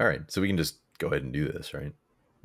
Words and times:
All 0.00 0.06
right, 0.06 0.22
so 0.30 0.40
we 0.40 0.48
can 0.48 0.56
just 0.56 0.78
go 0.98 1.08
ahead 1.08 1.22
and 1.22 1.32
do 1.32 1.46
this, 1.46 1.74
right? 1.74 1.92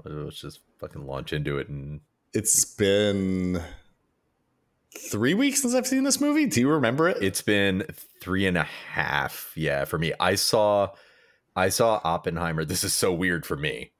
Let's 0.05 0.39
just 0.39 0.59
fucking 0.79 1.05
launch 1.05 1.33
into 1.33 1.57
it 1.57 1.67
and 1.67 2.01
It's 2.33 2.63
been 2.63 3.61
three 4.97 5.33
weeks 5.33 5.61
since 5.61 5.73
I've 5.73 5.87
seen 5.87 6.03
this 6.03 6.21
movie. 6.21 6.45
Do 6.45 6.61
you 6.61 6.69
remember 6.69 7.09
it? 7.09 7.17
It's 7.21 7.41
been 7.41 7.85
three 8.21 8.45
and 8.45 8.57
a 8.57 8.63
half. 8.63 9.51
Yeah, 9.55 9.85
for 9.85 9.97
me. 9.97 10.13
I 10.19 10.35
saw 10.35 10.89
I 11.55 11.69
saw 11.69 11.99
Oppenheimer. 12.03 12.65
This 12.65 12.83
is 12.83 12.93
so 12.93 13.13
weird 13.13 13.45
for 13.45 13.57
me. 13.57 13.91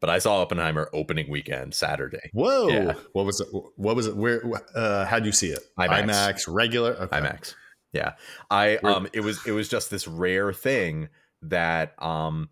But 0.00 0.10
I 0.10 0.20
saw 0.20 0.42
Oppenheimer 0.42 0.88
opening 0.92 1.28
weekend 1.28 1.74
Saturday. 1.74 2.30
Whoa! 2.32 2.68
Yeah. 2.68 2.92
What 3.14 3.26
was 3.26 3.40
it? 3.40 3.48
What 3.74 3.96
was 3.96 4.06
it? 4.06 4.16
Where? 4.16 4.40
Uh, 4.72 5.04
how'd 5.04 5.26
you 5.26 5.32
see 5.32 5.48
it? 5.48 5.58
IMAX. 5.76 6.44
regular. 6.46 6.92
Okay. 6.92 7.18
IMAX. 7.18 7.54
Yeah. 7.92 8.12
I 8.48 8.76
um 8.76 9.08
it 9.12 9.20
was 9.20 9.44
it 9.44 9.50
was 9.52 9.68
just 9.68 9.90
this 9.90 10.06
rare 10.06 10.52
thing 10.52 11.08
that 11.42 12.00
um 12.00 12.48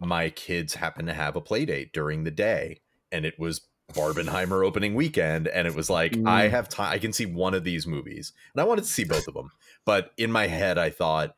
my 0.00 0.30
kids 0.30 0.74
happened 0.74 1.08
to 1.08 1.14
have 1.14 1.36
a 1.36 1.40
play 1.40 1.64
date 1.64 1.92
during 1.92 2.24
the 2.24 2.30
day 2.30 2.80
and 3.12 3.24
it 3.24 3.38
was 3.38 3.62
Barbenheimer 3.92 4.66
opening 4.66 4.94
weekend 4.94 5.46
and 5.48 5.66
it 5.66 5.74
was 5.74 5.88
like 5.88 6.12
Mm. 6.12 6.28
I 6.28 6.48
have 6.48 6.68
time 6.68 6.92
I 6.92 6.98
can 6.98 7.12
see 7.12 7.26
one 7.26 7.54
of 7.54 7.64
these 7.64 7.86
movies 7.86 8.32
and 8.54 8.60
I 8.60 8.64
wanted 8.64 8.82
to 8.82 8.90
see 8.90 9.04
both 9.04 9.28
of 9.28 9.34
them 9.34 9.50
but 9.84 10.10
in 10.16 10.32
my 10.32 10.46
head 10.46 10.78
I 10.78 10.90
thought 10.90 11.34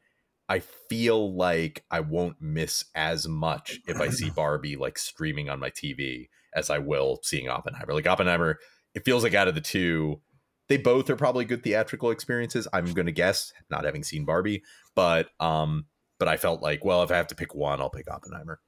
I 0.48 0.60
feel 0.60 1.34
like 1.34 1.84
I 1.90 2.00
won't 2.00 2.40
miss 2.40 2.86
as 2.94 3.28
much 3.28 3.80
if 3.86 4.00
I 4.00 4.08
see 4.08 4.30
Barbie 4.36 4.76
like 4.76 4.98
streaming 4.98 5.48
on 5.48 5.60
my 5.60 5.70
TV 5.70 6.28
as 6.54 6.70
I 6.70 6.78
will 6.78 7.18
seeing 7.22 7.48
Oppenheimer 7.48 7.92
like 7.92 8.06
Oppenheimer 8.06 8.58
it 8.94 9.04
feels 9.04 9.22
like 9.22 9.34
out 9.34 9.48
of 9.48 9.54
the 9.54 9.60
two 9.60 10.20
they 10.68 10.76
both 10.76 11.08
are 11.10 11.16
probably 11.16 11.44
good 11.44 11.62
theatrical 11.62 12.10
experiences 12.10 12.68
i'm 12.72 12.92
gonna 12.92 13.12
guess 13.12 13.52
not 13.70 13.84
having 13.84 14.02
seen 14.02 14.24
barbie 14.24 14.62
but 14.94 15.28
um 15.40 15.86
but 16.18 16.28
i 16.28 16.36
felt 16.36 16.62
like 16.62 16.84
well 16.84 17.02
if 17.02 17.10
i 17.10 17.16
have 17.16 17.26
to 17.28 17.34
pick 17.34 17.54
one 17.54 17.80
i'll 17.80 17.90
pick 17.90 18.10
oppenheimer 18.10 18.60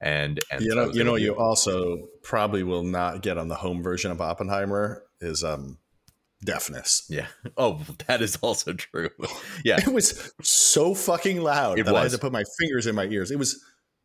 and 0.00 0.38
and 0.52 0.62
You 0.62 0.74
know, 0.76 0.86
was 0.88 0.96
you 0.96 1.02
know, 1.04 1.16
you 1.16 1.36
also 1.36 2.08
probably 2.22 2.62
will 2.62 2.84
not 2.84 3.20
get 3.22 3.36
on 3.36 3.48
the 3.48 3.56
home 3.56 3.82
version 3.82 4.12
of 4.12 4.20
Oppenheimer 4.20 5.02
is 5.20 5.42
um 5.42 5.78
deafness. 6.44 7.04
yeah 7.08 7.26
oh 7.56 7.80
that 8.06 8.22
is 8.22 8.36
also 8.36 8.72
true 8.72 9.10
yeah 9.64 9.78
It 9.80 9.92
was 9.92 10.32
so 10.42 10.94
fucking 10.94 11.40
loud 11.40 11.78
It 11.80 11.86
that 11.86 11.96
I 11.96 12.02
had 12.02 12.12
to 12.12 12.18
put 12.18 12.32
my 12.32 12.44
fingers 12.60 12.86
in 12.86 12.94
my 12.94 13.04
ears. 13.06 13.30
It 13.30 13.38
was 13.38 13.60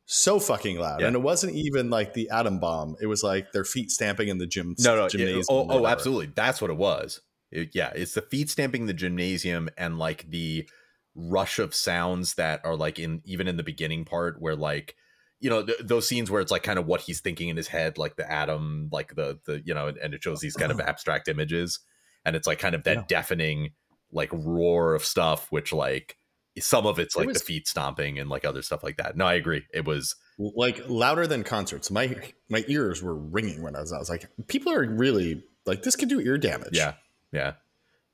so 0.05 0.39
fucking 0.39 0.77
loud, 0.79 0.99
Yeah. 1.01 1.07
and 1.07 1.15
it 1.15 1.21
wasn't 1.21 1.55
even 1.55 1.89
like 1.89 2.13
the 2.13 2.29
atom 2.29 2.59
bomb. 2.59 2.95
It 2.99 3.05
was 3.05 3.23
like 3.23 3.51
their 3.53 3.63
feet 3.63 3.89
stamping 3.89 4.27
in 4.27 4.37
the 4.37 4.47
gym. 4.47 4.75
no 4.79 4.95
no 4.95 5.07
gymnasium. 5.07 5.39
it- 5.41 5.45
oh, 5.49 5.67
oh 5.69 5.85
absolutely 5.87 6.31
that's 6.35 6.59
what 6.61 6.71
it 6.71 6.77
was 6.77 7.21
It- 7.51 7.69
yeah 7.75 7.91
it's 7.95 8.13
the 8.15 8.23
feet 8.23 8.49
stamping 8.49 8.87
the 8.87 8.93
gymnasium 8.93 9.69
and 9.77 9.99
like 9.99 10.25
the 10.29 10.67
rush 11.15 11.59
of 11.59 11.73
sounds 11.75 12.35
that 12.35 12.61
are 12.65 12.75
like 12.75 12.99
in 12.99 13.21
even 13.25 13.47
in 13.47 13.57
the 13.57 13.63
beginning 13.63 14.05
part 14.05 14.41
where 14.41 14.55
like 14.55 14.95
you 15.39 15.49
know 15.49 15.63
th- 15.63 15.79
those 15.83 16.07
scenes 16.07 16.31
where 16.31 16.41
it's 16.41 16.51
like 16.51 16.63
kind 16.63 16.79
of 16.79 16.87
what 16.87 17.01
he's 17.01 17.21
thinking 17.21 17.49
in 17.49 17.57
his 17.57 17.67
head 17.67 17.97
like 17.97 18.15
the 18.15 18.31
atom 18.31 18.89
like 18.91 19.15
the 19.15 19.39
the 19.45 19.61
you 19.65 19.73
know 19.73 19.87
and 19.87 20.13
it 20.13 20.23
shows 20.23 20.39
these 20.39 20.55
kind 20.55 20.71
of 20.71 20.79
uh-huh. 20.79 20.89
abstract 20.89 21.27
images 21.27 21.79
and 22.25 22.35
it's 22.35 22.47
like 22.47 22.59
kind 22.59 22.75
of 22.75 22.83
that 22.83 22.97
Yeah. 22.97 23.03
deafening 23.07 23.71
like 24.11 24.29
roar 24.31 24.95
of 24.95 25.05
stuff 25.05 25.47
which 25.51 25.71
like 25.71 26.17
some 26.59 26.85
of 26.85 26.99
it's 26.99 27.15
It 27.15 27.19
like 27.19 27.27
was- 27.27 27.39
the 27.39 27.45
feet 27.45 27.67
stomping 27.67 28.17
and 28.17 28.29
like 28.29 28.45
other 28.45 28.61
stuff 28.61 28.83
like 28.83 28.97
that 28.97 29.15
no 29.15 29.25
i 29.25 29.33
agree 29.35 29.63
it 29.73 29.85
was 29.85 30.15
like 30.37 30.81
louder 30.87 31.27
than 31.27 31.43
concerts. 31.43 31.91
My 31.91 32.15
my 32.49 32.63
ears 32.67 33.01
were 33.01 33.15
ringing 33.15 33.61
when 33.61 33.75
I 33.75 33.81
was. 33.81 33.93
I 33.93 33.99
was 33.99 34.09
like, 34.09 34.29
people 34.47 34.71
are 34.73 34.83
really 34.83 35.43
like 35.65 35.83
this 35.83 35.95
could 35.95 36.09
do 36.09 36.19
ear 36.19 36.37
damage. 36.37 36.69
Yeah, 36.73 36.93
yeah. 37.31 37.53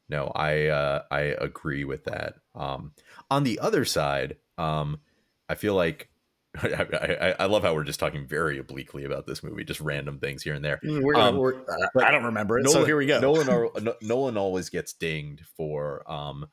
No, 0.10 0.32
I 0.34 0.68
uh, 0.68 1.04
I 1.12 1.20
agree 1.40 1.84
with 1.84 2.06
that. 2.06 2.36
Um, 2.56 2.94
on 3.30 3.44
the 3.44 3.60
other 3.60 3.86
side, 3.86 4.38
um, 4.58 5.00
I 5.48 5.56
feel 5.56 5.76
like 5.76 6.10
I, 6.58 6.88
I, 6.92 7.36
I 7.42 7.46
love 7.46 7.64
how 7.64 7.76
we're 7.76 7.84
just 7.84 8.00
talking 8.00 8.26
very 8.26 8.58
obliquely 8.58 9.06
about 9.06 9.28
this 9.28 9.44
movie, 9.44 9.64
just 9.64 9.82
random 9.82 10.18
things 10.18 10.42
here 10.42 10.56
and 10.56 10.66
there. 10.66 10.80
Mm, 10.84 11.04
gonna, 11.14 11.40
Um, 11.40 12.04
I 12.04 12.10
don't 12.10 12.26
remember 12.26 12.58
it, 12.58 12.68
so 12.70 12.86
here 12.86 12.98
we 12.98 13.06
go. 13.06 13.20
Nolan, 13.20 13.70
Nolan 14.02 14.38
always 14.38 14.70
gets 14.70 14.94
dinged 14.94 15.46
for 15.56 16.10
um, 16.12 16.48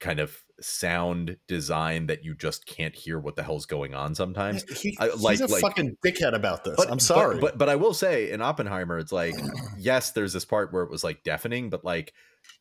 kind 0.00 0.20
of 0.20 0.42
sound 0.60 1.36
design 1.46 2.06
that 2.06 2.24
you 2.24 2.34
just 2.34 2.66
can't 2.66 2.94
hear 2.94 3.18
what 3.18 3.36
the 3.36 3.42
hell's 3.42 3.66
going 3.66 3.94
on 3.94 4.14
sometimes. 4.14 4.62
He- 4.80 4.96
I- 5.00 5.08
like- 5.08 5.38
he's 5.38 5.40
a 5.40 5.46
like- 5.52 5.60
fucking 5.62 5.96
dickhead 6.04 6.34
about 6.34 6.64
this. 6.64 6.74
But 6.76 6.90
I'm 6.90 6.98
sorry. 6.98 7.36
but, 7.36 7.40
but 7.52 7.58
but 7.58 7.68
I 7.68 7.76
will 7.76 7.94
say 7.94 8.30
in 8.30 8.40
Oppenheimer, 8.42 8.98
it's 8.98 9.12
like 9.12 9.34
yes, 9.78 10.12
there's 10.12 10.32
this 10.32 10.44
part 10.44 10.72
where 10.72 10.82
it 10.82 10.90
was 10.90 11.04
like 11.04 11.22
deafening, 11.22 11.70
but 11.70 11.84
like 11.84 12.12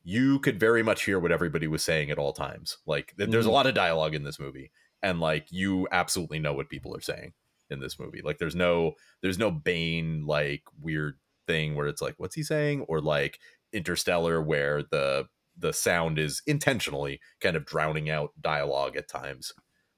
you 0.04 0.40
could 0.40 0.60
very 0.60 0.84
much 0.84 1.04
hear 1.06 1.20
what 1.20 1.32
everybody 1.32 1.68
was 1.68 1.84
saying 1.84 2.12
at 2.12 2.18
all 2.18 2.34
times. 2.34 2.78
Like 2.86 3.14
th- 3.18 3.30
there's 3.30 3.46
a 3.46 3.50
Mhm. 3.50 3.54
lot 3.54 3.68
of 3.68 3.74
dialogue 3.76 4.16
in 4.16 4.24
this 4.24 4.40
movie, 4.40 4.72
and 5.02 5.20
like 5.20 5.48
you 5.52 5.88
absolutely 5.92 6.40
know 6.40 6.54
what 6.54 6.70
people 6.70 6.96
are 6.96 7.02
saying 7.02 7.34
in 7.70 7.80
this 7.80 8.00
movie. 8.00 8.22
Like 8.24 8.38
there's 8.38 8.56
no 8.56 8.94
there's 9.22 9.40
no 9.40 9.52
Bane 9.52 10.26
like 10.26 10.64
weird 10.82 11.16
thing 11.48 11.76
where 11.76 11.88
it's 11.88 12.02
like 12.02 12.16
what's 12.18 12.36
he 12.36 12.44
saying 12.44 12.82
or 12.82 13.00
like 13.02 13.40
Interstellar 13.74 14.42
where 14.42 14.84
the 14.84 15.26
the 15.58 15.74
sound 15.74 16.20
is 16.20 16.42
intentionally 16.46 17.20
kind 17.42 17.56
of 17.56 17.66
drowning 17.66 18.10
out 18.10 18.32
dialogue 18.40 18.96
at 18.96 19.08
times 19.10 19.54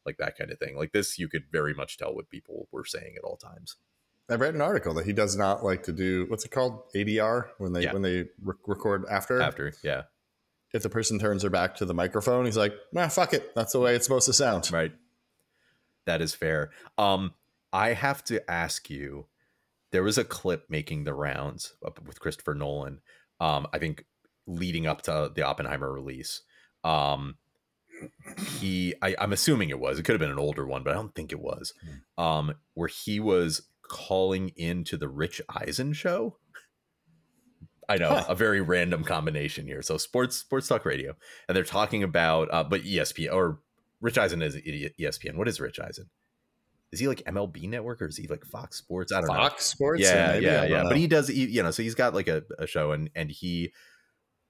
like 0.05 0.17
that 0.17 0.37
kind 0.37 0.51
of 0.51 0.57
thing 0.59 0.77
like 0.77 0.91
this 0.91 1.19
you 1.19 1.27
could 1.27 1.43
very 1.51 1.73
much 1.73 1.97
tell 1.97 2.15
what 2.15 2.29
people 2.29 2.67
were 2.71 2.85
saying 2.85 3.15
at 3.17 3.23
all 3.23 3.37
times 3.37 3.75
I 4.29 4.35
read 4.35 4.53
an 4.53 4.61
article 4.61 4.93
that 4.93 5.05
he 5.07 5.13
does 5.13 5.35
not 5.35 5.63
like 5.65 5.83
to 5.83 5.91
do 5.91 6.25
what's 6.29 6.45
it 6.45 6.51
called 6.51 6.83
ADR 6.95 7.47
when 7.57 7.73
they 7.73 7.83
Yeah. 7.83 7.93
when 7.93 8.03
they 8.03 8.25
re- 8.43 8.55
record 8.67 9.05
after. 9.09 9.41
after 9.41 9.73
yeah 9.83 10.03
If 10.71 10.83
the 10.83 10.89
person 10.89 11.17
turns 11.19 11.41
their 11.41 11.49
back 11.49 11.75
to 11.77 11.85
the 11.85 11.95
microphone, 11.95 12.45
he's 12.45 12.55
like, 12.57 12.75
"Nah, 12.93 13.07
fuck 13.07 13.33
it. 13.33 13.55
That's 13.55 13.73
the 13.73 13.79
way 13.79 13.95
it's 13.95 14.05
supposed 14.05 14.27
to 14.27 14.33
sound." 14.33 14.71
right 14.71 14.91
that 16.05 16.21
is 16.21 16.33
fair 16.33 16.71
um 16.97 17.33
i 17.73 17.89
have 17.93 18.23
to 18.23 18.49
ask 18.49 18.89
you 18.89 19.25
there 19.91 20.03
was 20.03 20.17
a 20.17 20.23
clip 20.23 20.65
making 20.69 21.03
the 21.03 21.13
rounds 21.13 21.73
up 21.85 21.99
with 22.07 22.19
christopher 22.19 22.55
nolan 22.55 23.01
um 23.39 23.67
i 23.73 23.77
think 23.77 24.05
leading 24.49 24.87
up 24.87 25.01
to 25.03 25.31
the 25.33 25.43
oppenheimer 25.43 25.91
release 25.91 26.41
um 26.83 27.35
he 28.59 28.93
I, 29.01 29.15
i'm 29.19 29.33
assuming 29.33 29.69
it 29.69 29.79
was 29.79 29.99
it 29.99 30.03
could 30.03 30.13
have 30.13 30.19
been 30.19 30.31
an 30.31 30.39
older 30.39 30.65
one 30.65 30.83
but 30.83 30.91
i 30.91 30.95
don't 30.95 31.13
think 31.13 31.31
it 31.31 31.39
was 31.39 31.73
um 32.17 32.53
where 32.73 32.87
he 32.87 33.19
was 33.19 33.61
calling 33.83 34.51
into 34.55 34.97
the 34.97 35.07
rich 35.07 35.41
eisen 35.49 35.93
show 35.93 36.37
I 37.89 37.97
know 37.97 38.09
Huh. 38.09 38.25
a 38.29 38.35
very 38.35 38.61
random 38.61 39.03
combination 39.03 39.65
here. 39.65 39.81
So 39.81 39.97
sports 39.97 40.35
sports 40.37 40.67
talk 40.67 40.85
radio, 40.85 41.15
and 41.47 41.55
they're 41.55 41.63
talking 41.63 42.03
about 42.03 42.47
uh, 42.51 42.63
but 42.63 42.83
ESPN 42.83 43.33
or 43.33 43.61
Rich 43.99 44.19
Eisen 44.19 44.43
is 44.43 44.55
ESPN. 44.55 45.35
What 45.35 45.47
is 45.47 45.59
Rich 45.59 45.79
Eisen? 45.79 46.07
Is 46.91 46.99
he 46.99 47.07
like 47.07 47.23
MLB 47.25 47.67
Network 47.67 48.01
or 48.01 48.07
is 48.07 48.17
he 48.17 48.27
like 48.27 48.45
Fox 48.45 48.77
Sports? 48.77 49.11
I 49.11 49.21
don't 49.21 49.27
know. 49.27 49.33
Fox 49.33 49.65
Sports. 49.65 50.01
Yeah, 50.01 50.33
maybe? 50.33 50.45
Yeah, 50.45 50.65
yeah. 50.65 50.83
But 50.83 50.97
he 50.97 51.07
does, 51.07 51.29
you 51.29 51.63
know, 51.63 51.71
so 51.71 51.81
he's 51.81 51.95
got 51.95 52.13
like 52.13 52.27
a, 52.27 52.43
a 52.59 52.67
show, 52.67 52.91
and 52.91 53.09
and 53.15 53.31
he, 53.31 53.73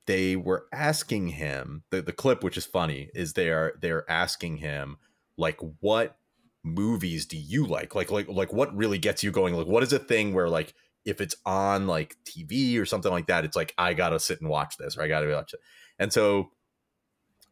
they 0.10 0.36
were 0.36 0.66
asking 0.74 1.28
him 1.28 1.84
the 1.92 2.02
the 2.02 2.12
clip, 2.12 2.44
which 2.44 2.58
is 2.58 2.66
funny, 2.66 3.12
is 3.14 3.34
they're 3.34 3.74
they're 3.80 4.10
asking 4.10 4.58
him 4.58 4.98
like 5.38 5.60
what 5.82 6.18
movies 6.64 7.28
do 7.28 7.38
you 7.38 7.68
like? 7.68 7.94
Like 7.94 8.10
like 8.10 8.28
like 8.28 8.52
what 8.52 8.76
really 8.76 8.98
gets 8.98 9.24
you 9.24 9.30
going? 9.30 9.54
Like 9.54 9.68
what 9.68 9.84
is 9.84 9.94
a 9.94 10.00
thing 10.00 10.34
where 10.34 10.50
like 10.50 10.74
if 11.06 11.22
it's 11.22 11.36
on 11.46 11.86
like 11.86 12.18
tv 12.26 12.80
or 12.80 12.86
something 12.86 13.12
like 13.12 13.28
that 13.28 13.46
it's 13.46 13.56
like 13.56 13.74
i 13.78 13.94
gotta 13.94 14.20
sit 14.20 14.42
and 14.42 14.50
watch 14.50 14.76
this 14.78 14.98
or 14.98 15.04
i 15.04 15.08
gotta 15.08 15.30
watch 15.30 15.54
it? 15.54 15.60
And 16.00 16.12
so 16.12 16.50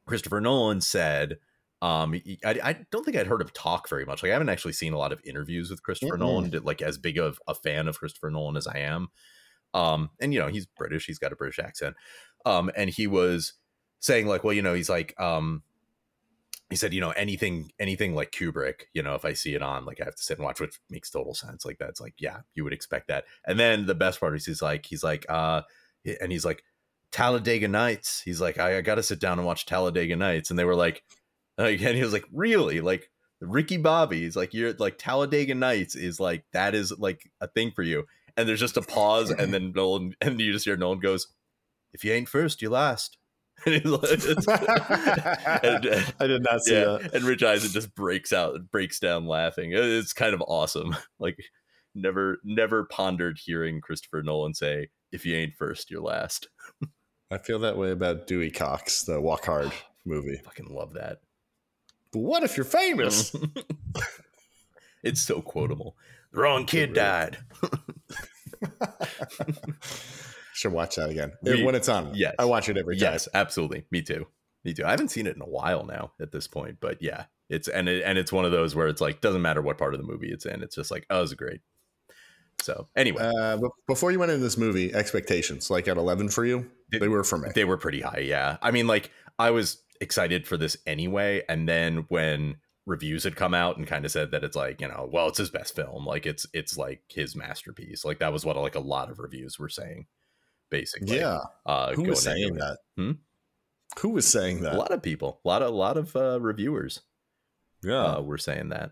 christopher 0.08 0.42
nolan 0.42 0.82
said 0.82 1.38
um 1.84 2.20
I, 2.44 2.60
I 2.64 2.86
don't 2.92 3.04
think 3.06 3.18
i'd 3.18 3.28
heard 3.28 3.42
him 3.42 3.50
talk 3.54 3.88
very 3.88 4.04
much. 4.04 4.24
Like 4.24 4.32
i 4.32 4.34
haven't 4.34 4.50
actually 4.50 4.74
seen 4.74 4.94
a 4.94 4.98
lot 4.98 5.14
of 5.14 5.22
interviews 5.24 5.70
with 5.70 5.84
christopher 5.84 6.16
Mm-mm. 6.18 6.52
nolan 6.52 6.64
like 6.64 6.82
as 6.82 6.98
big 6.98 7.20
of 7.20 7.40
a 7.48 7.54
fan 7.54 7.88
of 7.88 8.00
christopher 8.00 8.32
nolan 8.32 8.58
as 8.58 8.66
i 8.66 8.80
am. 8.80 9.10
Um 9.76 10.10
and 10.20 10.34
you 10.34 10.40
know 10.40 10.48
he's 10.48 10.66
british 10.66 11.06
he's 11.06 11.20
got 11.20 11.32
a 11.32 11.36
british 11.36 11.60
accent 11.60 11.96
um 12.46 12.72
and 12.76 12.90
he 12.90 13.08
was 13.08 13.54
saying 14.00 14.28
like 14.28 14.44
well 14.44 14.54
you 14.54 14.62
know 14.62 14.74
he's 14.74 14.90
like 14.90 15.20
um 15.20 15.64
he 16.70 16.76
said, 16.76 16.94
you 16.94 17.00
know, 17.00 17.12
anything, 17.12 17.72
anything 17.80 18.14
like 18.14 18.32
Kubrick, 18.32 18.84
you 18.94 19.02
know, 19.02 19.16
if 19.16 19.24
I 19.24 19.34
see 19.34 19.56
it 19.56 19.62
on, 19.62 19.86
like 19.86 20.02
I 20.02 20.06
have 20.06 20.16
to 20.16 20.24
sit 20.24 20.38
and 20.38 20.46
watch, 20.46 20.60
which 20.60 20.80
makes 20.90 21.10
total 21.10 21.34
sense. 21.34 21.66
Like 21.66 21.78
that's 21.78 22.02
like, 22.02 22.16
yeah, 22.18 22.40
you 22.56 22.64
would 22.66 22.74
expect 22.74 23.08
that. 23.08 23.24
And 23.46 23.58
then 23.58 23.86
the 23.86 23.96
best 23.96 24.20
part 24.20 24.36
is 24.36 24.46
he's 24.46 24.62
like, 24.62 24.86
he's 24.86 25.04
like, 25.04 25.26
uh, 25.30 25.62
and 26.20 26.32
he's 26.32 26.44
like, 26.44 26.64
Talladega 27.12 27.70
Nights. 27.70 28.22
He's 28.22 28.42
like, 28.42 28.60
I, 28.60 28.78
I 28.78 28.82
got 28.82 28.96
to 28.96 29.04
sit 29.04 29.20
down 29.20 29.40
and 29.40 29.48
watch 29.48 29.66
Talladega 29.66 30.18
Nights. 30.18 30.50
And 30.50 30.60
they 30.60 30.66
were 30.66 30.76
like, 30.76 31.04
like, 31.58 31.82
and 31.82 31.96
he 31.96 32.04
was 32.04 32.14
like, 32.14 32.26
really? 32.34 32.82
Like 32.82 33.10
Ricky 33.40 33.78
Bobby. 33.78 34.22
He's 34.22 34.36
like, 34.36 34.54
you're 34.54 34.74
like 34.74 34.98
Talladega 34.98 35.56
Nights 35.56 35.96
is 35.96 36.20
like 36.20 36.44
that 36.52 36.76
is 36.76 36.92
like 36.98 37.32
a 37.40 37.48
thing 37.48 37.72
for 37.72 37.84
you. 37.84 38.06
And 38.36 38.48
there's 38.48 38.60
just 38.60 38.78
a 38.78 38.84
pause, 38.84 39.32
and 39.32 39.52
then 39.54 39.72
Nolan, 39.74 40.16
and 40.22 40.40
you 40.40 40.52
just 40.52 40.66
hear 40.66 40.78
Nolan 40.78 41.00
goes, 41.00 41.28
"If 41.94 42.04
you 42.04 42.12
ain't 42.14 42.30
first, 42.30 42.62
you 42.62 42.70
last." 42.70 43.18
And 43.66 43.74
he's 43.74 43.86
like, 43.86 44.04
it's- 44.12 44.48
and, 45.64 45.86
uh, 45.88 46.02
I 46.20 46.28
did 46.28 46.44
not 46.44 46.62
see 46.64 46.76
yeah, 46.76 47.00
that. 47.02 47.16
and 47.16 47.24
Rich 47.26 47.42
Eisen 47.42 47.72
just 47.72 47.96
breaks 47.96 48.32
out, 48.32 48.70
breaks 48.70 49.00
down 49.00 49.26
laughing. 49.26 49.72
It's 49.74 50.14
kind 50.14 50.36
of 50.36 50.44
awesome. 50.48 50.96
Like, 51.20 51.40
never, 51.96 52.38
never 52.44 52.84
pondered 52.86 53.40
hearing 53.44 53.82
Christopher 53.82 54.22
Nolan 54.22 54.54
say, 54.54 54.90
"If 55.12 55.26
you 55.26 55.36
ain't 55.36 55.56
first, 55.56 55.90
you're 55.90 56.02
last." 56.04 56.50
I 57.32 57.40
feel 57.40 57.58
that 57.60 57.78
way 57.78 57.90
about 57.90 58.28
Dewey 58.28 58.52
Cox, 58.52 59.02
the 59.02 59.20
Walk 59.20 59.46
Hard 59.46 59.72
movie. 60.06 60.40
Fucking 60.46 60.70
love 60.70 60.94
that. 60.94 61.22
But 62.14 62.20
what 62.20 62.44
if 62.44 62.56
you're 62.58 62.64
famous? 62.64 63.36
it's 65.04 65.22
so 65.22 65.42
quotable. 65.42 65.98
The 66.32 66.40
wrong 66.42 66.66
kid 66.66 66.94
died. 66.94 67.40
Should 70.58 70.74
watch 70.74 70.96
that 70.96 71.10
again 71.12 71.34
We- 71.44 71.64
when 71.64 71.76
it's 71.76 71.88
on. 71.88 72.16
yes. 72.16 72.34
I 72.40 72.46
watch 72.46 72.68
it 72.68 72.78
every 72.78 72.96
time. 72.98 73.14
yes, 73.14 73.28
absolutely. 73.34 73.86
Me 73.92 74.02
too. 74.02 74.26
Me 74.64 74.74
too. 74.74 74.84
I 74.86 74.90
haven't 74.92 75.10
seen 75.10 75.28
it 75.28 75.36
in 75.36 75.42
a 75.42 75.48
while 75.48 75.86
now 75.86 76.14
at 76.20 76.32
this 76.32 76.48
point, 76.48 76.78
but 76.82 77.00
yeah, 77.02 77.26
it's 77.50 77.68
and 77.68 77.88
it, 77.88 78.02
and 78.04 78.18
it's 78.18 78.32
one 78.34 78.44
of 78.44 78.52
those 78.52 78.76
where 78.76 78.88
it's 78.88 79.00
like 79.00 79.22
doesn't 79.22 79.42
matter 79.44 79.62
what 79.62 79.78
part 79.78 79.94
of 79.94 80.00
the 80.02 80.08
movie 80.08 80.32
it's 80.32 80.46
in. 80.48 80.64
It's 80.64 80.76
just 80.76 80.90
like 80.92 81.06
oh, 81.12 81.22
it's 81.22 81.34
great. 81.34 81.62
So 82.60 82.90
anyway, 82.96 83.22
Uh, 83.24 83.60
before 83.88 84.12
you 84.12 84.18
went 84.20 84.32
into 84.32 84.44
this 84.44 84.58
movie, 84.58 84.94
expectations 84.94 85.70
like 85.70 85.88
at 85.88 85.96
eleven 85.98 86.28
for 86.28 86.44
you, 86.44 86.70
They- 86.92 87.00
they 87.00 87.08
were 87.08 87.24
for 87.24 87.38
me. 87.38 87.50
they 87.54 87.66
were 87.66 87.78
pretty 87.78 88.02
high. 88.02 88.20
Yeah, 88.26 88.58
I 88.62 88.72
mean, 88.72 88.88
like 88.88 89.12
I 89.38 89.52
was 89.52 89.84
excited 90.02 90.48
for 90.48 90.58
this 90.58 90.76
anyway, 90.88 91.44
and 91.48 91.70
then 91.70 92.06
when 92.10 92.58
reviews 92.88 93.26
had 93.26 93.36
come 93.36 93.54
out 93.54 93.78
and 93.78 93.86
kind 93.86 94.06
of 94.06 94.12
said 94.12 94.32
that 94.32 94.44
it's 94.44 94.56
like 94.56 94.82
you 94.82 94.88
know, 94.88 95.08
well, 95.14 95.28
it's 95.28 95.38
his 95.38 95.52
best 95.52 95.76
film, 95.76 96.06
like 96.06 96.26
it's 96.26 96.48
it's 96.52 96.76
like 96.78 97.04
his 97.10 97.36
masterpiece. 97.36 98.04
Like 98.04 98.20
that 98.20 98.34
was 98.34 98.44
what 98.44 98.58
like 98.58 98.76
a 98.76 98.80
lot 98.80 99.12
of 99.12 99.20
reviews 99.20 99.60
were 99.60 99.70
saying, 99.70 100.08
basically. 100.70 101.18
yeah, 101.18 101.40
uh, 101.66 101.94
who 101.94 102.04
was 102.04 102.22
saying 102.22 102.56
that? 102.56 102.78
Hmm? 102.98 103.12
Who 104.00 104.10
was 104.10 104.28
saying 104.28 104.62
that? 104.62 104.74
A 104.74 104.78
lot 104.78 104.92
of 104.92 105.02
people, 105.02 105.40
a 105.44 105.48
lot 105.48 105.62
of 105.62 105.70
a 105.70 105.76
lot 105.76 105.98
of 105.98 106.16
uh, 106.16 106.40
reviewers 106.40 107.02
yeah. 107.84 108.18
uh, 108.18 108.22
were 108.22 108.38
saying 108.38 108.70
that. 108.70 108.92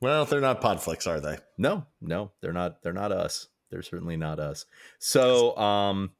well, 0.00 0.24
they're 0.24 0.40
not 0.40 0.60
Podflix, 0.60 1.06
are 1.06 1.20
they? 1.20 1.38
No, 1.58 1.86
no, 2.00 2.32
they're 2.40 2.52
not. 2.52 2.82
They're 2.82 2.92
not 2.92 3.12
us. 3.12 3.48
They're 3.70 3.82
certainly 3.82 4.16
not 4.16 4.38
us. 4.38 4.66
So, 4.98 5.56
um, 5.56 6.12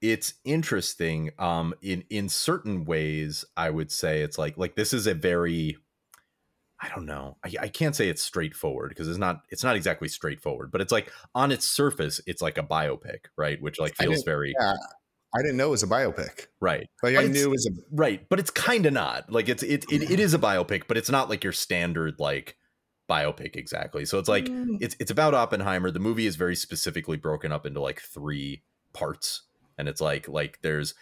it's 0.00 0.34
interesting. 0.44 1.30
Um, 1.38 1.74
in 1.82 2.04
in 2.10 2.28
certain 2.28 2.84
ways, 2.84 3.44
I 3.56 3.70
would 3.70 3.90
say 3.90 4.22
it's 4.22 4.38
like 4.38 4.56
like 4.56 4.76
this 4.76 4.92
is 4.92 5.06
a 5.06 5.14
very, 5.14 5.76
I 6.80 6.88
don't 6.90 7.06
know. 7.06 7.36
I, 7.44 7.52
I 7.62 7.68
can't 7.68 7.96
say 7.96 8.08
it's 8.08 8.22
straightforward 8.22 8.90
because 8.90 9.08
it's 9.08 9.18
not. 9.18 9.42
It's 9.50 9.64
not 9.64 9.74
exactly 9.76 10.08
straightforward, 10.08 10.70
but 10.70 10.80
it's 10.80 10.92
like 10.92 11.12
on 11.34 11.50
its 11.50 11.66
surface, 11.66 12.20
it's 12.26 12.40
like 12.40 12.56
a 12.58 12.62
biopic, 12.62 13.26
right? 13.36 13.60
Which 13.60 13.80
like 13.80 13.96
feels 13.96 14.22
very 14.22 14.54
Yeah, 14.58 14.74
I 15.34 15.42
didn't 15.42 15.56
know 15.56 15.68
it 15.68 15.70
was 15.72 15.82
a 15.82 15.88
biopic. 15.88 16.46
right. 16.60 16.88
Like 17.02 17.14
But 17.16 17.24
I 17.24 17.26
knew 17.26 17.46
it 17.46 17.50
was 17.50 17.66
a 17.66 17.70
Right, 17.90 18.26
but 18.28 18.38
it's 18.38 18.50
kind 18.50 18.86
of 18.86 18.92
not. 18.92 19.30
Like 19.30 19.48
it's 19.48 19.62
it, 19.62 19.84
it 19.90 20.10
it 20.10 20.20
is 20.20 20.34
a 20.34 20.38
biopic, 20.38 20.84
but 20.88 20.96
it's 20.96 21.10
not 21.10 21.28
like 21.28 21.42
your 21.44 21.52
standard 21.52 22.14
like 22.18 22.56
biopic 23.10 23.56
exactly. 23.56 24.04
So 24.04 24.18
it's 24.18 24.28
like 24.28 24.46
Mm. 24.48 24.78
it's 24.80 24.96
it's 25.00 25.10
about 25.10 25.34
Oppenheimer. 25.34 25.90
The 25.90 25.98
movie 25.98 26.26
is 26.26 26.36
very 26.36 26.54
specifically 26.56 27.16
broken 27.16 27.52
up 27.52 27.66
into 27.66 27.80
like 27.80 28.00
three 28.00 28.62
parts, 28.92 29.42
and 29.76 29.88
it's 29.88 30.00
like 30.00 30.28
like 30.28 30.60
there's 30.62 30.94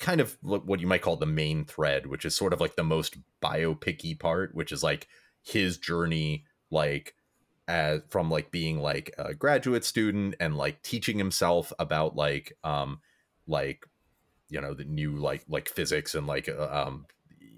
kind 0.00 0.20
of 0.20 0.36
what 0.42 0.80
you 0.80 0.86
might 0.86 1.02
call 1.02 1.16
the 1.16 1.26
main 1.26 1.64
thread, 1.64 2.06
which 2.06 2.24
is 2.24 2.34
sort 2.34 2.52
of 2.52 2.60
like 2.60 2.74
the 2.74 2.82
most 2.82 3.16
biopicy 3.42 4.18
part, 4.18 4.54
which 4.54 4.72
is 4.72 4.82
like 4.82 5.06
his 5.42 5.76
journey, 5.78 6.46
like 6.70 7.14
as 7.68 8.00
from 8.08 8.30
like 8.30 8.50
being 8.50 8.80
like 8.80 9.14
a 9.18 9.34
graduate 9.34 9.84
student 9.84 10.34
and 10.40 10.56
like 10.56 10.82
teaching 10.82 11.18
himself 11.18 11.72
about 11.78 12.16
like 12.16 12.52
um 12.64 13.00
like 13.46 13.86
you 14.48 14.60
know 14.60 14.74
the 14.74 14.84
new 14.84 15.16
like 15.16 15.44
like 15.48 15.68
physics 15.68 16.16
and 16.16 16.26
like 16.26 16.48
uh, 16.48 16.68
um 16.68 17.06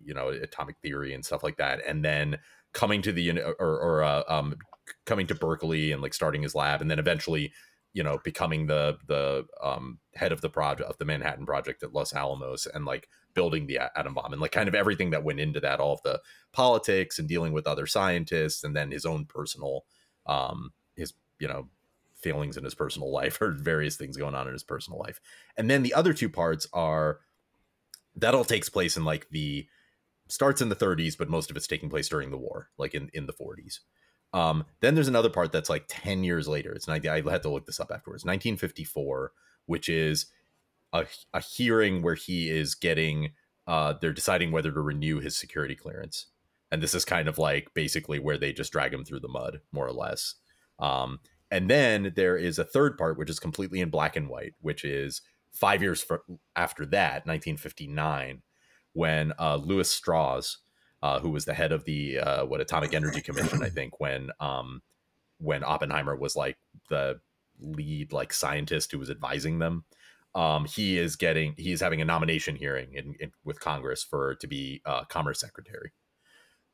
you 0.04 0.12
know 0.12 0.28
atomic 0.28 0.76
theory 0.82 1.14
and 1.14 1.24
stuff 1.24 1.42
like 1.42 1.56
that 1.56 1.80
and 1.86 2.04
then 2.04 2.38
coming 2.74 3.00
to 3.00 3.12
the 3.12 3.40
or 3.40 3.54
or 3.58 4.02
uh, 4.02 4.22
um 4.28 4.54
coming 5.06 5.26
to 5.26 5.34
Berkeley 5.34 5.92
and 5.92 6.02
like 6.02 6.12
starting 6.12 6.42
his 6.42 6.54
lab 6.54 6.82
and 6.82 6.90
then 6.90 6.98
eventually 6.98 7.52
you 7.92 8.02
know 8.02 8.18
becoming 8.24 8.66
the 8.66 8.98
the 9.06 9.46
um 9.62 9.98
head 10.14 10.32
of 10.32 10.40
the 10.40 10.48
project 10.48 10.88
of 10.88 10.98
the 10.98 11.04
Manhattan 11.04 11.46
project 11.46 11.82
at 11.82 11.92
Los 11.92 12.14
Alamos 12.14 12.66
and 12.66 12.84
like 12.84 13.08
building 13.34 13.66
the 13.66 13.78
atom 13.96 14.14
bomb 14.14 14.32
and 14.32 14.40
like 14.42 14.52
kind 14.52 14.68
of 14.68 14.74
everything 14.74 15.10
that 15.10 15.24
went 15.24 15.40
into 15.40 15.60
that 15.60 15.80
all 15.80 15.94
of 15.94 16.02
the 16.02 16.20
politics 16.52 17.18
and 17.18 17.28
dealing 17.28 17.52
with 17.52 17.66
other 17.66 17.86
scientists 17.86 18.62
and 18.62 18.76
then 18.76 18.90
his 18.90 19.06
own 19.06 19.24
personal 19.24 19.84
um 20.26 20.72
his 20.96 21.14
you 21.38 21.48
know 21.48 21.68
feelings 22.22 22.56
in 22.56 22.64
his 22.64 22.74
personal 22.74 23.12
life 23.12 23.38
or 23.40 23.50
various 23.50 23.96
things 23.96 24.16
going 24.16 24.34
on 24.34 24.46
in 24.46 24.52
his 24.52 24.62
personal 24.62 24.98
life. 24.98 25.20
And 25.56 25.68
then 25.68 25.82
the 25.82 25.94
other 25.94 26.14
two 26.14 26.28
parts 26.28 26.66
are 26.72 27.18
that 28.16 28.34
all 28.34 28.44
takes 28.44 28.68
place 28.68 28.96
in 28.96 29.04
like 29.04 29.28
the 29.30 29.66
starts 30.28 30.62
in 30.62 30.68
the 30.68 30.76
30s 30.76 31.16
but 31.16 31.28
most 31.28 31.50
of 31.50 31.56
it's 31.56 31.66
taking 31.66 31.90
place 31.90 32.08
during 32.08 32.30
the 32.30 32.38
war 32.38 32.68
like 32.78 32.94
in 32.94 33.10
in 33.12 33.26
the 33.26 33.32
40s 33.32 33.80
um 34.32 34.64
then 34.80 34.94
there's 34.94 35.08
another 35.08 35.30
part 35.30 35.52
that's 35.52 35.70
like 35.70 35.84
10 35.88 36.24
years 36.24 36.48
later. 36.48 36.72
It's 36.72 36.88
90 36.88 37.08
i 37.08 37.20
had 37.30 37.42
to 37.42 37.48
look 37.48 37.66
this 37.66 37.80
up 37.80 37.90
afterwards. 37.90 38.24
1954 38.24 39.32
which 39.66 39.88
is 39.88 40.26
a, 40.92 41.06
a 41.32 41.40
hearing 41.40 42.02
where 42.02 42.14
he 42.14 42.50
is 42.50 42.74
getting 42.74 43.32
uh 43.66 43.94
they're 44.00 44.12
deciding 44.12 44.52
whether 44.52 44.72
to 44.72 44.80
renew 44.80 45.20
his 45.20 45.36
security 45.36 45.74
clearance. 45.74 46.26
And 46.70 46.82
this 46.82 46.94
is 46.94 47.04
kind 47.04 47.28
of 47.28 47.38
like 47.38 47.68
basically 47.74 48.18
where 48.18 48.38
they 48.38 48.52
just 48.52 48.72
drag 48.72 48.94
him 48.94 49.04
through 49.04 49.20
the 49.20 49.28
mud 49.28 49.60
more 49.72 49.86
or 49.86 49.92
less. 49.92 50.34
Um 50.78 51.20
and 51.50 51.68
then 51.68 52.12
there 52.16 52.36
is 52.36 52.58
a 52.58 52.64
third 52.64 52.96
part 52.96 53.18
which 53.18 53.28
is 53.30 53.38
completely 53.38 53.80
in 53.80 53.90
black 53.90 54.16
and 54.16 54.28
white 54.28 54.54
which 54.60 54.84
is 54.84 55.20
five 55.52 55.82
years 55.82 56.02
fr- 56.02 56.16
after 56.56 56.86
that 56.86 57.26
1959 57.26 58.42
when 58.92 59.32
uh, 59.38 59.56
Lewis 59.56 59.90
Strauss, 59.90 60.58
uh, 61.02 61.18
who 61.20 61.30
was 61.30 61.44
the 61.44 61.54
head 61.54 61.72
of 61.72 61.84
the 61.84 62.18
uh, 62.18 62.44
what 62.46 62.60
Atomic 62.60 62.94
Energy 62.94 63.20
Commission, 63.20 63.62
I 63.62 63.68
think, 63.68 64.00
when 64.00 64.30
um, 64.40 64.82
when 65.38 65.64
Oppenheimer 65.64 66.16
was 66.16 66.36
like 66.36 66.58
the 66.88 67.20
lead 67.60 68.12
like 68.12 68.32
scientist 68.32 68.92
who 68.92 68.98
was 68.98 69.10
advising 69.10 69.58
them, 69.58 69.84
um, 70.34 70.64
he 70.64 70.98
is 70.98 71.16
getting 71.16 71.54
he 71.58 71.72
is 71.72 71.80
having 71.80 72.00
a 72.00 72.04
nomination 72.04 72.56
hearing 72.56 72.94
in, 72.94 73.14
in 73.20 73.32
with 73.44 73.60
Congress 73.60 74.02
for 74.04 74.36
to 74.36 74.46
be 74.46 74.80
uh, 74.86 75.04
Commerce 75.04 75.40
Secretary, 75.40 75.92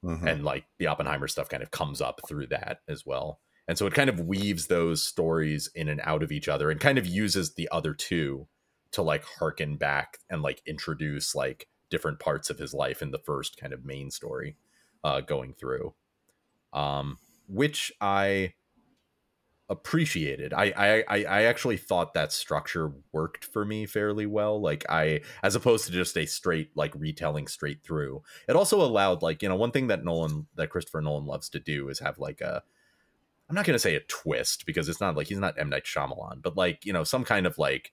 Mhm. 0.04 0.26
and 0.26 0.44
like 0.44 0.66
the 0.78 0.86
Oppenheimer 0.86 1.26
stuff 1.28 1.48
kind 1.48 1.62
of 1.62 1.70
comes 1.70 2.00
up 2.00 2.20
through 2.28 2.48
that 2.48 2.80
as 2.88 3.04
well. 3.06 3.40
And 3.66 3.76
so 3.76 3.86
it 3.86 3.94
kind 3.94 4.08
of 4.08 4.20
weaves 4.20 4.68
those 4.68 5.02
stories 5.04 5.68
in 5.74 5.88
and 5.88 6.00
out 6.04 6.22
of 6.22 6.32
each 6.32 6.48
other 6.48 6.70
and 6.70 6.80
kind 6.80 6.96
of 6.98 7.06
uses 7.06 7.54
the 7.54 7.68
other 7.70 7.92
two 7.94 8.48
to 8.92 9.02
like 9.02 9.24
harken 9.24 9.76
back 9.76 10.18
and 10.30 10.40
like 10.40 10.62
introduce 10.66 11.34
like 11.34 11.68
different 11.90 12.18
parts 12.18 12.50
of 12.50 12.58
his 12.58 12.74
life 12.74 13.02
in 13.02 13.10
the 13.10 13.18
first 13.18 13.56
kind 13.58 13.72
of 13.72 13.84
main 13.84 14.10
story 14.10 14.56
uh 15.04 15.20
going 15.20 15.54
through. 15.54 15.94
Um 16.72 17.18
which 17.48 17.92
i 18.00 18.52
appreciated. 19.70 20.54
I, 20.54 20.72
I 20.76 21.04
i 21.08 21.24
i 21.24 21.42
actually 21.42 21.76
thought 21.76 22.14
that 22.14 22.32
structure 22.32 22.92
worked 23.12 23.44
for 23.44 23.66
me 23.66 23.84
fairly 23.84 24.24
well. 24.24 24.60
Like 24.60 24.84
i 24.88 25.20
as 25.42 25.54
opposed 25.54 25.86
to 25.86 25.92
just 25.92 26.16
a 26.16 26.24
straight 26.24 26.70
like 26.74 26.94
retelling 26.94 27.48
straight 27.48 27.82
through 27.82 28.22
it 28.48 28.56
also 28.56 28.80
allowed 28.80 29.22
like 29.22 29.42
you 29.42 29.48
know 29.48 29.56
one 29.56 29.70
thing 29.70 29.88
that 29.88 30.04
nolan 30.04 30.46
that 30.56 30.70
christopher 30.70 31.02
nolan 31.02 31.26
loves 31.26 31.50
to 31.50 31.60
do 31.60 31.88
is 31.90 31.98
have 31.98 32.18
like 32.18 32.40
a 32.40 32.62
i'm 33.48 33.54
not 33.54 33.66
to 33.66 33.78
say 33.78 33.94
a 33.94 34.00
twist 34.00 34.64
because 34.66 34.88
it's 34.88 35.00
not 35.00 35.16
like 35.16 35.26
he's 35.26 35.38
not 35.38 35.58
m. 35.58 35.68
Night 35.68 35.84
Shyamalan, 35.84 36.42
but 36.42 36.56
like 36.56 36.84
you 36.84 36.92
know 36.92 37.04
some 37.04 37.24
kind 37.24 37.46
of 37.46 37.58
like 37.58 37.92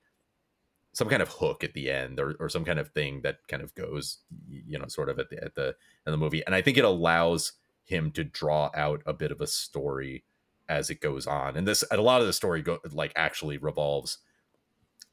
some 0.95 1.09
kind 1.09 1.21
of 1.21 1.27
hook 1.27 1.61
at 1.61 1.73
the 1.73 1.91
end 1.91 2.21
or, 2.21 2.35
or 2.39 2.47
some 2.47 2.63
kind 2.63 2.79
of 2.79 2.89
thing 2.91 3.19
that 3.21 3.39
kind 3.49 3.61
of 3.61 3.75
goes 3.75 4.19
you 4.47 4.79
know 4.79 4.87
sort 4.87 5.09
of 5.09 5.19
at 5.19 5.29
the 5.29 5.43
at 5.43 5.53
the 5.55 5.75
in 6.07 6.11
the 6.11 6.17
movie 6.17 6.43
and 6.45 6.55
i 6.55 6.61
think 6.61 6.77
it 6.77 6.85
allows 6.85 7.51
him 7.83 8.09
to 8.11 8.23
draw 8.23 8.71
out 8.73 9.01
a 9.05 9.13
bit 9.13 9.31
of 9.31 9.41
a 9.41 9.47
story 9.47 10.23
as 10.69 10.89
it 10.89 11.01
goes 11.01 11.27
on 11.27 11.55
and 11.55 11.67
this 11.67 11.83
and 11.91 11.99
a 11.99 12.03
lot 12.03 12.21
of 12.21 12.27
the 12.27 12.33
story 12.33 12.61
go 12.61 12.79
like 12.91 13.11
actually 13.15 13.57
revolves 13.57 14.19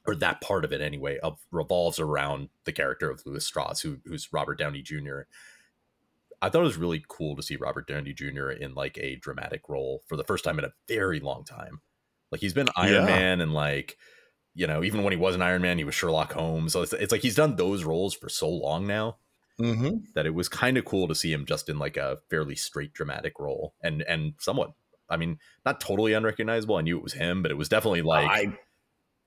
or 0.06 0.14
that 0.14 0.40
part 0.40 0.64
of 0.64 0.72
it 0.72 0.80
anyway 0.80 1.18
of 1.18 1.38
revolves 1.50 1.98
around 1.98 2.48
the 2.64 2.72
character 2.72 3.10
of 3.10 3.22
Lewis 3.26 3.46
Strauss 3.46 3.80
who 3.80 3.98
who's 4.04 4.32
Robert 4.32 4.58
Downey 4.58 4.82
Jr. 4.82 5.22
I 6.40 6.48
thought 6.48 6.62
it 6.62 6.64
was 6.64 6.76
really 6.76 7.04
cool 7.06 7.36
to 7.36 7.42
see 7.42 7.54
Robert 7.56 7.86
Downey 7.86 8.12
Jr. 8.12 8.50
in 8.50 8.74
like 8.74 8.98
a 8.98 9.16
dramatic 9.16 9.68
role 9.68 10.02
for 10.06 10.16
the 10.16 10.24
first 10.24 10.44
time 10.44 10.58
in 10.58 10.64
a 10.64 10.72
very 10.88 11.20
long 11.20 11.44
time. 11.44 11.80
Like 12.32 12.40
he's 12.40 12.54
been 12.54 12.68
Iron 12.76 12.94
Yeah. 12.94 13.04
Man 13.04 13.40
and 13.40 13.54
like 13.54 13.96
you 14.54 14.66
know 14.66 14.82
even 14.85 15.02
when 15.02 15.12
he 15.12 15.16
wasn't 15.18 15.42
Iron 15.42 15.62
Man 15.62 15.78
he 15.78 15.85
was 15.85 15.94
Sherlock 15.94 16.32
Holmes. 16.32 16.73
So 16.73 16.82
it's, 16.82 16.92
it's 16.92 17.12
like 17.12 17.23
he's 17.23 17.35
done 17.37 17.56
those 17.56 17.85
roles 17.85 18.14
for 18.14 18.28
so 18.28 18.49
long 18.49 18.87
now 18.87 19.16
Mhm. 19.61 20.04
that 20.14 20.25
it 20.26 20.35
was 20.35 20.49
kind 20.49 20.76
of 20.78 20.85
cool 20.85 21.06
to 21.09 21.14
see 21.14 21.32
him 21.32 21.44
just 21.47 21.68
in 21.68 21.78
like 21.78 21.97
a 21.97 22.18
fairly 22.30 22.54
straight 22.56 22.92
dramatic 22.94 23.35
role 23.38 23.75
and 23.82 24.02
and 24.02 24.32
somewhat 24.38 24.73
I 25.11 25.16
mean 25.18 25.38
not 25.66 25.80
totally 25.80 26.12
unrecognizable. 26.14 26.76
I 26.76 26.80
knew 26.82 26.97
it 26.97 27.02
was 27.02 27.12
him, 27.12 27.42
but 27.42 27.50
it 27.50 27.56
was 27.59 27.68
definitely 27.68 28.02
like 28.02 28.28
I, 28.30 28.56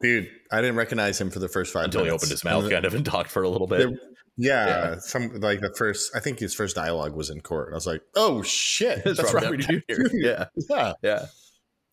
dude, 0.02 0.30
I 0.52 0.62
didn't 0.62 0.76
recognize 0.78 1.20
him 1.22 1.30
for 1.30 1.40
the 1.40 1.48
first 1.48 1.72
five 1.74 1.86
until 1.86 2.04
he 2.04 2.10
opened 2.10 2.32
his 2.32 2.44
mouth 2.44 2.70
kind 2.70 2.86
of 2.86 2.94
and 2.94 3.06
talked 3.06 3.30
for 3.30 3.44
a 3.44 3.50
little 3.50 3.68
bit. 3.68 3.80
there- 3.80 4.00
yeah, 4.38 4.66
Yeah. 4.68 4.96
some 5.00 5.40
like 5.40 5.62
the 5.62 5.74
first. 5.78 6.12
I 6.14 6.20
think 6.20 6.40
his 6.40 6.54
first 6.54 6.76
dialogue 6.76 7.16
was 7.16 7.30
in 7.30 7.40
court. 7.40 7.68
And 7.68 7.76
I 7.76 7.78
was 7.78 7.88
like, 7.88 8.02
oh 8.16 8.42
shit, 8.42 8.98
It's 9.06 9.18
that's 9.20 9.34
Robert 9.34 9.46
Robert 9.46 9.62
Downey 9.62 9.84
Jr. 9.90 10.02
Yeah. 10.14 10.46
Yeah, 10.70 10.94
yeah 11.02 11.26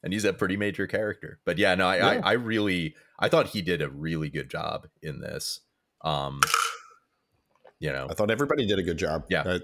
and 0.04 0.12
he's 0.12 0.24
a 0.24 0.32
pretty 0.32 0.56
major 0.56 0.88
character 0.88 1.38
but 1.44 1.58
yeah 1.58 1.76
no 1.76 1.86
I, 1.86 1.96
Yeah. 1.98 2.06
I 2.08 2.30
i 2.30 2.32
really 2.32 2.96
i 3.22 3.28
thought 3.28 3.48
he 3.48 3.62
did 3.62 3.80
a 3.80 3.88
really 3.88 4.28
good 4.28 4.50
job 4.50 4.86
in 5.02 5.20
this 5.20 5.60
um 6.04 6.40
you 7.80 7.90
know 7.92 8.06
I 8.10 8.14
thought 8.14 8.30
everybody 8.30 8.66
did 8.66 8.78
a 8.78 8.82
good 8.82 8.96
job. 8.98 9.24
Yeah. 9.28 9.58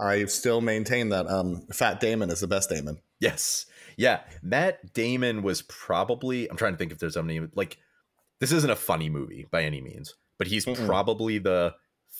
I, 0.00 0.02
I 0.02 0.24
still 0.24 0.60
maintain 0.62 1.10
that 1.10 1.26
um, 1.26 1.66
Fat 1.72 2.00
Damon 2.00 2.30
is 2.30 2.40
the 2.40 2.46
best 2.48 2.70
Damon. 2.70 2.98
yes 3.20 3.66
yeah 3.96 4.20
matt 4.42 4.92
damon 4.94 5.42
was 5.42 5.62
probably 5.62 6.48
i'm 6.48 6.56
trying 6.56 6.72
to 6.72 6.78
think 6.78 6.92
if 6.92 6.98
there's 7.00 7.16
any 7.16 7.40
like 7.56 7.78
this 8.38 8.52
isn't 8.52 8.70
a 8.70 8.76
funny 8.76 9.10
movie 9.10 9.44
by 9.50 9.64
any 9.64 9.80
means 9.80 10.14
but 10.38 10.46
he's 10.46 10.66
Mm-mm. 10.66 10.86
probably 10.86 11.38
the 11.38 11.74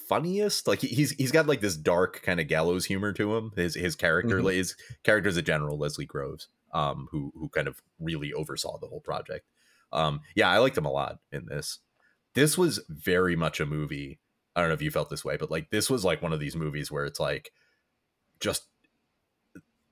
funniest. 0.09 0.67
Like 0.67 0.81
he- 0.81 0.89
he's 0.89 1.13
he's 1.13 1.31
got 1.33 1.47
like 1.47 1.61
this 1.61 1.77
dark 1.77 2.21
kind 2.23 2.41
of 2.41 2.49
gallows 2.49 2.85
humor 2.85 3.13
to 3.13 3.37
him. 3.37 3.53
His 3.57 3.75
his 3.75 3.95
character 3.97 4.41
Mhm. 4.41 4.53
his 4.55 4.75
character 5.05 5.29
is 5.29 5.37
a 5.37 5.43
general 5.43 5.79
Leslie 5.79 6.05
Groves, 6.05 6.49
um, 6.75 7.09
who 7.13 7.33
who 7.37 7.49
kind 7.49 7.69
of 7.69 7.81
really 8.01 8.33
oversaw 8.33 8.79
the 8.79 8.87
whole 8.89 9.01
project. 9.01 9.47
Um, 9.93 10.21
yeah, 10.35 10.49
I 10.51 10.59
liked 10.59 10.77
him 10.79 10.87
a 10.87 10.91
lot 10.93 11.19
in 11.33 11.47
this. 11.47 11.79
This 12.35 12.57
was 12.59 12.81
very 12.89 13.37
much 13.37 13.61
a 13.61 13.67
movie. 13.67 14.19
I 14.55 14.61
don't 14.61 14.69
know 14.71 14.75
if 14.75 14.83
you 14.83 14.91
felt 14.91 15.11
this 15.11 15.25
way, 15.25 15.37
but 15.37 15.51
like 15.51 15.71
this 15.71 15.89
was 15.89 16.05
like 16.05 16.23
one 16.23 16.33
of 16.33 16.41
these 16.41 16.57
movies 16.57 16.91
where 16.91 17.05
it's 17.05 17.21
like 17.21 17.51
just 18.41 18.65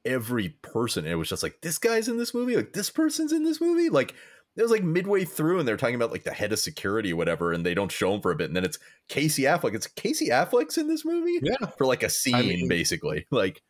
every 0.04 0.50
person. 0.62 1.06
It 1.06 1.14
was 1.14 1.28
just 1.28 1.42
like 1.42 1.60
this 1.62 1.78
guy's 1.78 2.08
in 2.08 2.18
this 2.18 2.34
movie, 2.34 2.56
like 2.56 2.72
this 2.72 2.90
person's 2.90 3.32
in 3.32 3.44
this 3.44 3.60
movie. 3.60 3.88
Like 3.90 4.14
it 4.56 4.62
was 4.62 4.70
like 4.70 4.82
midway 4.82 5.24
through, 5.24 5.58
and 5.58 5.68
they're 5.68 5.76
talking 5.76 5.94
about 5.94 6.12
like 6.12 6.24
the 6.24 6.32
head 6.32 6.52
of 6.52 6.58
security, 6.58 7.12
or 7.12 7.16
whatever, 7.16 7.52
and 7.52 7.64
they 7.64 7.74
don't 7.74 7.92
show 7.92 8.14
him 8.14 8.20
for 8.20 8.30
a 8.30 8.36
bit, 8.36 8.48
and 8.48 8.56
then 8.56 8.64
it's 8.64 8.78
Casey 9.08 9.42
Affleck. 9.42 9.74
It's 9.74 9.86
Casey 9.86 10.28
Affleck's 10.28 10.78
in 10.78 10.88
this 10.88 11.04
movie 11.04 11.38
Yeah. 11.42 11.66
for 11.76 11.86
like 11.86 12.02
a 12.02 12.08
scene, 12.08 12.48
mean- 12.48 12.68
basically. 12.68 13.26
Like 13.30 13.62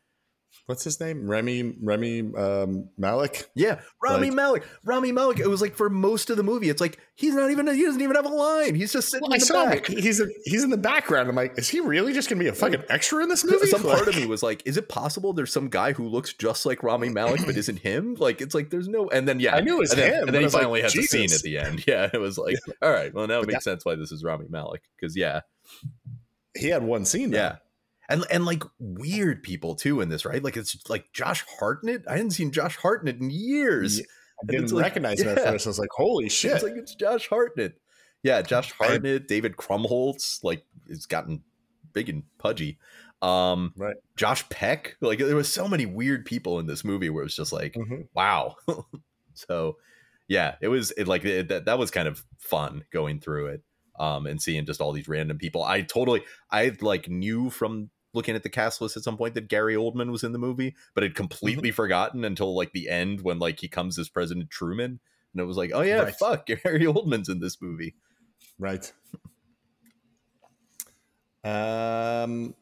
What's 0.66 0.82
his 0.82 0.98
name? 0.98 1.28
Remy 1.30 1.74
Remy 1.82 2.32
um, 2.36 2.88
Malek. 2.98 3.48
yeah, 3.54 3.80
Rami 4.02 4.28
Like- 4.28 4.34
Malek. 4.34 4.62
Rami 4.84 5.12
Malek. 5.12 5.38
It 5.38 5.46
was 5.46 5.60
like 5.60 5.76
for 5.76 5.88
most 5.88 6.30
of 6.30 6.36
the 6.36 6.42
movie, 6.42 6.68
it's 6.70 6.80
like 6.80 6.98
he's 7.14 7.34
not 7.34 7.50
even. 7.50 7.66
He 7.68 7.84
doesn't 7.84 8.00
even 8.00 8.16
have 8.16 8.24
a 8.26 8.30
line. 8.30 8.74
He's 8.74 8.92
just 8.92 9.10
sitting 9.10 9.22
Well, 9.22 9.32
I 9.32 9.36
in 9.36 9.40
the 9.40 9.46
saw 9.46 9.66
him. 9.68 9.82
He's 9.86 10.18
in, 10.18 10.32
he's 10.44 10.64
in 10.64 10.70
the 10.70 10.76
background. 10.76 11.28
I'm 11.28 11.36
like, 11.36 11.56
is 11.58 11.68
he 11.68 11.80
really 11.80 12.12
just 12.12 12.28
gonna 12.28 12.40
be 12.40 12.48
a 12.48 12.52
fucking 12.52 12.82
extra 12.88 13.22
in 13.22 13.28
this 13.28 13.44
movie? 13.44 13.66
Some 13.66 13.82
part 13.82 14.08
of 14.08 14.16
me 14.16 14.26
was 14.26 14.42
like, 14.42 14.62
is 14.66 14.76
it 14.76 14.88
possible 14.88 15.32
there's 15.32 15.52
some 15.52 15.68
guy 15.68 15.92
who 15.92 16.08
looks 16.08 16.32
just 16.32 16.66
like 16.66 16.82
Rami 16.82 17.10
Malek 17.10 17.46
but 17.46 17.56
isn't 17.56 17.78
him? 17.78 18.14
Like 18.18 18.40
it's 18.40 18.54
like 18.54 18.70
there's 18.70 18.88
no 18.88 19.08
and 19.10 19.28
then 19.28 19.38
yeah. 19.38 19.54
I 19.54 19.60
knew 19.60 19.76
it 19.76 19.80
was 19.80 19.92
and 19.92 20.00
then, 20.00 20.12
him, 20.14 20.20
And 20.26 20.28
then 20.34 20.40
he 20.40 20.44
was 20.46 20.54
like, 20.54 20.62
finally 20.62 20.82
has 20.82 20.96
a 20.96 21.02
scene 21.02 21.32
at 21.32 21.42
the 21.42 21.58
end. 21.58 21.84
Yeah. 21.86 22.10
It 22.12 22.18
was 22.18 22.38
like, 22.38 22.56
all 22.82 22.90
right, 22.90 23.14
well 23.14 23.26
now 23.28 23.38
it 23.38 23.46
But 23.46 23.52
makes 23.52 23.64
sense 23.64 23.84
why 23.84 23.94
this 23.94 24.10
is 24.10 24.24
Rami 24.24 24.46
Malek 24.48 24.82
Because 24.98 25.16
yeah. 25.16 25.42
he 26.56 26.68
had 26.68 26.82
one 26.82 27.04
scene. 27.04 27.30
Though. 27.30 27.38
Yeah. 27.38 27.56
And 28.08 28.24
and 28.30 28.44
like 28.44 28.62
weird 28.78 29.42
people 29.42 29.74
too 29.74 30.00
in 30.00 30.08
this, 30.08 30.24
right? 30.24 30.42
Like 30.42 30.56
it's 30.56 30.76
like 30.88 31.12
Josh 31.12 31.44
Hartnett. 31.58 32.04
I 32.08 32.12
hadn't 32.12 32.30
seen 32.32 32.52
Josh 32.52 32.76
Hartnett 32.76 33.16
in 33.20 33.30
years. 33.30 33.98
Yeah, 33.98 34.04
I 34.42 34.52
didn't 34.52 34.72
like- 34.72 34.82
recognize 34.84 35.20
him 35.20 35.26
yeah. 35.28 35.32
at 35.42 35.44
first. 35.48 35.66
I 35.66 35.70
was 35.70 35.78
like, 35.78 35.90
holy 35.92 36.28
shit! 36.28 36.52
It's 36.52 36.62
like 36.62 36.74
it's 36.76 36.94
Josh 36.94 37.28
Hartnett. 37.28 37.74
Yeah, 38.22 38.42
Josh 38.42 38.72
I- 38.80 38.86
Hartnett, 38.86 39.26
David 39.28 39.56
Krumholtz, 39.56 40.42
like 40.44 40.64
it's 40.88 41.06
gotten 41.06 41.42
big 41.92 42.08
and 42.08 42.22
pudgy. 42.38 42.78
Um 43.22 43.72
Right. 43.76 43.96
Josh 44.16 44.48
Peck. 44.50 44.96
Like 45.00 45.18
there 45.18 45.34
was 45.34 45.52
so 45.52 45.66
many 45.66 45.86
weird 45.86 46.26
people 46.26 46.58
in 46.60 46.66
this 46.66 46.84
movie 46.84 47.08
where 47.10 47.22
it 47.22 47.26
was 47.26 47.36
just 47.36 47.52
like, 47.52 47.74
Mhm. 47.74 48.08
wow. 48.14 48.56
so 49.34 49.78
yeah, 50.28 50.56
it 50.60 50.68
was 50.68 50.90
it 50.92 51.08
like 51.08 51.24
it, 51.24 51.48
that 51.48 51.64
that 51.64 51.78
was 51.78 51.90
kind 51.90 52.08
of 52.08 52.24
fun 52.38 52.84
going 52.92 53.20
through 53.20 53.46
it. 53.46 53.62
Um 53.98 54.26
and 54.26 54.40
seeing 54.40 54.66
just 54.66 54.80
all 54.80 54.92
these 54.92 55.08
random 55.08 55.38
people. 55.38 55.62
I 55.64 55.80
totally 55.80 56.22
I 56.50 56.76
like 56.80 57.08
knew 57.08 57.48
from 57.50 57.90
looking 58.16 58.34
at 58.34 58.42
the 58.42 58.48
cast 58.50 58.80
list 58.80 58.96
at 58.96 59.02
some 59.04 59.16
point 59.16 59.34
that 59.34 59.46
Gary 59.48 59.74
Oldman 59.76 60.10
was 60.10 60.24
in 60.24 60.32
the 60.32 60.38
movie, 60.38 60.74
but 60.94 61.02
had 61.04 61.14
completely 61.14 61.70
forgotten 61.70 62.24
until 62.24 62.56
like 62.56 62.72
the 62.72 62.88
end 62.88 63.20
when 63.20 63.38
like 63.38 63.60
he 63.60 63.68
comes 63.68 63.98
as 63.98 64.08
President 64.08 64.50
Truman. 64.50 64.98
And 65.32 65.40
it 65.40 65.44
was 65.44 65.56
like, 65.56 65.70
oh 65.74 65.82
yeah, 65.82 66.00
Right. 66.00 66.14
fuck, 66.16 66.46
Gary 66.46 66.80
Oldman's 66.86 67.28
in 67.28 67.38
this 67.40 67.60
movie. 67.62 67.94
Right. 68.58 68.90
Um. 71.44 72.54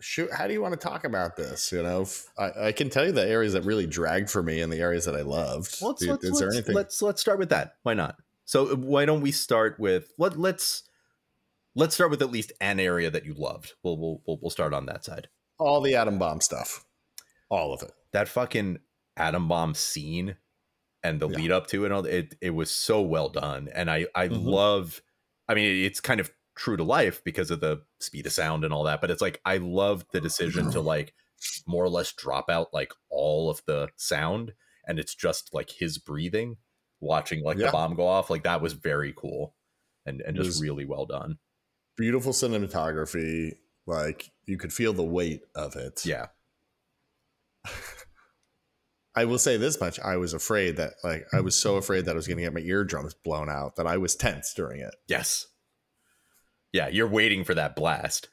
Shoot, 0.00 0.32
how 0.32 0.46
do 0.48 0.52
you 0.54 0.62
want 0.62 0.72
to 0.72 0.80
talk 0.80 1.04
about 1.04 1.36
this? 1.36 1.70
You 1.70 1.82
know, 1.82 2.06
I 2.38 2.72
can 2.72 2.88
tell 2.90 3.04
you 3.04 3.12
the 3.12 3.24
areas 3.28 3.52
that 3.52 3.64
really 3.64 3.86
dragged 3.86 4.30
for 4.30 4.42
me 4.42 4.60
and 4.60 4.72
the 4.72 4.78
areas 4.80 5.04
that 5.04 5.14
I 5.14 5.20
loved. 5.20 5.76
Let's 5.82 6.02
Is- 6.02 6.08
let's, 6.08 6.24
is 6.24 6.38
there 6.38 6.48
let's, 6.48 6.56
anything? 6.56 6.74
let's 6.74 7.02
let's 7.02 7.20
start 7.20 7.38
with 7.38 7.50
that. 7.50 7.74
Why 7.84 7.94
not? 7.94 8.16
So 8.46 8.74
why 8.74 9.04
don't 9.04 9.20
we 9.20 9.30
start 9.30 9.78
with 9.78 10.12
let 10.18 10.36
let's 10.38 10.82
let's 11.74 11.94
start 11.94 12.10
with 12.10 12.22
at 12.22 12.30
least 12.30 12.52
an 12.60 12.80
area 12.80 13.10
that 13.10 13.24
you 13.24 13.34
loved. 13.34 13.74
We'll 13.82 13.96
we'll 13.98 14.22
we'll, 14.26 14.38
we'll 14.42 14.50
start 14.50 14.74
on 14.74 14.86
that 14.86 15.04
side. 15.04 15.28
all 15.58 15.80
the 15.80 15.94
atom 15.94 16.18
bomb 16.18 16.40
stuff, 16.40 16.84
all 17.50 17.72
of 17.74 17.82
it. 17.82 17.92
That 18.12 18.28
fucking 18.28 18.78
atom 19.16 19.48
bomb 19.48 19.74
scene 19.74 20.36
and 21.02 21.20
the 21.20 21.28
Yeah. 21.28 21.36
lead 21.36 21.50
up 21.52 21.66
to 21.68 21.84
it, 21.84 21.92
all 21.92 22.04
it 22.06 22.34
it 22.40 22.50
was 22.50 22.70
so 22.70 23.02
well 23.02 23.28
done, 23.28 23.68
and 23.74 23.90
I 23.90 24.06
I 24.14 24.28
Mhm. 24.28 24.44
love. 24.44 25.02
I 25.48 25.54
mean, 25.54 25.84
it's 25.84 26.00
kind 26.00 26.20
of 26.20 26.30
true 26.56 26.76
to 26.76 26.84
life 26.84 27.22
because 27.24 27.50
of 27.50 27.60
the 27.60 27.84
speed 28.00 28.26
of 28.26 28.32
sound 28.32 28.64
and 28.64 28.72
all 28.74 28.84
that, 28.84 29.00
but 29.00 29.10
it's 29.10 29.22
like 29.22 29.40
I 29.44 29.56
loved 29.58 30.08
the 30.12 30.20
decision 30.20 30.70
to 30.72 30.80
like 30.82 31.14
more 31.66 31.84
or 31.84 31.88
less 31.88 32.12
drop 32.12 32.50
out 32.50 32.72
like 32.74 32.92
all 33.10 33.50
of 33.50 33.62
the 33.66 33.88
sound, 33.96 34.54
and 34.86 34.98
it's 34.98 35.14
just 35.14 35.54
like 35.54 35.70
his 35.70 35.98
breathing, 35.98 36.58
watching 37.00 37.42
like 37.42 37.58
Yeah. 37.58 37.66
the 37.66 37.72
bomb 37.72 37.94
go 37.96 38.06
off. 38.06 38.30
Like 38.30 38.44
that 38.44 38.60
was 38.62 38.74
very 38.74 39.12
cool, 39.14 39.56
and 40.06 40.20
and 40.22 40.36
just 40.36 40.60
really 40.60 40.84
well 40.84 41.06
done. 41.06 41.38
Beautiful 42.00 42.32
cinematography. 42.32 43.52
Like 43.86 44.30
you 44.46 44.56
could 44.58 44.72
feel 44.72 44.92
the 44.92 45.04
weight 45.04 45.42
of 45.54 45.76
it. 45.76 46.04
Yeah, 46.04 46.26
I 49.14 49.24
will 49.24 49.38
say 49.38 49.56
this 49.56 49.80
much: 49.80 49.98
I 50.00 50.16
was 50.16 50.32
afraid 50.32 50.76
that, 50.76 50.94
like, 51.02 51.26
I 51.32 51.40
was 51.40 51.56
so 51.56 51.76
afraid 51.76 52.04
that 52.04 52.12
I 52.12 52.14
was 52.14 52.26
going 52.26 52.36
to 52.38 52.42
get 52.44 52.54
my 52.54 52.60
eardrums 52.60 53.14
blown 53.14 53.48
out 53.50 53.76
that 53.76 53.86
I 53.86 53.96
was 53.98 54.14
tense 54.16 54.54
during 54.54 54.80
it. 54.80 54.94
yes, 55.08 55.46
yeah. 56.72 56.88
You're 56.88 57.08
waiting 57.08 57.44
for 57.44 57.54
that 57.54 57.74
blast. 57.76 58.28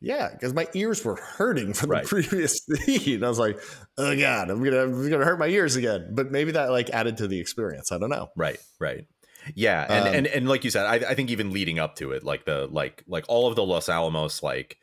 Yeah, 0.00 0.30
because 0.32 0.52
my 0.54 0.66
ears 0.74 1.04
were 1.04 1.14
hurting 1.16 1.74
from 1.74 1.90
Right. 1.90 2.02
the 2.02 2.08
previous 2.08 2.58
scene. 2.66 3.22
I 3.22 3.28
was 3.28 3.38
like, 3.38 3.60
"Oh 3.98 4.16
God, 4.18 4.50
I'm 4.50 4.64
gonna, 4.64 4.82
I'm 4.82 5.08
gonna 5.10 5.24
hurt 5.24 5.38
my 5.38 5.46
ears 5.46 5.76
again." 5.76 6.08
But 6.12 6.32
maybe 6.32 6.52
that 6.52 6.70
like 6.70 6.90
added 6.90 7.18
to 7.18 7.28
the 7.28 7.38
experience. 7.38 7.92
I 7.92 7.98
don't 7.98 8.10
know. 8.10 8.28
Right, 8.36 8.58
right. 8.80 9.06
Yeah, 9.54 9.86
and 9.88 10.08
Um, 10.08 10.14
and 10.14 10.26
and 10.26 10.48
like 10.48 10.64
you 10.64 10.70
said, 10.70 10.86
I, 10.86 11.10
I 11.10 11.14
think 11.14 11.30
even 11.30 11.52
leading 11.52 11.78
up 11.78 11.96
to 11.96 12.12
it, 12.12 12.24
like 12.24 12.44
the 12.44 12.66
like 12.70 13.02
like 13.06 13.24
all 13.28 13.46
of 13.48 13.56
the 13.56 13.64
Los 13.64 13.88
Alamos 13.88 14.42
like 14.42 14.78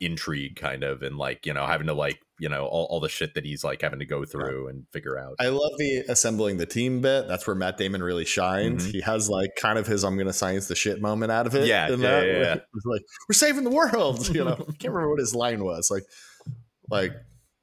intrigue 0.00 0.54
kind 0.54 0.84
of 0.84 1.02
and 1.02 1.18
like 1.18 1.44
you 1.44 1.52
know 1.52 1.66
having 1.66 1.88
to 1.88 1.92
like 1.92 2.20
you 2.38 2.48
know 2.48 2.66
all, 2.66 2.84
all 2.84 3.00
the 3.00 3.08
shit 3.08 3.34
that 3.34 3.44
he's 3.44 3.64
like 3.64 3.82
having 3.82 3.98
to 3.98 4.06
go 4.06 4.24
through 4.24 4.68
and 4.68 4.84
figure 4.92 5.18
out 5.18 5.34
I 5.40 5.48
love 5.48 5.72
the 5.76 6.04
assembling 6.08 6.56
the 6.58 6.66
team 6.66 7.00
bit. 7.00 7.26
That's 7.26 7.44
where 7.48 7.56
Matt 7.56 7.78
Damon 7.78 8.00
really 8.02 8.24
shined. 8.24 8.78
Mhm. 8.78 8.92
He 8.92 9.00
has 9.00 9.28
like 9.28 9.50
kind 9.56 9.76
of 9.78 9.86
his 9.86 10.04
"I'm 10.04 10.16
gonna 10.16 10.32
science 10.32 10.68
the 10.68 10.76
shit" 10.76 11.00
moment 11.00 11.32
out 11.32 11.46
of 11.46 11.54
it. 11.56 11.66
Yeah, 11.66 11.92
in 11.92 12.00
yeah, 12.00 12.10
that, 12.10 12.26
yeah, 12.26 12.38
yeah. 12.38 12.54
like, 12.84 13.02
"We're 13.28 13.32
saving 13.34 13.64
the 13.64 13.70
world." 13.70 14.28
You 14.34 14.44
know, 14.44 14.52
I 14.68 14.72
can't 14.78 14.92
remember 14.92 15.10
what 15.10 15.18
his 15.18 15.34
line 15.34 15.64
was. 15.64 15.90
Like, 15.90 16.04
like 16.90 17.12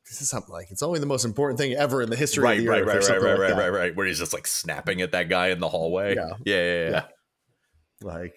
this 0.10 0.22
is 0.22 0.30
something 0.30 0.52
like 0.54 0.70
it's 0.72 0.84
only 0.84 1.00
the 1.00 1.06
most 1.06 1.26
important 1.26 1.58
thing 1.60 1.74
ever 1.74 2.02
in 2.02 2.10
the 2.10 2.16
history 2.16 2.44
right 2.44 2.60
of 2.60 2.66
the 2.66 2.70
right 2.70 2.82
earth. 2.82 3.10
right 3.10 3.10
right 3.10 3.22
right 3.22 3.32
like 3.32 3.40
right 3.40 3.50
that. 3.50 3.58
right 3.58 3.70
right 3.72 3.96
where 3.96 4.06
he's 4.06 4.20
just 4.20 4.34
like 4.34 4.46
snapping 4.48 5.02
at 5.02 5.12
that 5.14 5.30
guy 5.30 5.48
in 5.48 5.60
the 5.60 5.70
hallway 5.70 6.16
Yeah. 6.16 6.30
yeah 6.46 6.56
yeah 6.56 6.84
yeah, 6.84 6.90
Yeah. 6.92 7.06
Like 8.02 8.36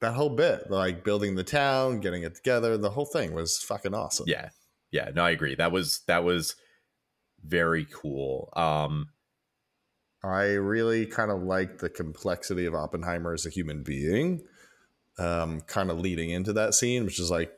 that 0.00 0.14
whole 0.14 0.30
bit, 0.30 0.70
like 0.70 1.04
building 1.04 1.34
the 1.34 1.44
town, 1.44 2.00
getting 2.00 2.22
it 2.24 2.34
together, 2.34 2.76
the 2.76 2.90
whole 2.90 3.06
thing 3.06 3.32
was 3.32 3.58
fucking 3.58 3.94
awesome. 3.94 4.26
yeah 4.28 4.48
yeah 4.90 5.10
no 5.14 5.24
i 5.24 5.30
agree 5.30 5.54
that 5.56 5.72
was 5.72 6.00
that 6.06 6.24
was 6.24 6.54
very 7.44 7.86
cool 7.92 8.52
um 8.56 9.08
I 10.22 10.54
really 10.54 11.04
kind 11.04 11.30
of 11.30 11.42
like 11.42 11.78
the 11.80 11.90
complexity 11.90 12.64
of 12.64 12.74
Oppenheimer 12.74 13.34
as 13.34 13.44
a 13.44 13.50
human 13.50 13.82
being, 13.82 14.42
um, 15.18 15.60
kind 15.60 15.90
of 15.90 15.98
leading 16.00 16.30
into 16.30 16.54
that 16.54 16.72
scene, 16.72 17.04
which 17.04 17.20
is 17.20 17.30
like, 17.30 17.52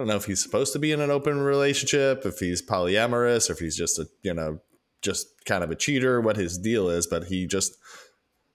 don't 0.00 0.08
know 0.08 0.16
if 0.16 0.24
he's 0.24 0.42
supposed 0.42 0.72
to 0.72 0.78
be 0.78 0.92
in 0.92 1.00
an 1.00 1.10
open 1.10 1.40
relationship, 1.40 2.24
if 2.24 2.38
he's 2.38 2.62
polyamorous, 2.62 3.50
or 3.50 3.52
if 3.52 3.58
he's 3.58 3.76
just 3.76 3.98
a, 3.98 4.08
you 4.22 4.32
know, 4.32 4.58
just 5.02 5.44
kind 5.44 5.62
of 5.62 5.70
a 5.70 5.74
cheater, 5.74 6.20
what 6.22 6.36
his 6.36 6.56
deal 6.56 6.88
is, 6.88 7.06
but 7.06 7.24
he 7.24 7.46
just, 7.46 7.76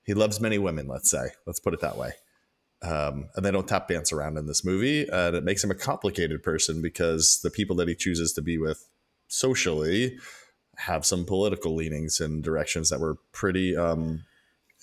he 0.05 0.15
loves 0.15 0.41
many 0.41 0.57
women, 0.57 0.87
let's 0.87 1.09
say. 1.09 1.27
Let's 1.45 1.59
put 1.59 1.75
it 1.75 1.81
that 1.81 1.97
way. 1.97 2.13
Um, 2.81 3.29
and 3.35 3.45
they 3.45 3.51
don't 3.51 3.67
tap 3.67 3.87
dance 3.87 4.11
around 4.11 4.37
in 4.37 4.47
this 4.47 4.65
movie. 4.65 5.07
And 5.07 5.35
it 5.35 5.43
makes 5.43 5.63
him 5.63 5.69
a 5.69 5.75
complicated 5.75 6.41
person 6.41 6.81
because 6.81 7.39
the 7.43 7.51
people 7.51 7.75
that 7.75 7.87
he 7.87 7.95
chooses 7.95 8.33
to 8.33 8.41
be 8.41 8.57
with 8.57 8.87
socially 9.27 10.17
have 10.77 11.05
some 11.05 11.25
political 11.25 11.75
leanings 11.75 12.19
and 12.19 12.43
directions 12.43 12.89
that 12.89 12.99
were 12.99 13.17
pretty 13.31 13.77
um, 13.77 14.23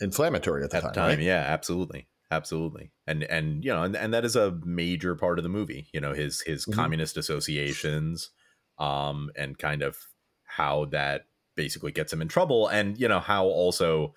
inflammatory 0.00 0.62
at 0.62 0.70
the 0.70 0.76
at 0.76 0.82
time. 0.82 0.92
time 0.92 1.18
right? 1.18 1.20
yeah 1.20 1.44
absolutely 1.48 2.06
absolutely 2.32 2.90
and 3.06 3.24
and 3.24 3.64
you 3.64 3.70
know 3.72 3.82
and, 3.82 3.94
and 3.96 4.14
that 4.14 4.24
is 4.24 4.36
a 4.36 4.52
major 4.64 5.14
part 5.14 5.38
of 5.38 5.42
the 5.42 5.48
movie 5.48 5.88
you 5.92 6.00
know 6.00 6.14
his 6.14 6.40
his 6.42 6.64
Mhm. 6.66 6.72
communist 6.74 7.16
associations 7.16 8.30
um 8.78 9.30
and 9.36 9.58
kind 9.58 9.82
of 9.82 9.98
how 10.44 10.86
that 10.86 11.26
basically 11.56 11.92
gets 11.92 12.12
him 12.12 12.22
in 12.22 12.28
trouble 12.28 12.68
and 12.68 12.98
you 12.98 13.06
know 13.08 13.20
how 13.20 13.44
also 13.44 14.14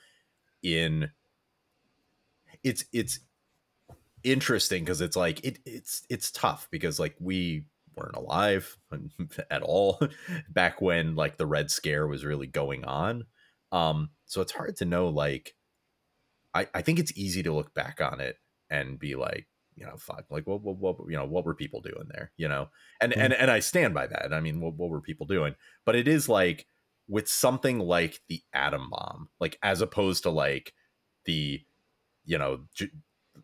in 0.63 1.11
it's 2.63 2.85
it's 2.91 3.19
interesting 4.23 4.83
because 4.83 5.01
it's 5.01 5.15
like 5.15 5.43
it 5.43 5.59
it's 5.65 6.05
it's 6.09 6.31
tough 6.31 6.67
because 6.71 6.99
like 6.99 7.15
we 7.19 7.65
weren't 7.95 8.15
alive 8.15 8.77
at 9.51 9.61
all 9.61 9.99
back 10.49 10.81
when 10.81 11.15
like 11.15 11.37
the 11.37 11.45
red 11.45 11.69
scare 11.69 12.07
was 12.07 12.25
really 12.25 12.47
going 12.47 12.83
on 12.85 13.25
um 13.71 14.09
so 14.25 14.41
it's 14.41 14.51
hard 14.51 14.75
to 14.75 14.85
know 14.85 15.09
like 15.09 15.55
i 16.55 16.67
i 16.73 16.81
think 16.81 16.99
it's 16.99 17.15
easy 17.15 17.43
to 17.43 17.53
look 17.53 17.73
back 17.73 18.01
on 18.01 18.19
it 18.19 18.37
and 18.69 18.97
be 18.99 19.15
like 19.15 19.47
you 19.75 19.85
know 19.85 19.95
fuck 19.97 20.25
like 20.29 20.47
what 20.47 20.61
what, 20.61 20.77
what 20.77 20.95
you 21.07 21.15
know 21.15 21.25
what 21.25 21.45
were 21.45 21.53
people 21.53 21.81
doing 21.81 22.07
there 22.09 22.31
you 22.37 22.47
know 22.47 22.69
and 23.01 23.13
and 23.13 23.33
and 23.33 23.51
i 23.51 23.59
stand 23.59 23.93
by 23.93 24.07
that 24.07 24.33
i 24.33 24.39
mean 24.39 24.61
what, 24.61 24.73
what 24.75 24.89
were 24.89 25.01
people 25.01 25.27
doing 25.27 25.53
but 25.85 25.95
it 25.95 26.07
is 26.07 26.27
like 26.27 26.65
with 27.07 27.27
something 27.27 27.79
like 27.79 28.21
the 28.29 28.41
atom 28.53 28.89
bomb 28.89 29.29
like 29.39 29.59
as 29.61 29.81
opposed 29.81 30.23
to 30.23 30.29
like 30.29 30.73
the 31.25 31.61
you 32.25 32.37
know 32.37 32.61
j- 32.73 32.89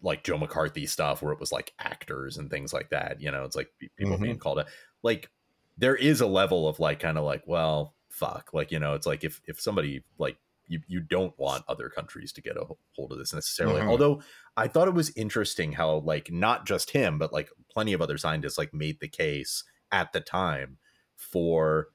like 0.02 0.24
Joe 0.24 0.38
McCarthy 0.38 0.86
stuff 0.86 1.22
where 1.22 1.34
it 1.34 1.40
was 1.40 1.52
like 1.52 1.74
actors 1.80 2.38
and 2.38 2.50
things 2.50 2.74
like 2.74 2.90
that. 2.92 3.20
You 3.20 3.32
know, 3.32 3.44
it's 3.44 3.56
like 3.56 3.70
people 3.98 4.14
mm-hmm. 4.14 4.24
being 4.24 4.38
called 4.38 4.60
a 4.60 4.66
like 5.04 5.30
there 5.78 5.96
is 5.96 6.22
a 6.22 6.28
level 6.28 6.68
of 6.68 6.80
like 6.80 7.00
kind 7.00 7.18
of 7.18 7.24
like 7.24 7.44
well 7.46 7.96
fuck 8.10 8.50
like 8.54 8.72
you 8.72 8.80
know 8.80 8.94
it's 8.94 9.08
like 9.08 9.24
if 9.24 9.42
if 9.48 9.60
somebody 9.60 10.04
like 10.18 10.38
you 10.68 10.80
you 10.88 11.00
don't 11.00 11.38
want 11.38 11.64
other 11.68 11.90
countries 11.90 12.32
to 12.34 12.42
get 12.42 12.58
a 12.58 12.66
hold 12.96 13.12
of 13.12 13.18
this 13.18 13.34
necessarily. 13.34 13.82
Mm-hmm. 13.82 13.90
Although 13.90 14.22
I 14.56 14.68
thought 14.68 14.88
it 14.88 14.94
was 14.94 15.12
interesting 15.16 15.74
how 15.74 15.98
like 15.98 16.32
not 16.32 16.66
just 16.66 16.92
him 16.92 17.18
but 17.18 17.34
like 17.34 17.50
plenty 17.70 17.94
of 17.94 18.02
other 18.02 18.18
scientists 18.18 18.58
like 18.58 18.74
made 18.74 19.00
the 19.00 19.08
case 19.08 19.64
at 19.92 20.14
the 20.14 20.22
time 20.22 20.78
for 21.16 21.88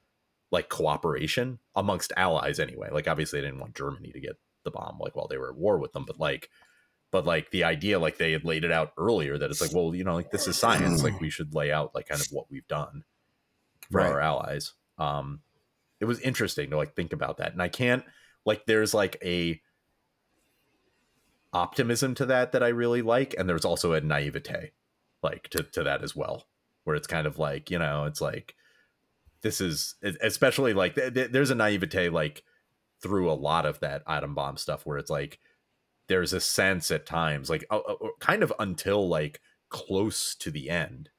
like 0.51 0.69
cooperation 0.69 1.59
amongst 1.75 2.13
allies 2.15 2.59
anyway. 2.59 2.89
Like 2.91 3.07
obviously 3.07 3.41
they 3.41 3.47
didn't 3.47 3.59
want 3.59 3.75
Germany 3.75 4.11
to 4.11 4.19
get 4.19 4.37
the 4.63 4.71
bomb 4.71 4.99
like 4.99 5.15
while 5.15 5.27
they 5.27 5.37
were 5.37 5.49
at 5.49 5.57
war 5.57 5.77
with 5.77 5.93
them, 5.93 6.05
but 6.05 6.19
like 6.19 6.49
but 7.11 7.25
like 7.25 7.51
the 7.51 7.63
idea 7.63 7.99
like 7.99 8.17
they 8.17 8.31
had 8.31 8.43
laid 8.43 8.63
it 8.63 8.71
out 8.71 8.93
earlier 8.97 9.37
that 9.37 9.49
it's 9.49 9.61
like 9.61 9.73
well 9.73 9.95
you 9.95 10.03
know 10.03 10.15
like 10.15 10.31
this 10.31 10.47
is 10.47 10.57
science 10.57 11.03
like 11.03 11.19
we 11.19 11.29
should 11.29 11.53
lay 11.53 11.71
out 11.71 11.93
like 11.95 12.07
kind 12.07 12.21
of 12.21 12.27
what 12.31 12.49
we've 12.49 12.67
done 12.67 13.03
for 13.91 13.99
right. 13.99 14.11
our 14.11 14.19
allies 14.19 14.73
um 14.97 15.39
it 15.99 16.05
was 16.05 16.19
interesting 16.19 16.69
to 16.69 16.77
like 16.77 16.95
think 16.95 17.13
about 17.13 17.37
that 17.37 17.53
and 17.53 17.61
i 17.61 17.69
can't 17.69 18.03
like 18.47 18.65
there's 18.65 18.93
like 18.93 19.17
a 19.23 19.61
optimism 21.53 22.15
to 22.15 22.25
that 22.25 22.51
that 22.53 22.63
i 22.63 22.69
really 22.69 23.01
like 23.01 23.35
and 23.37 23.47
there's 23.47 23.65
also 23.65 23.93
a 23.93 24.01
naivete 24.01 24.71
like 25.21 25.49
to, 25.49 25.63
to 25.63 25.83
that 25.83 26.03
as 26.03 26.15
well 26.15 26.47
where 26.83 26.95
it's 26.95 27.07
kind 27.07 27.27
of 27.27 27.37
like 27.37 27.69
you 27.69 27.77
know 27.77 28.05
it's 28.05 28.21
like 28.21 28.55
this 29.41 29.61
is 29.61 29.95
especially 30.21 30.73
like 30.73 30.95
th- 30.95 31.13
th- 31.13 31.31
there's 31.31 31.51
a 31.51 31.55
naivete 31.55 32.09
like 32.09 32.43
through 33.01 33.29
a 33.29 33.33
lot 33.33 33.65
of 33.65 33.79
that 33.81 34.01
atom 34.07 34.33
bomb 34.33 34.57
stuff 34.57 34.85
where 34.85 34.97
it's 34.97 35.09
like 35.09 35.39
there's 36.07 36.33
a 36.33 36.39
sense 36.39 36.89
at 36.89 37.05
times 37.05 37.49
like 37.49 37.65
uh, 37.69 37.77
uh, 37.77 37.95
kind 38.19 38.43
of 38.43 38.53
until 38.59 39.07
like 39.07 39.41
close 39.69 40.35
to 40.35 40.49
the 40.49 40.69
end 40.69 41.09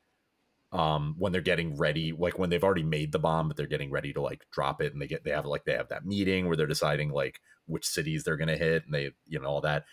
um 0.72 1.14
when 1.18 1.32
they're 1.32 1.40
getting 1.40 1.76
ready 1.76 2.12
like 2.12 2.38
when 2.38 2.50
they've 2.50 2.64
already 2.64 2.82
made 2.82 3.10
the 3.10 3.18
bomb 3.18 3.48
but 3.48 3.56
they're 3.56 3.66
getting 3.66 3.90
ready 3.90 4.12
to 4.12 4.20
like 4.20 4.46
drop 4.50 4.82
it 4.82 4.92
and 4.92 5.00
they 5.00 5.06
get 5.06 5.24
they 5.24 5.30
have 5.30 5.46
like 5.46 5.64
they 5.64 5.72
have 5.72 5.88
that 5.88 6.04
meeting 6.04 6.46
where 6.46 6.56
they're 6.56 6.66
deciding 6.66 7.10
like 7.10 7.40
which 7.66 7.86
cities 7.86 8.24
they're 8.24 8.36
going 8.36 8.48
to 8.48 8.56
hit 8.56 8.84
and 8.84 8.94
they 8.94 9.10
you 9.26 9.40
know 9.40 9.48
all 9.48 9.60
that 9.62 9.84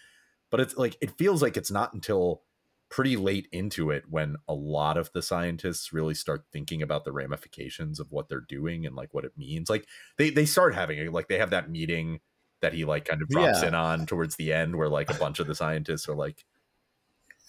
but 0.52 0.60
it's 0.60 0.76
like 0.76 0.98
it 1.02 1.18
feels 1.18 1.42
like 1.42 1.56
it's 1.56 1.72
not 1.72 1.94
until 1.94 2.42
pretty 2.90 3.16
late 3.16 3.48
into 3.52 3.90
it 3.90 4.04
when 4.10 4.36
a 4.48 4.54
lot 4.54 4.98
of 4.98 5.12
the 5.14 5.22
scientists 5.22 5.92
really 5.92 6.14
start 6.14 6.46
thinking 6.52 6.82
about 6.82 7.04
the 7.04 7.12
ramifications 7.12 8.00
of 8.00 8.12
what 8.12 8.30
they're 8.30 8.46
doing 8.48 8.86
and 8.86 8.96
like 8.96 9.14
what 9.14 9.26
it 9.26 9.38
means 9.38 9.70
like 9.70 9.88
they 10.18 10.30
they 10.30 10.46
start 10.46 10.76
having 10.76 11.00
it 11.00 11.12
like 11.12 11.28
they 11.28 11.38
have 11.38 11.50
that 11.50 11.70
meeting 11.70 12.20
that 12.62 12.74
he 12.74 12.86
like 12.86 13.06
kind 13.06 13.22
of 13.22 13.30
drops 13.30 13.62
yeah. 13.62 13.70
in 13.70 13.76
on 13.76 14.06
towards 14.06 14.36
the 14.36 14.54
end 14.54 14.76
where 14.76 14.90
like 14.90 15.10
a 15.10 15.20
bunch 15.20 15.40
of 15.40 15.48
the 15.48 15.56
scientists 15.56 16.08
are 16.08 16.16
like 16.16 16.46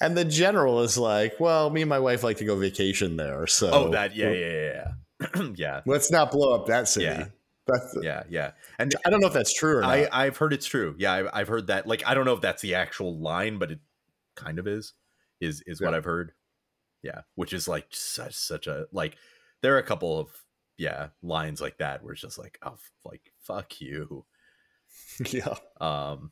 and 0.00 0.16
the 0.16 0.24
general 0.24 0.80
is 0.80 0.98
like 0.98 1.38
well 1.40 1.70
me 1.70 1.82
and 1.82 1.88
my 1.88 1.98
wife 1.98 2.22
like 2.22 2.36
to 2.38 2.44
go 2.44 2.56
vacation 2.56 3.16
there 3.16 3.46
so 3.46 3.70
oh 3.72 3.88
that 3.90 4.14
yeah 4.14 4.30
yeah 4.30 4.46
yeah 4.46 4.92
yeah, 5.34 5.52
yeah. 5.56 5.80
let's 5.86 6.10
not 6.10 6.30
blow 6.30 6.54
up 6.54 6.66
that 6.66 6.88
city 6.88 7.06
yeah. 7.06 7.26
That's, 7.66 7.96
yeah, 8.00 8.22
yeah, 8.30 8.52
and 8.78 8.94
I 9.04 9.10
don't 9.10 9.20
know 9.20 9.26
if 9.26 9.32
that's 9.32 9.52
true 9.52 9.78
or 9.78 9.80
not. 9.80 9.90
I, 9.90 10.08
I've 10.12 10.36
heard 10.36 10.52
it's 10.52 10.66
true. 10.66 10.94
Yeah, 10.98 11.28
I, 11.32 11.40
have 11.40 11.48
heard 11.48 11.66
that. 11.66 11.84
Like, 11.84 12.06
I 12.06 12.14
don't 12.14 12.24
know 12.24 12.32
if 12.32 12.40
that's 12.40 12.62
the 12.62 12.76
actual 12.76 13.18
line, 13.18 13.58
but 13.58 13.72
it 13.72 13.80
kind 14.36 14.60
of 14.60 14.68
is. 14.68 14.92
Is 15.40 15.64
is 15.66 15.80
yeah. 15.80 15.88
what 15.88 15.94
I've 15.94 16.04
heard. 16.04 16.30
Yeah, 17.02 17.22
which 17.34 17.52
is 17.52 17.66
like 17.66 17.88
such 17.90 18.34
such 18.34 18.68
a 18.68 18.86
like. 18.92 19.16
There 19.62 19.74
are 19.74 19.78
a 19.78 19.82
couple 19.82 20.16
of 20.16 20.30
yeah 20.78 21.08
lines 21.22 21.60
like 21.60 21.78
that 21.78 22.04
where 22.04 22.12
it's 22.12 22.22
just 22.22 22.38
like 22.38 22.56
oh 22.62 22.76
like 23.04 23.32
fuck 23.42 23.80
you 23.80 24.24
yeah. 25.30 25.54
Um. 25.80 26.30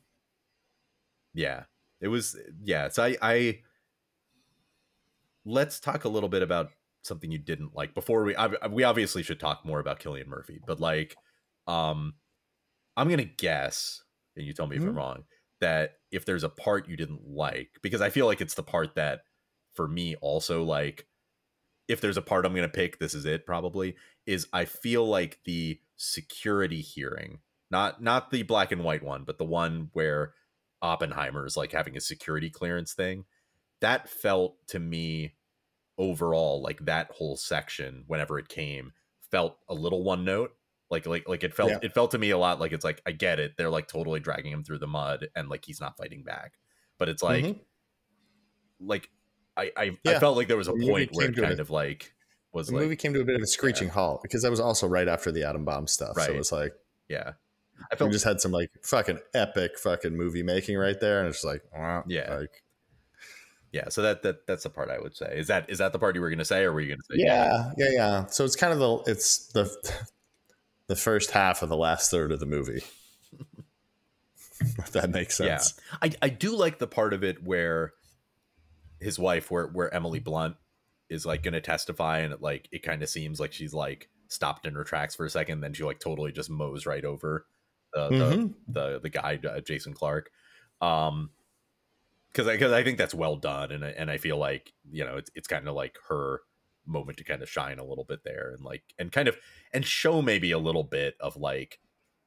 Yeah, 1.33 1.63
it 2.01 2.07
was. 2.07 2.37
Yeah, 2.63 2.89
so 2.89 3.03
I, 3.03 3.15
I. 3.21 3.59
Let's 5.45 5.79
talk 5.79 6.05
a 6.05 6.09
little 6.09 6.29
bit 6.29 6.41
about 6.41 6.71
something 7.03 7.31
you 7.31 7.37
didn't 7.37 7.75
like 7.75 7.93
before 7.93 8.23
we. 8.23 8.35
I, 8.35 8.67
we 8.67 8.83
obviously 8.83 9.23
should 9.23 9.39
talk 9.39 9.65
more 9.65 9.79
about 9.79 9.99
Cillian 9.99 10.27
Murphy, 10.27 10.59
but 10.65 10.79
like, 10.79 11.15
um, 11.67 12.13
I'm 12.97 13.09
gonna 13.09 13.25
guess, 13.25 14.03
and 14.35 14.45
you 14.45 14.53
tell 14.53 14.67
me 14.67 14.75
mm-hmm. 14.75 14.83
if 14.83 14.89
I'm 14.89 14.95
mm-hmm. 14.95 14.97
wrong, 14.97 15.23
that 15.61 15.97
if 16.11 16.25
there's 16.25 16.43
a 16.43 16.49
part 16.49 16.89
you 16.89 16.97
didn't 16.97 17.27
like, 17.27 17.69
because 17.81 18.01
I 18.01 18.09
feel 18.09 18.25
like 18.25 18.41
it's 18.41 18.55
the 18.55 18.63
part 18.63 18.95
that, 18.95 19.21
for 19.73 19.87
me, 19.87 20.15
also 20.15 20.63
like, 20.63 21.05
if 21.87 22.01
there's 22.01 22.17
a 22.17 22.21
part 22.21 22.45
I'm 22.45 22.55
gonna 22.55 22.67
pick, 22.67 22.99
this 22.99 23.13
is 23.13 23.25
it 23.25 23.45
probably. 23.45 23.95
Is 24.25 24.47
I 24.51 24.65
feel 24.65 25.07
like 25.07 25.39
the 25.45 25.79
security 25.97 26.81
hearing 26.81 27.39
not 27.71 28.01
not 28.01 28.31
the 28.31 28.43
black 28.43 28.71
and 28.71 28.83
white 28.83 29.03
one, 29.03 29.23
but 29.23 29.37
the 29.37 29.45
one 29.45 29.89
where 29.93 30.33
Oppenheimer 30.81 31.45
is 31.45 31.57
like 31.57 31.71
having 31.71 31.97
a 31.97 32.01
security 32.01 32.49
clearance 32.49 32.93
thing. 32.93 33.25
That 33.81 34.09
felt 34.09 34.55
to 34.67 34.79
me 34.79 35.35
overall 35.97 36.61
like 36.61 36.85
that 36.85 37.09
whole 37.11 37.37
section 37.37 38.03
whenever 38.07 38.37
it 38.37 38.49
came 38.49 38.91
felt 39.31 39.57
a 39.69 39.73
little 39.73 40.03
one 40.03 40.25
note 40.25 40.51
like 40.89 41.05
like 41.05 41.27
like 41.27 41.43
it 41.43 41.53
felt 41.53 41.69
yeah. 41.69 41.79
it 41.81 41.93
felt 41.93 42.11
to 42.11 42.17
me 42.17 42.29
a 42.31 42.37
lot 42.37 42.59
like 42.59 42.71
it's 42.71 42.83
like 42.83 43.01
i 43.05 43.11
get 43.11 43.39
it 43.39 43.53
they're 43.57 43.69
like 43.69 43.87
totally 43.87 44.19
dragging 44.19 44.51
him 44.51 44.63
through 44.63 44.77
the 44.77 44.87
mud 44.87 45.27
and 45.35 45.49
like 45.49 45.63
he's 45.65 45.79
not 45.79 45.95
fighting 45.97 46.23
back 46.23 46.53
but 46.97 47.09
it's 47.09 47.23
like 47.23 47.45
mm-hmm. 47.45 47.59
like 48.87 49.09
i 49.55 49.71
I, 49.75 49.83
yeah. 50.03 50.17
I, 50.17 50.19
felt 50.19 50.35
like 50.35 50.47
there 50.47 50.57
was 50.57 50.67
a 50.67 50.73
point 50.73 51.09
where 51.13 51.29
it 51.29 51.35
kind 51.35 51.59
of 51.59 51.69
like 51.69 52.13
was 52.51 52.67
the 52.67 52.73
like, 52.73 52.83
movie 52.83 52.95
came 52.95 53.13
to 53.13 53.21
a 53.21 53.25
bit 53.25 53.35
of 53.35 53.41
a 53.41 53.47
screeching 53.47 53.87
yeah. 53.87 53.93
halt 53.93 54.21
because 54.21 54.43
that 54.43 54.51
was 54.51 54.59
also 54.59 54.87
right 54.87 55.07
after 55.07 55.31
the 55.31 55.43
atom 55.43 55.63
bomb 55.63 55.87
stuff 55.87 56.17
right. 56.17 56.27
so 56.27 56.33
it 56.33 56.37
was 56.37 56.51
like 56.51 56.73
yeah 57.07 57.33
I 57.91 57.95
felt 57.95 58.09
we 58.09 58.13
just 58.13 58.25
had 58.25 58.41
some 58.41 58.51
like 58.51 58.71
fucking 58.83 59.19
epic 59.33 59.77
fucking 59.77 60.15
movie 60.15 60.43
making 60.43 60.77
right 60.77 60.99
there, 60.99 61.19
and 61.19 61.27
it's 61.27 61.43
like, 61.43 61.63
yeah, 62.07 62.35
like, 62.35 62.63
yeah. 63.71 63.89
So 63.89 64.01
that 64.01 64.23
that 64.23 64.47
that's 64.47 64.63
the 64.63 64.69
part 64.69 64.89
I 64.89 64.99
would 64.99 65.15
say. 65.15 65.37
Is 65.37 65.47
that 65.47 65.69
is 65.69 65.79
that 65.79 65.93
the 65.93 65.99
part 65.99 66.15
you 66.15 66.21
were 66.21 66.29
going 66.29 66.39
to 66.39 66.45
say, 66.45 66.63
or 66.63 66.73
were 66.73 66.81
you 66.81 66.87
going 66.87 66.99
to 66.99 67.15
say? 67.15 67.23
Yeah, 67.23 67.71
yeah, 67.77 67.89
yeah. 67.91 68.25
So 68.27 68.45
it's 68.45 68.55
kind 68.55 68.73
of 68.73 68.79
the 68.79 69.11
it's 69.11 69.47
the 69.47 69.69
the 70.87 70.95
first 70.95 71.31
half 71.31 71.61
of 71.61 71.69
the 71.69 71.77
last 71.77 72.09
third 72.09 72.31
of 72.31 72.39
the 72.39 72.45
movie. 72.45 72.83
if 74.59 74.91
that 74.91 75.09
makes 75.09 75.37
sense. 75.37 75.73
Yeah, 75.77 75.97
I 76.01 76.25
I 76.25 76.29
do 76.29 76.55
like 76.55 76.79
the 76.79 76.87
part 76.87 77.13
of 77.13 77.23
it 77.23 77.43
where 77.43 77.93
his 78.99 79.19
wife, 79.19 79.51
where 79.51 79.67
where 79.67 79.93
Emily 79.93 80.19
Blunt 80.19 80.55
is 81.09 81.25
like 81.25 81.43
going 81.43 81.53
to 81.53 81.61
testify, 81.61 82.19
and 82.19 82.33
it 82.33 82.41
like 82.41 82.69
it 82.71 82.83
kind 82.83 83.03
of 83.03 83.09
seems 83.09 83.39
like 83.39 83.53
she's 83.53 83.73
like 83.73 84.09
stopped 84.27 84.65
in 84.65 84.73
her 84.73 84.83
tracks 84.83 85.15
for 85.15 85.25
a 85.25 85.29
second, 85.29 85.61
then 85.61 85.73
she 85.73 85.83
like 85.83 85.99
totally 85.99 86.31
just 86.31 86.49
mows 86.49 86.85
right 86.85 87.05
over 87.05 87.45
the 87.95 88.09
mm-hmm. 88.09 88.47
the, 88.67 88.89
the, 88.93 88.99
the 89.03 89.09
guy 89.09 89.39
uh, 89.47 89.61
Jason 89.61 89.93
Clarke. 89.93 90.29
Um, 90.81 91.31
because 92.31 92.49
I 92.49 92.53
because 92.53 92.73
I 92.73 92.83
think 92.83 92.97
that's 92.97 93.13
well 93.13 93.37
done, 93.37 93.71
and 93.71 93.83
and 93.83 94.11
I 94.11 94.17
feel 94.17 94.37
like 94.37 94.73
you 94.91 95.05
know 95.05 95.15
it's 95.15 95.31
it's 95.35 95.47
kind 95.47 95.67
of 95.67 95.73
like 95.73 95.97
her 96.09 96.41
moment 96.85 97.17
to 97.17 97.23
kind 97.23 97.41
of 97.41 97.49
shine 97.49 97.79
a 97.79 97.85
little 97.85 98.03
bit 98.03 98.25
there, 98.25 98.51
and 98.53 98.63
like 98.63 98.83
and 98.99 99.11
kind 99.11 99.29
of 99.29 99.37
and 99.73 99.85
show 99.85 100.21
maybe 100.21 100.51
a 100.51 100.59
little 100.59 100.83
bit 100.83 101.15
of 101.21 101.37
like 101.37 101.79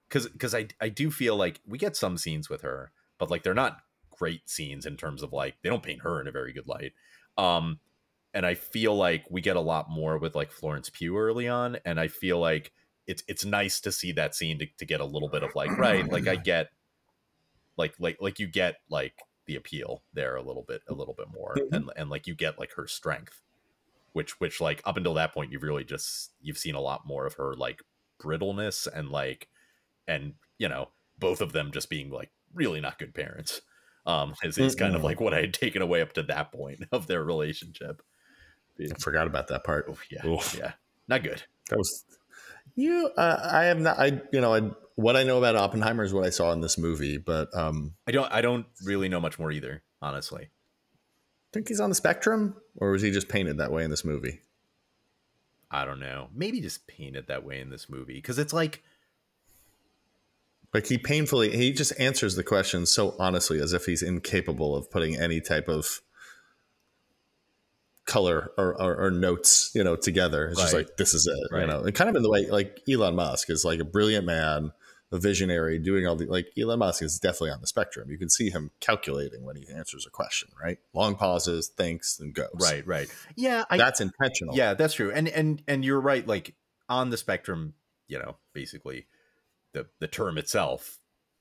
because 0.09 0.27
because 0.29 0.55
I 0.55 0.69
I 0.81 0.89
do 0.89 1.11
feel 1.11 1.37
like 1.37 1.61
we 1.67 1.77
get 1.77 1.95
some 1.95 2.17
scenes 2.17 2.49
with 2.49 2.63
her, 2.63 2.91
but 3.19 3.31
like 3.31 3.43
they're 3.43 3.53
not 3.53 3.81
great 4.11 4.49
scenes 4.49 4.87
in 4.87 4.97
terms 4.97 5.23
of 5.23 5.33
like 5.33 5.57
they 5.63 5.69
don't 5.69 5.83
paint 5.83 6.03
her 6.03 6.21
in 6.21 6.27
a 6.27 6.33
very 6.33 6.55
good 6.55 6.67
light. 6.67 6.93
Um, 7.37 7.79
and 8.33 8.47
I 8.47 8.55
feel 8.55 8.97
like 8.97 9.27
we 9.31 9.43
get 9.43 9.57
a 9.57 9.61
lot 9.61 9.91
more 9.91 10.17
with 10.17 10.35
like 10.35 10.51
Florence 10.51 10.91
Pugh 10.91 11.19
early 11.19 11.49
on, 11.49 11.77
and 11.85 12.01
I 12.01 12.09
feel 12.09 12.39
like 12.39 12.73
it's 13.09 13.25
it's 13.27 13.45
nice 13.45 13.81
to 13.81 13.91
see 13.91 14.13
that 14.13 14.35
scene 14.35 14.59
to, 14.59 14.67
to 14.79 14.85
get 14.85 15.01
a 15.01 15.05
little 15.05 15.29
bit 15.29 15.43
of 15.43 15.55
like 15.57 15.77
right 15.79 16.09
like 16.13 16.29
i 16.29 16.37
get 16.37 16.69
like 17.77 17.95
like 17.99 18.19
like 18.21 18.39
you 18.39 18.47
get 18.47 18.77
like 18.89 19.15
the 19.47 19.57
appeal 19.57 20.03
there 20.13 20.37
a 20.37 20.43
little 20.43 20.65
bit 20.69 20.83
a 20.89 20.95
little 20.95 21.15
bit 21.15 21.27
more 21.35 21.57
mm-hmm. 21.57 21.75
and 21.75 21.91
and 21.97 22.11
like 22.11 22.27
you 22.27 22.35
get 22.35 22.59
like 22.59 22.73
her 22.77 22.87
strength 22.87 23.41
which 24.13 24.39
which 24.41 24.61
like 24.61 24.83
up 24.85 24.97
until 24.97 25.15
that 25.15 25.33
point 25.33 25.51
you've 25.51 25.63
really 25.63 25.85
just 25.85 26.33
you've 26.41 26.59
seen 26.59 26.75
a 26.75 26.81
lot 26.81 27.07
more 27.07 27.27
of 27.27 27.35
her 27.35 27.55
like 27.55 27.83
brittleness 28.23 28.87
and 28.87 29.09
like 29.09 29.49
and 30.07 30.35
you 30.59 30.69
know 30.69 30.91
both 31.19 31.41
of 31.41 31.53
them 31.53 31.73
just 31.73 31.89
being 31.89 32.11
like 32.11 32.31
really 32.55 32.81
not 32.81 32.99
good 32.99 33.15
parents 33.15 33.63
um 34.07 34.35
is, 34.43 34.59
is 34.59 34.75
kind 34.75 34.95
of 34.95 35.03
like 35.03 35.21
what 35.21 35.35
i 35.35 35.41
had 35.41 35.55
taken 35.55 35.81
away 35.81 36.03
up 36.03 36.13
to 36.13 36.23
that 36.23 36.53
point 36.53 36.81
of 36.93 37.07
their 37.07 37.25
relationship. 37.25 38.03
I 38.81 38.95
forgot 39.01 39.27
about 39.27 39.49
that 39.49 39.65
part. 39.65 39.89
Oof, 39.91 40.07
yeah 40.09 40.25
Oof. 40.25 40.57
yeah 40.57 40.73
not 41.09 41.23
good. 41.23 41.43
That 41.71 41.79
was 41.79 42.05
you, 42.75 43.11
uh, 43.17 43.41
I 43.43 43.67
am 43.67 43.83
not. 43.83 43.99
I, 43.99 44.21
you 44.33 44.41
know, 44.41 44.55
I, 44.55 44.71
what 44.97 45.17
I 45.17 45.25
know 45.25 45.39
about 45.39 45.57
Oppenheimer 45.57 46.05
is 46.05 46.15
what 46.15 46.25
I 46.25 46.31
saw 46.31 46.53
in 46.53 46.61
this 46.61 46.79
movie, 46.79 47.19
but 47.19 47.55
um, 47.57 47.95
I 48.07 48.13
don't. 48.13 48.33
I 48.33 48.41
don't 48.41 48.67
really 48.85 49.09
know 49.09 49.21
much 49.21 49.39
more 49.39 49.51
either, 49.51 49.83
honestly. 50.01 50.49
Think 51.53 51.69
he's 51.69 51.81
on 51.81 51.89
the 51.89 51.95
spectrum, 51.95 52.57
or 52.77 52.91
was 52.91 53.03
he 53.03 53.11
just 53.11 53.29
painted 53.29 53.59
that 53.59 53.73
way 53.73 53.85
in 53.85 53.91
this 53.91 54.05
movie? 54.05 54.41
I 55.71 55.85
don't 55.85 56.01
know. 56.01 56.29
Maybe 56.35 56.61
just 56.61 56.87
painted 56.87 57.27
that 57.29 57.45
way 57.45 57.61
in 57.61 57.71
this 57.71 57.91
movie 57.91 58.15
because 58.15 58.39
it's 58.39 58.53
like, 58.53 58.83
like 60.73 60.87
he 60.87 60.99
painfully 60.99 61.57
he 61.57 61.73
just 61.73 61.99
answers 61.99 62.37
the 62.37 62.43
question 62.43 62.87
so 62.87 63.15
honestly 63.19 63.61
as 63.61 63.73
if 63.73 63.85
he's 63.85 64.03
incapable 64.03 64.75
of 64.75 64.91
putting 64.91 65.17
any 65.17 65.41
type 65.41 65.69
of 65.69 66.01
color 68.09 68.51
or, 68.59 68.75
or, 68.81 69.07
or, 69.07 69.11
notes, 69.11 69.71
you 69.75 69.85
know, 69.85 69.95
together. 69.95 70.49
It's 70.49 70.59
right. 70.59 70.65
just 70.65 70.75
like 70.75 70.97
this 70.97 71.15
is 71.15 71.27
it, 71.27 71.55
right. 71.55 71.61
you 71.61 71.67
know, 71.69 71.83
and 71.83 71.95
kind 71.95 72.11
of 72.11 72.17
in 72.17 72.23
the 72.23 72.31
way 72.31 72.49
like 72.51 72.81
Elon 72.91 73.15
Musk 73.15 73.51
is 73.51 73.65
like 73.65 73.79
a 73.79 73.85
brilliant 73.85 74.27
man, 74.27 74.73
a 75.13 75.19
visionary 75.19 75.79
doing 75.79 76.07
all 76.07 76.17
the 76.17 76.27
like 76.27 76.49
Elon 76.59 76.81
Musk 76.81 77.03
is 77.03 77.21
definitely 77.21 77.51
on 77.51 77.61
the 77.61 77.67
spectrum. 77.67 78.11
You 78.11 78.19
can 78.19 78.31
see 78.31 78.51
him 78.51 78.71
calculating 78.81 79.45
when 79.45 79.57
he 79.57 79.67
answers 79.73 80.07
a 80.07 80.11
question, 80.11 80.49
right? 80.61 80.79
Long 80.95 81.15
pauses, 81.15 81.69
thinks, 81.69 82.19
and 82.19 82.35
goes. 82.35 82.49
Right, 82.55 82.85
right. 82.87 83.09
Yeah, 83.37 83.65
I, 83.71 83.77
That's 83.77 84.01
intentional. 84.01 84.57
yeah, 84.57 84.75
that's 84.75 84.95
true. 84.95 85.13
And 85.13 85.29
and 85.29 85.63
and 85.69 85.85
you're 85.85 86.01
right. 86.01 86.27
Like 86.27 86.55
on 86.89 87.11
the 87.11 87.19
spectrum, 87.19 87.75
you 88.09 88.19
know, 88.19 88.37
basically, 88.55 89.07
the 89.75 89.87
the 90.01 90.09
term 90.09 90.39
itself, 90.39 90.99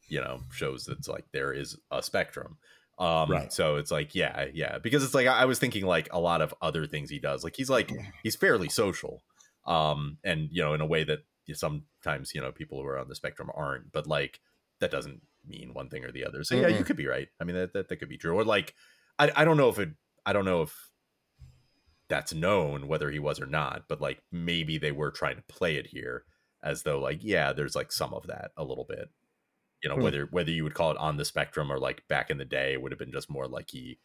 you 0.10 0.19
know, 0.19 0.41
shows 0.51 0.84
that 0.86 0.99
it's 0.99 1.08
like 1.08 1.25
there 1.32 1.53
is 1.53 1.77
a 1.89 2.03
spectrum. 2.03 2.58
Um, 3.00 3.30
Right. 3.30 3.54
So 3.54 3.76
it's 3.76 3.92
like, 3.92 4.16
yeah, 4.16 4.46
yeah, 4.54 4.80
because 4.80 5.04
it's 5.04 5.14
like 5.14 5.28
I 5.28 5.42
I 5.42 5.46
was 5.46 5.60
thinking 5.60 5.86
like 5.86 6.10
a 6.12 6.20
lot 6.20 6.42
of 6.42 6.54
other 6.62 6.88
things 6.88 7.10
he 7.10 7.20
does. 7.20 7.44
Like 7.44 7.56
he's 7.56 7.70
like 7.70 7.92
he's 8.24 8.36
fairly 8.36 8.70
social, 8.70 9.24
um, 9.66 10.18
and 10.24 10.50
you 10.52 10.64
know, 10.64 10.74
in 10.74 10.82
a 10.82 10.86
way 10.86 11.04
that 11.04 11.20
sometimes 11.54 12.34
you 12.34 12.42
know 12.42 12.52
people 12.52 12.82
who 12.82 12.88
are 12.88 12.98
on 12.98 13.08
the 13.08 13.16
spectrum 13.16 13.52
aren't. 13.54 13.92
But 13.92 14.08
like 14.08 14.40
that 14.80 14.92
doesn't 14.92 15.22
mean 15.46 15.74
one 15.74 15.90
thing 15.90 16.04
or 16.04 16.12
the 16.12 16.26
other. 16.26 16.44
So 16.44 16.56
yeah, 16.56 16.68
you 16.68 16.78
Mm-mm. 16.80 16.86
could 16.86 16.98
be 16.98 17.08
right. 17.08 17.28
I 17.40 17.44
mean, 17.44 17.56
that 17.56 17.74
that, 17.74 17.90
that 17.90 17.98
could 17.98 18.10
be 18.10 18.18
true. 18.18 18.36
Or 18.36 18.44
like, 18.44 18.74
I 19.20 19.32
I 19.36 19.46
don't 19.46 19.58
know 19.58 19.70
if 19.70 19.80
it. 19.80 19.90
I 20.26 20.34
don't 20.34 20.46
know 20.46 20.64
if 20.64 20.90
that's 22.10 22.34
known 22.34 22.88
whether 22.88 23.12
he 23.12 23.20
was 23.20 23.40
or 23.40 23.46
not, 23.46 23.84
but 23.88 24.02
like 24.02 24.22
maybe 24.32 24.78
they 24.78 24.92
were 24.92 25.12
trying 25.12 25.36
to 25.36 25.44
play 25.44 25.76
it 25.76 25.88
here 25.88 26.24
as 26.64 26.84
though 26.84 27.00
like 27.00 27.20
yeah, 27.22 27.54
there's 27.54 27.76
like 27.76 27.92
some 27.92 28.14
of 28.14 28.28
that 28.28 28.52
a 28.58 28.64
little 28.64 28.86
bit. 28.88 29.10
You 29.84 29.90
know, 29.90 29.96
Hmm. 29.96 29.98
whether 29.98 30.26
whether 30.28 30.52
you 30.52 30.63
would 30.63 30.74
call 30.74 30.92
it 30.92 30.98
on 30.98 31.18
the 31.18 31.26
spectrum 31.26 31.72
or 31.72 31.80
like 31.80 32.08
back 32.08 32.30
in 32.32 32.38
the 32.38 32.46
day 32.46 32.74
it 32.74 32.82
would 32.82 32.92
have 32.92 33.00
been 33.00 33.12
just 33.12 33.30
more 33.30 33.48
like 33.48 33.70
he 33.72 34.00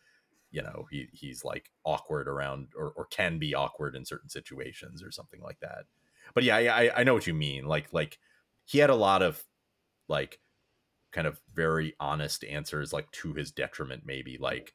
you 0.51 0.63
know, 0.63 0.87
he 0.91 1.09
he's 1.13 1.45
like 1.45 1.73
awkward 1.85 2.29
around 2.29 2.73
or, 2.77 2.93
or 2.93 3.07
can 3.07 3.39
be 3.39 3.55
awkward 3.55 3.97
in 3.97 4.05
certain 4.07 4.31
situations 4.31 5.03
or 5.03 5.11
something 5.11 5.41
like 5.43 5.61
that. 5.61 5.87
But 6.35 6.45
yeah, 6.45 6.57
I, 6.57 6.87
I- 6.89 7.01
I 7.01 7.05
know 7.05 7.15
what 7.15 7.27
you 7.27 7.35
mean. 7.35 7.67
Like 7.67 7.93
like 7.93 8.19
he 8.67 8.79
had 8.79 8.91
a 8.91 8.95
lot 8.97 9.23
of 9.23 9.45
like 10.09 10.41
kind 11.13 11.27
of 11.27 11.41
very 11.53 11.95
honest 12.01 12.45
answers 12.45 12.93
like 12.93 13.11
to 13.13 13.35
his 13.35 13.53
detriment 13.53 14.05
maybe 14.07 14.39
like 14.39 14.75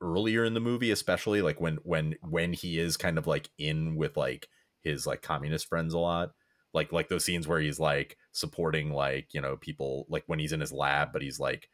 earlier 0.00 0.44
in 0.44 0.54
the 0.54 0.60
movie 0.60 0.90
especially 0.90 1.42
like 1.42 1.60
when 1.60 1.76
when 1.78 2.14
when 2.22 2.52
he 2.52 2.78
is 2.78 2.96
kind 2.96 3.18
of 3.18 3.26
like 3.26 3.50
in 3.58 3.96
with 3.96 4.16
like 4.16 4.48
his 4.82 5.06
like 5.06 5.20
communist 5.20 5.66
friends 5.68 5.92
a 5.92 5.98
lot 5.98 6.30
like 6.72 6.92
like 6.92 7.08
those 7.08 7.24
scenes 7.24 7.48
where 7.48 7.60
he's 7.60 7.80
like 7.80 8.16
supporting 8.32 8.92
like 8.92 9.28
you 9.32 9.40
know 9.40 9.56
people 9.56 10.06
like 10.08 10.24
when 10.26 10.38
he's 10.38 10.52
in 10.52 10.60
his 10.60 10.72
lab 10.72 11.12
but 11.12 11.22
he's 11.22 11.40
like 11.40 11.68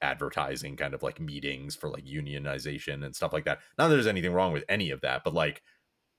advertising 0.00 0.76
kind 0.76 0.94
of 0.94 1.02
like 1.02 1.20
meetings 1.20 1.76
for 1.76 1.88
like 1.88 2.04
unionization 2.04 3.04
and 3.04 3.14
stuff 3.14 3.32
like 3.32 3.44
that. 3.44 3.60
Not 3.78 3.88
that 3.88 3.94
there's 3.94 4.06
anything 4.08 4.32
wrong 4.32 4.52
with 4.52 4.64
any 4.68 4.90
of 4.90 5.00
that 5.02 5.22
but 5.24 5.34
like 5.34 5.62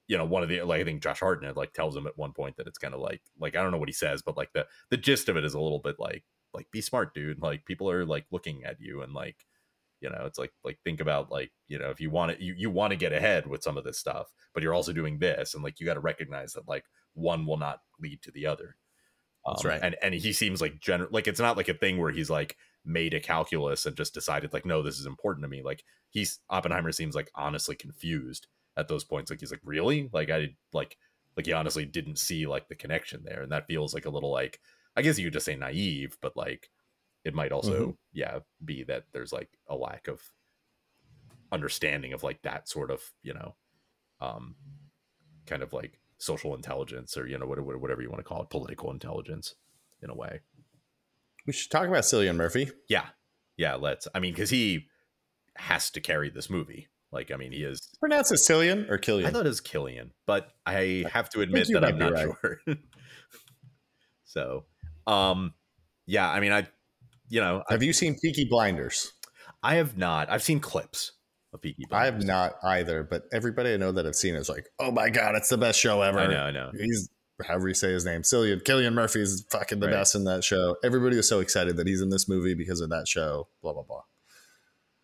you 0.08 0.18
know 0.18 0.26
one 0.26 0.44
of 0.44 0.50
the 0.50 0.62
like 0.64 0.82
i 0.82 0.84
think 0.84 1.02
josh 1.02 1.22
hartnett 1.22 1.56
like 1.56 1.72
tells 1.72 1.96
him 1.96 2.06
at 2.06 2.18
one 2.18 2.34
point 2.34 2.58
that 2.58 2.68
it's 2.68 2.78
kind 2.78 2.94
of 2.94 3.00
like 3.00 3.22
like 3.40 3.56
i 3.56 3.62
don't 3.62 3.72
know 3.72 3.78
what 3.78 3.88
he 3.88 3.94
says 3.94 4.22
but 4.22 4.36
like 4.36 4.52
the 4.54 4.68
the 4.90 4.98
gist 4.98 5.30
of 5.30 5.38
it 5.38 5.46
is 5.46 5.54
a 5.54 5.60
little 5.60 5.80
bit 5.80 5.96
like 5.98 6.26
like 6.54 6.70
be 6.72 6.82
smart 6.82 7.14
dude. 7.14 7.42
Like 7.42 7.66
people 7.66 7.90
are 7.90 8.06
like 8.06 8.26
looking 8.32 8.64
at 8.64 8.80
you 8.80 9.02
and 9.02 9.14
like 9.14 9.46
you 10.02 10.10
know 10.10 10.24
it's 10.26 10.38
like 10.38 10.52
like 10.64 10.80
think 10.84 11.02
about 11.02 11.32
like 11.32 11.52
you 11.68 11.80
know 11.80 11.90
if 11.90 12.00
you 12.00 12.10
want 12.10 12.38
to 12.38 12.44
you, 12.44 12.54
you 12.58 12.70
want 12.70 12.92
to 12.92 12.98
get 12.98 13.14
ahead 13.14 13.48
with 13.48 13.64
some 13.64 13.78
of 13.78 13.84
this 13.84 14.00
stuff 14.00 14.28
but 14.54 14.62
you're 14.62 14.74
also 14.74 14.92
doing 14.94 15.18
this 15.18 15.54
and 15.54 15.64
like 15.64 15.80
you 15.80 15.86
got 15.86 15.94
to 15.96 16.00
recognize 16.00 16.54
that 16.54 16.68
like 16.68 16.86
one 17.14 17.46
will 17.46 17.58
not 17.58 17.82
lead 18.00 18.22
to 18.24 18.32
the 18.32 18.46
other. 18.48 18.78
That's 19.46 19.64
Um, 19.64 19.66
right. 19.66 19.82
and 19.82 19.96
and 20.02 20.14
he 20.16 20.34
seems 20.34 20.62
like 20.62 20.80
general 20.80 21.10
like 21.12 21.28
it's 21.28 21.40
not 21.40 21.58
like 21.58 21.70
a 21.70 21.74
thing 21.74 21.98
where 21.98 22.12
he's 22.12 22.30
like 22.30 22.58
made 22.86 23.14
a 23.14 23.20
calculus 23.20 23.86
and 23.86 23.96
just 23.98 24.14
decided 24.14 24.54
like 24.54 24.66
no 24.66 24.82
this 24.82 25.00
is 25.00 25.06
important 25.06 25.44
to 25.44 25.50
me. 25.50 25.62
Like 25.64 25.84
he's 26.10 26.40
oppenheimer 26.50 26.92
seems 26.94 27.16
like 27.16 27.32
honestly 27.36 27.76
confused 27.76 28.48
at 28.78 28.88
those 28.88 29.04
points. 29.04 29.30
Like 29.32 29.42
he's 29.42 29.52
like 29.52 29.62
really? 29.64 30.10
Like 30.14 30.30
i 30.30 30.56
like 30.74 30.98
like 31.36 31.46
he 31.46 31.54
honestly 31.54 31.86
didn't 31.86 32.20
see 32.20 32.48
like 32.48 32.68
the 32.70 32.76
connection 32.76 33.24
there. 33.24 33.42
And 33.44 33.52
that 33.52 33.68
feels 33.68 33.94
like 33.94 34.06
a 34.06 34.10
little 34.12 34.32
like 34.32 34.60
i 34.96 35.02
guess 35.02 35.18
you 35.18 35.26
could 35.26 35.34
just 35.34 35.46
say 35.46 35.56
naive 35.56 36.18
but 36.22 36.38
like 36.38 36.70
it 37.26 37.34
might 37.34 37.52
also 37.52 37.94
Mhm. 37.94 37.98
yeah 38.14 38.40
be 38.64 38.84
that 38.84 39.06
there's 39.12 39.34
like 39.34 39.50
a 39.68 39.76
lack 39.76 40.08
of 40.08 40.22
understanding 41.52 42.14
of 42.14 42.24
like 42.24 42.42
that 42.42 42.68
sort 42.68 42.90
of 42.90 43.12
you 43.22 43.34
know 43.34 43.56
um 44.22 44.56
kind 45.48 45.64
of 45.64 45.74
like 45.74 46.00
social 46.24 46.56
intelligence 46.56 47.18
or 47.18 47.28
you 47.28 47.38
know 47.38 47.46
whatever 47.46 47.78
whatever 47.78 48.02
you 48.02 48.10
want 48.10 48.20
to 48.20 48.24
call 48.24 48.42
it 48.42 48.50
political 48.50 48.92
intelligence 48.92 49.56
in 50.02 50.10
a 50.10 50.16
way 50.16 50.40
We 51.46 51.54
should 51.54 51.70
talk 51.72 51.88
about 51.88 52.04
Cillian 52.04 52.36
Murphy. 52.36 52.72
yeah 52.90 53.08
yeah 53.58 53.76
let's 53.76 54.08
i 54.16 54.20
mean 54.20 54.34
because 54.34 54.50
he 54.50 54.88
has 55.58 55.90
to 55.92 56.02
carry 56.02 56.30
this 56.30 56.50
movie 56.50 56.88
like 57.12 57.32
i 57.32 57.36
mean 57.36 57.52
he 57.52 57.64
is 57.64 57.90
Pronounce 58.00 58.32
it 58.32 58.40
Cillian 58.40 58.90
or 58.90 58.98
Killian. 58.98 59.28
i 59.28 59.32
thought 59.32 59.46
it 59.46 59.50
was 59.50 59.62
killian 59.62 60.12
but 60.26 60.50
i 60.66 61.06
have 61.12 61.30
to 61.30 61.42
admit 61.42 61.68
that 61.74 61.84
i'm 61.86 61.98
not 62.00 62.14
right. 62.14 62.30
sure 62.42 62.60
so 64.26 64.66
um 65.08 65.54
yeah 66.06 66.30
i 66.30 66.40
mean 66.40 66.52
i 66.52 66.66
you 67.30 67.40
know 67.42 67.64
Have 67.70 67.82
you 67.84 67.94
seen 67.94 68.16
Peaky 68.22 68.46
Blinders? 68.46 69.12
I 69.62 69.76
have 69.76 69.98
not 69.98 70.30
i've 70.30 70.44
seen 70.44 70.60
clips 70.60 71.12
of 71.54 71.62
peaky 71.62 71.86
I 71.92 72.06
have 72.06 72.24
not 72.24 72.56
either, 72.64 73.04
but 73.04 73.24
everybody 73.32 73.74
I 73.74 73.78
know 73.78 73.92
that 73.92 74.06
I've 74.06 74.16
seen 74.16 74.36
is 74.36 74.50
like, 74.50 74.68
oh 74.80 74.92
my 74.92 75.10
god, 75.10 75.36
it's 75.36 75.50
the 75.50 75.58
best 75.58 75.80
show 75.80 76.02
ever. 76.02 76.20
i 76.20 76.28
know 76.28 76.44
i 76.44 76.52
know 76.52 76.72
He's 76.78 77.10
however 77.46 77.68
you 77.68 77.74
say 77.74 77.92
his 77.92 78.06
name, 78.06 78.22
Cillian 78.22 78.64
Killian 78.64 78.94
Murphy 78.94 79.22
is 79.22 79.46
fucking 79.52 79.80
the 79.80 79.88
Right. 79.88 79.94
best 79.94 80.16
in 80.16 80.24
that 80.26 80.44
show. 80.44 80.78
Everybody 80.84 81.18
was 81.18 81.28
so 81.28 81.40
excited 81.40 81.78
that 81.78 81.88
he's 81.88 82.00
in 82.02 82.10
this 82.10 82.30
movie 82.30 82.54
because 82.54 82.80
of 82.82 82.90
that 82.92 83.08
show. 83.08 83.48
Blah 83.62 83.74
blah 83.74 83.84
blah. 83.84 84.04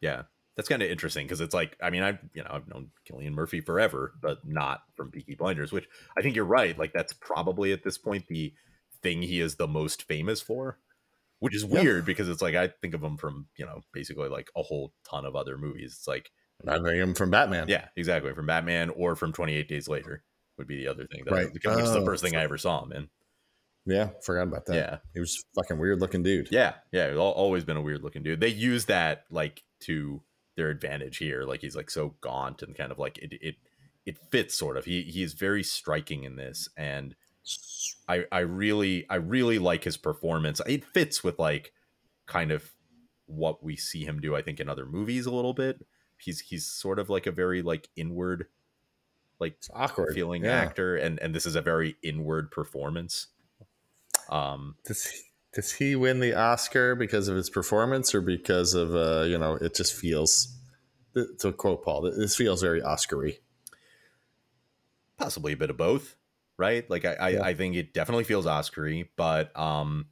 yeah 0.02 0.24
that's 0.56 0.68
kind 0.68 0.82
of 0.82 0.90
interesting 0.90 1.26
because 1.26 1.40
it's 1.40 1.54
like 1.54 1.78
i 1.82 1.90
mean 1.90 2.04
i've 2.04 2.20
you 2.34 2.44
know 2.44 2.50
i've 2.52 2.68
known 2.68 2.90
killian 3.06 3.34
murphy 3.34 3.62
forever 3.62 4.14
but 4.22 4.40
not 4.46 4.82
from 4.96 5.10
peaky 5.10 5.34
blinders 5.36 5.72
which 5.72 5.88
i 6.18 6.22
think 6.22 6.36
you're 6.36 6.44
right 6.46 6.78
like 6.78 6.92
that's 6.92 7.14
probably 7.14 7.72
at 7.72 7.84
this 7.84 7.98
point 7.98 8.28
the 8.28 8.54
thing 9.02 9.22
he 9.22 9.40
is 9.40 9.56
the 9.56 9.68
most 9.68 10.04
famous 10.04 10.42
for 10.42 10.78
which 11.40 11.56
is 11.56 11.64
Yeah. 11.64 11.82
weird 11.82 12.06
because 12.06 12.28
it's 12.28 12.42
like 12.42 12.56
i 12.56 12.68
think 12.82 12.94
of 12.94 13.02
him 13.02 13.16
from 13.16 13.48
you 13.58 13.66
know 13.66 13.82
basically 13.94 14.28
like 14.28 14.50
a 14.58 14.62
whole 14.62 14.94
ton 15.10 15.24
of 15.26 15.34
other 15.36 15.58
movies 15.58 15.96
it's 15.98 16.08
like 16.08 16.30
I 16.68 16.76
think 16.76 16.88
him 16.96 17.14
from 17.16 17.32
Batman. 17.32 17.68
yeah 17.70 17.88
exactly 17.96 18.34
from 18.34 18.46
batman 18.48 18.90
or 18.90 19.16
from 19.16 19.32
28 19.34 19.68
days 19.68 19.88
later 19.88 20.24
would 20.58 20.68
be 20.68 20.76
the 20.78 20.88
other 20.90 21.06
thing 21.08 21.24
that 21.26 21.34
I- 21.34 21.38
Right. 21.44 21.54
which 21.54 21.66
is 21.66 21.92
the 21.94 22.00
Oh, 22.02 22.06
first 22.06 22.22
thing 22.24 22.36
i 22.36 22.44
ever 22.44 22.58
saw 22.58 22.84
him 22.84 22.92
in 22.92 23.10
yeah. 23.86 24.10
Forgot 24.24 24.44
about 24.50 24.66
that. 24.68 24.76
yeah 24.76 24.98
he 25.14 25.20
was 25.20 25.44
a 25.58 25.62
fucking 25.64 25.80
weird 25.80 26.00
looking 26.00 26.22
dude. 26.22 26.50
Yeah, 26.52 26.74
yeah, 26.92 27.10
he's 27.10 27.18
always 27.18 27.64
been 27.64 27.78
a 27.78 27.82
weird 27.82 28.04
looking 28.04 28.22
dude. 28.22 28.40
They 28.40 28.50
use 28.50 28.86
that 28.86 29.24
like 29.32 29.64
to 29.82 30.22
their 30.58 30.70
advantage 30.70 31.18
here. 31.18 31.44
Like 31.44 31.62
he's 31.62 31.76
like 31.78 31.90
so 31.90 32.14
gaunt 32.22 32.62
and 32.62 32.76
kind 32.78 32.92
of 32.92 33.00
like 33.00 33.18
it 33.18 33.34
it 33.42 33.56
it 34.06 34.18
fits 34.32 34.54
sort 34.54 34.78
of. 34.78 34.86
He 34.86 35.04
he 35.04 35.24
is 35.24 35.34
very 35.34 35.64
striking 35.64 36.24
in 36.24 36.36
this, 36.36 36.70
and 36.78 37.16
I 38.08 38.26
I 38.32 38.40
really 38.40 39.10
I 39.10 39.16
really 39.16 39.58
like 39.58 39.86
his 39.86 39.98
performance. 39.98 40.62
It 40.68 40.86
fits 40.86 41.24
with 41.24 41.40
like 41.40 41.72
kind 42.28 42.52
of 42.52 42.70
what 43.26 43.64
we 43.64 43.76
see 43.76 44.04
him 44.06 44.20
do. 44.20 44.36
I 44.36 44.44
think 44.44 44.60
in 44.60 44.70
other 44.70 44.86
movies 44.86 45.26
a 45.26 45.32
little 45.32 45.54
bit. 45.54 45.84
He's 46.20 46.40
he's 46.42 46.66
sort 46.66 47.00
of 47.00 47.10
like 47.10 47.26
a 47.28 47.32
very 47.32 47.62
like 47.62 47.90
inward 47.96 48.48
like 49.40 49.54
It's 49.58 49.70
awkward. 49.74 50.14
feeling 50.14 50.44
yeah. 50.44 50.52
actor, 50.52 50.96
and 50.98 51.20
and 51.20 51.34
this 51.34 51.46
is 51.46 51.56
a 51.56 51.62
very 51.62 51.96
inward 52.04 52.52
performance. 52.52 53.28
Um, 54.30 54.76
Does 54.86 55.06
he, 55.06 55.20
does 55.54 55.72
he 55.72 55.96
win 55.96 56.20
the 56.20 56.34
Oscar 56.36 56.94
because 56.96 57.28
of 57.28 57.36
his 57.36 57.50
performance 57.50 58.14
or 58.14 58.22
because 58.22 58.74
of 58.76 58.94
uh, 58.94 59.24
you 59.24 59.38
know, 59.38 59.56
it 59.56 59.74
just 59.76 59.94
feels 59.96 60.56
to 61.40 61.52
quote 61.54 61.84
Paul, 61.84 62.02
this 62.02 62.36
feels 62.36 62.62
very 62.62 62.82
Oscar-y. 62.82 63.38
possibly 65.18 65.54
a 65.54 65.58
bit 65.58 65.70
of 65.70 65.78
both 65.78 66.16
right 66.58 66.90
like 66.90 67.04
i 67.06 67.14
I, 67.14 67.50
I 67.50 67.54
think 67.54 67.76
it 67.76 67.94
definitely 67.94 68.24
feels 68.26 68.46
oscary 68.46 69.08
but 69.16 69.58
um 69.58 70.08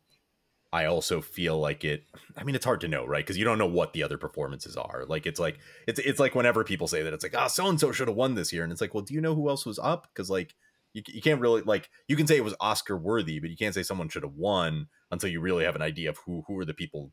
i 0.74 0.86
also 0.86 1.22
feel 1.22 1.58
like 1.60 1.84
it 1.86 2.04
i 2.36 2.44
mean 2.44 2.56
it's 2.56 2.66
hard 2.66 2.82
to 2.82 2.88
know 2.88 3.06
right? 3.06 3.24
Because 3.26 3.38
you 3.38 3.46
don't 3.46 3.58
know 3.58 3.66
what 3.66 3.94
the 3.94 4.04
other 4.04 4.18
performances 4.18 4.76
are. 4.76 5.06
Like 5.08 5.26
it's 5.26 5.40
like 5.40 5.60
it's 5.88 6.00
it's 6.00 6.20
like 6.20 6.36
whenever 6.36 6.64
people 6.64 6.88
say 6.88 7.04
that 7.04 7.14
it's 7.14 7.24
like 7.24 7.36
oh 7.38 7.48
so 7.48 7.68
and 7.68 7.80
so 7.80 7.92
should 7.92 8.08
have 8.10 8.18
won 8.18 8.36
this 8.36 8.52
year. 8.52 8.64
And 8.64 8.72
it's 8.72 8.82
like 8.82 8.94
well 8.94 9.04
do 9.04 9.14
you 9.14 9.22
know 9.22 9.34
who 9.36 9.50
else 9.50 9.66
was 9.66 9.80
up? 9.80 10.08
Because 10.14 10.30
like 10.30 10.56
you, 10.94 11.02
you 11.08 11.22
can't 11.22 11.40
really 11.42 11.62
like 11.62 11.90
you 12.08 12.16
can 12.16 12.28
say 12.28 12.38
it 12.38 12.44
was 12.44 12.56
oscar 12.60 12.98
worthy 12.98 13.40
but 13.40 13.50
you 13.50 13.58
can't 13.58 13.76
say 13.76 13.84
someone 13.84 14.10
should 14.10 14.24
have 14.24 14.34
won 14.34 14.88
until 15.12 15.30
you 15.30 15.40
really 15.40 15.64
have 15.64 15.76
an 15.76 15.82
idea 15.82 16.10
of 16.10 16.18
who 16.26 16.44
who 16.48 16.58
are 16.60 16.66
the 16.66 16.74
people 16.74 17.12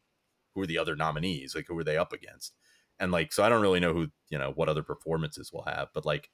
who 0.54 0.60
are 0.62 0.66
the 0.66 0.78
other 0.78 0.96
nominees 0.96 1.54
like 1.54 1.66
who 1.68 1.78
are 1.78 1.84
they 1.84 1.96
up 1.96 2.12
against? 2.12 2.54
And 2.98 3.12
like 3.12 3.32
so 3.32 3.42
i 3.44 3.48
don't 3.48 3.62
really 3.62 3.80
know 3.80 3.92
who 3.92 4.08
you 4.30 4.38
know 4.38 4.52
what 4.54 4.68
other 4.68 4.82
performances 4.82 5.50
we'll 5.52 5.64
have 5.64 5.88
but 5.94 6.04
like 6.06 6.30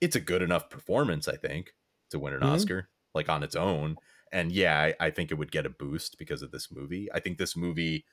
it's 0.00 0.16
a 0.16 0.20
good 0.20 0.42
enough 0.42 0.70
performance 0.70 1.28
i 1.28 1.36
think 1.36 1.74
to 2.10 2.18
win 2.18 2.32
an 2.34 2.40
Mhm. 2.40 2.52
oscar 2.52 2.88
like 3.14 3.28
on 3.28 3.42
its 3.42 3.54
own 3.54 3.96
and 4.32 4.50
yeah 4.52 4.80
I, 5.00 5.06
I 5.06 5.10
think 5.10 5.30
it 5.30 5.34
would 5.34 5.52
get 5.52 5.66
a 5.66 5.70
boost 5.70 6.18
because 6.18 6.42
of 6.42 6.50
this 6.50 6.70
movie 6.72 7.08
i 7.14 7.20
think 7.20 7.38
this 7.38 7.56
movie 7.56 8.04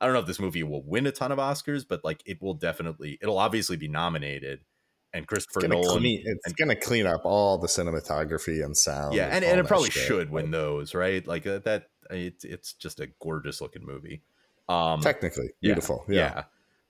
i 0.00 0.04
don't 0.06 0.14
know 0.14 0.20
if 0.20 0.26
this 0.26 0.40
movie 0.40 0.62
will 0.62 0.82
win 0.82 1.06
a 1.06 1.12
ton 1.12 1.32
of 1.32 1.38
oscars 1.38 1.84
but 1.88 2.04
like 2.04 2.22
it 2.26 2.40
will 2.40 2.54
definitely 2.54 3.18
it'll 3.20 3.38
obviously 3.38 3.76
be 3.76 3.88
nominated 3.88 4.60
and 5.12 5.26
christopher 5.26 5.60
It's 5.60 5.68
gonna, 5.68 5.82
nolan 5.82 5.98
clean, 6.00 6.22
it's 6.24 6.46
and- 6.46 6.56
gonna 6.56 6.76
clean 6.76 7.06
up 7.06 7.22
all 7.24 7.58
the 7.58 7.68
cinematography 7.68 8.64
and 8.64 8.76
sound. 8.76 9.14
yeah 9.14 9.28
and, 9.30 9.44
and 9.44 9.60
it 9.60 9.66
probably 9.66 9.90
shit. 9.90 10.06
should 10.06 10.30
win 10.30 10.50
those 10.50 10.94
right 10.94 11.26
like 11.26 11.46
uh, 11.46 11.58
that 11.64 11.88
it's 12.10 12.44
it's 12.44 12.72
just 12.74 13.00
a 13.00 13.08
gorgeous 13.20 13.60
looking 13.60 13.84
movie 13.84 14.22
um 14.68 15.00
Technically, 15.02 15.50
beautiful. 15.60 16.06
Yeah. 16.08 16.44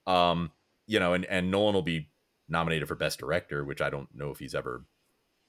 yeah. 0.07 0.31
Um, 0.31 0.51
you 0.87 0.97
know, 0.97 1.11
and 1.13 1.25
and 1.25 1.51
Nolan 1.51 1.73
will 1.73 1.81
be 1.81 2.09
nominated 2.47 2.87
for 2.87 2.95
best 2.95 3.19
director, 3.19 3.65
which 3.65 3.81
I 3.81 3.89
don't 3.89 4.07
know 4.15 4.29
if 4.31 4.39
he's 4.39 4.55
ever 4.55 4.85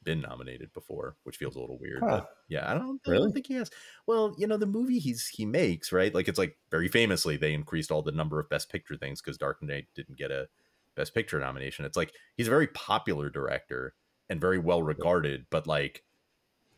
been 0.07 0.23
nominated 0.23 0.73
before, 0.73 1.17
which 1.25 1.37
feels 1.37 1.55
a 1.57 1.61
little 1.61 1.77
weird. 1.79 1.99
Huh. 2.01 2.21
But 2.21 2.29
yeah, 2.49 2.71
I 2.71 2.75
don't, 2.75 2.99
I 3.07 3.11
Really? 3.11 3.25
don't 3.25 3.33
think 3.35 3.49
he 3.49 3.55
has. 3.55 3.71
Well, 4.07 4.35
you 4.39 4.47
know, 4.47 4.57
the 4.57 4.65
movie 4.67 4.99
he's 4.99 5.27
he 5.27 5.45
makes, 5.45 5.93
right? 5.93 6.15
Like 6.15 6.29
it's 6.29 6.39
like 6.39 6.57
very 6.71 6.89
famously 6.89 7.37
they 7.37 7.53
increased 7.53 7.91
all 7.91 8.01
the 8.01 8.13
number 8.13 8.41
of 8.41 8.49
best 8.49 8.71
picture 8.71 8.97
things 8.97 9.21
because 9.21 9.37
Dark 9.37 9.63
Knight 9.63 9.89
didn't 9.95 10.17
get 10.17 10.31
a 10.31 10.49
best 10.95 11.13
picture 11.13 11.39
nomination. 11.39 11.85
It's 11.85 11.97
like 11.97 12.13
he's 12.39 12.47
a 12.47 12.51
very 12.51 12.69
popular 12.69 13.29
director 13.29 13.95
and 14.31 14.41
very 14.41 14.59
well 14.59 14.83
regarded, 14.83 15.45
but 15.51 15.67
like 15.67 16.03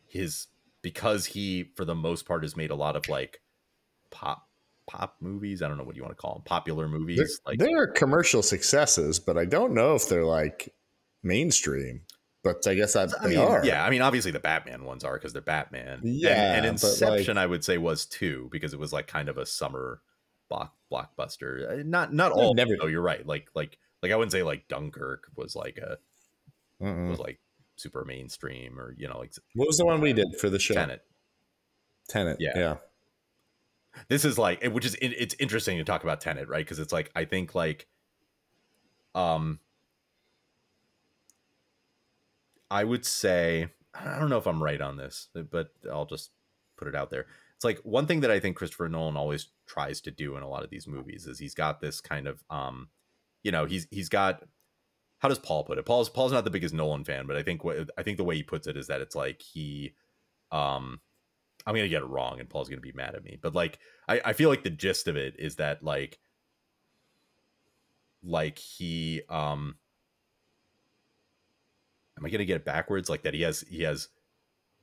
his 0.07 0.47
because 0.81 1.25
he 1.27 1.71
for 1.75 1.85
the 1.85 1.95
most 1.95 2.25
part 2.25 2.43
has 2.43 2.57
made 2.57 2.71
a 2.71 2.75
lot 2.75 2.95
of 2.95 3.07
like 3.07 3.41
pop 4.09 4.47
pop 4.87 5.15
movies. 5.19 5.61
I 5.61 5.67
don't 5.67 5.77
know 5.77 5.83
what 5.83 5.95
you 5.95 6.01
want 6.01 6.17
to 6.17 6.21
call 6.21 6.33
them, 6.33 6.43
popular 6.43 6.89
They're, 6.89 6.99
movies. 6.99 7.41
like 7.45 7.59
they're 7.59 7.87
commercial 7.87 8.41
successes, 8.41 9.19
but 9.19 9.37
I 9.37 9.45
don't 9.45 9.73
know 9.73 9.93
if 9.95 10.09
they're 10.09 10.25
like 10.25 10.73
mainstream. 11.21 12.01
But 12.43 12.65
I 12.67 12.73
guess 12.73 12.93
that 12.93 13.09
I 13.19 13.27
they 13.27 13.35
mean, 13.35 13.39
are. 13.45 13.65
yeah, 13.65 13.83
I 13.85 13.89
mean, 13.89 14.01
obviously 14.01 14.31
the 14.31 14.39
Batman 14.39 14.85
ones 14.85 15.03
are 15.03 15.15
because 15.15 15.33
they're 15.33 15.41
Batman. 15.41 15.99
Yeah, 16.03 16.55
and, 16.55 16.65
and 16.65 16.79
but, 16.79 16.83
like- 16.87 16.93
Inception, 16.93 17.37
I 17.37 17.45
would 17.45 17.63
say, 17.65 17.77
was 17.77 18.05
too 18.05 18.47
because 18.51 18.73
it 18.73 18.79
was 18.79 18.93
like 18.93 19.07
kind 19.07 19.27
of 19.27 19.37
a 19.37 19.45
summer 19.45 20.01
block 20.49 20.73
blockbuster. 20.91 21.79
Uh, 21.79 21.83
Not 21.85 22.13
not 22.13 22.31
all. 22.31 22.53
never- 22.55 22.77
No, 22.77 22.87
you're 22.87 23.01
right. 23.01 23.25
Like 23.25 23.49
like 23.55 23.77
like 24.01 24.11
I 24.11 24.15
wouldn't 24.15 24.31
say 24.31 24.43
like 24.43 24.67
Dunkirk 24.69 25.25
was 25.35 25.55
like 25.55 25.77
a 25.79 25.97
Mm-mm. 26.81 27.09
was 27.09 27.19
like 27.19 27.39
super 27.75 28.05
mainstream 28.05 28.79
or 28.79 28.95
you 28.97 29.07
know 29.09 29.17
like 29.19 29.33
What 29.55 29.67
was 29.67 29.77
the 29.77 29.85
one 29.85 29.99
we 30.01 30.13
did 30.13 30.37
for 30.39 30.49
the 30.49 30.59
show? 30.59 30.73
Tenet. 30.75 31.03
Tenet. 32.07 32.37
Yeah. 32.39 32.51
Yeah. 32.55 32.75
this 34.07 34.23
is 34.23 34.37
like 34.37 34.63
which 34.63 34.85
is 34.85 34.95
it's 35.01 35.35
interesting 35.39 35.77
to 35.77 35.83
talk 35.83 36.03
about 36.03 36.21
Tenet, 36.21 36.47
right? 36.47 36.63
Because 36.65 36.79
it's 36.79 36.93
like 36.93 37.11
I 37.15 37.25
think 37.25 37.53
like 37.53 37.85
um 39.13 39.59
I 42.71 42.83
would 42.83 43.05
say 43.05 43.69
I 43.93 44.19
don't 44.19 44.29
know 44.29 44.37
if 44.37 44.47
I'm 44.47 44.63
right 44.63 44.81
on 44.81 44.97
this, 44.97 45.27
but 45.51 45.69
I'll 45.91 46.05
just 46.05 46.31
put 46.77 46.87
it 46.87 46.95
out 46.95 47.09
there. 47.09 47.25
It's 47.55 47.65
like 47.65 47.79
one 47.83 48.07
thing 48.07 48.21
that 48.21 48.31
I 48.31 48.39
think 48.39 48.55
Christopher 48.55 48.87
Nolan 48.87 49.17
always 49.17 49.49
tries 49.67 49.99
to 50.01 50.11
do 50.11 50.37
in 50.37 50.43
a 50.43 50.47
lot 50.47 50.63
of 50.63 50.69
these 50.69 50.87
movies 50.87 51.27
is 51.27 51.39
he's 51.39 51.53
got 51.55 51.81
this 51.81 51.99
kind 52.01 52.27
of 52.27 52.43
um 52.49 52.89
you 53.43 53.51
know, 53.51 53.65
he's 53.65 53.87
he's 53.91 54.09
got 54.09 54.43
how 55.19 55.27
does 55.27 55.39
Paul 55.39 55.63
put 55.65 55.77
it? 55.77 55.85
Paul's 55.85 56.09
Paul's 56.09 56.31
not 56.31 56.45
the 56.45 56.49
biggest 56.49 56.73
Nolan 56.73 57.03
fan, 57.03 57.27
but 57.27 57.35
I 57.35 57.43
think 57.43 57.63
what 57.63 57.89
I 57.97 58.03
think 58.03 58.17
the 58.17 58.23
way 58.23 58.35
he 58.35 58.43
puts 58.43 58.67
it 58.67 58.77
is 58.77 58.87
that 58.87 59.01
it's 59.01 59.15
like 59.15 59.41
he 59.41 59.93
um 60.51 60.99
I'm 61.65 61.75
gonna 61.75 61.89
get 61.89 62.01
it 62.01 62.07
wrong 62.07 62.39
and 62.39 62.49
Paul's 62.49 62.69
gonna 62.69 62.81
be 62.81 62.93
mad 62.93 63.15
at 63.15 63.23
me. 63.23 63.37
But 63.41 63.55
like 63.55 63.79
I, 64.07 64.21
I 64.25 64.33
feel 64.33 64.49
like 64.49 64.63
the 64.63 64.69
gist 64.69 65.07
of 65.07 65.15
it 65.15 65.35
is 65.37 65.57
that 65.57 65.83
like 65.83 66.19
like 68.23 68.57
he 68.57 69.21
um 69.29 69.75
am 72.19 72.25
I 72.25 72.29
gonna 72.29 72.45
get 72.45 72.57
it 72.57 72.65
backwards? 72.65 73.09
Like 73.09 73.23
that 73.23 73.33
he 73.33 73.41
has 73.41 73.61
he 73.69 73.83
has 73.83 74.09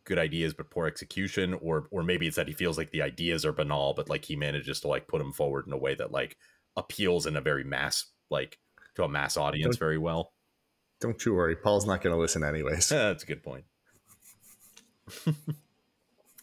good 0.05 0.18
ideas 0.18 0.55
but 0.55 0.70
poor 0.70 0.87
execution, 0.87 1.55
or 1.55 1.88
or 1.90 2.03
maybe 2.03 2.27
it's 2.27 2.37
that 2.37 2.49
he 2.49 2.55
feels 2.55 2.79
like 2.79 2.90
the 2.90 3.03
ideas 3.03 3.44
are 3.44 3.53
banal, 3.53 3.94
but 3.94 4.09
like 4.09 4.25
he 4.25 4.37
manages 4.37 4.81
to 4.81 4.88
like 4.88 5.09
put 5.09 5.18
them 5.18 5.33
forward 5.33 5.66
in 5.66 5.72
a 5.72 5.79
way 5.79 5.94
that 5.94 6.12
like 6.12 6.37
appeals 6.77 7.27
in 7.27 7.37
a 7.37 7.40
very 7.40 7.64
mass 7.64 8.07
like 8.31 8.59
to 8.94 9.05
a 9.05 9.09
mass 9.09 9.37
audience 9.37 9.77
Don't- 9.77 9.81
very 9.87 9.99
well. 9.99 10.33
Don't 10.99 11.22
you 11.27 11.35
worry. 11.35 11.55
Paul's 11.55 11.85
not 11.85 12.01
going 12.01 12.14
to 12.14 12.18
listen 12.18 12.42
anyways. 12.42 12.88
That's 12.90 13.22
a 13.22 13.27
good 13.27 13.42
point. 13.42 13.64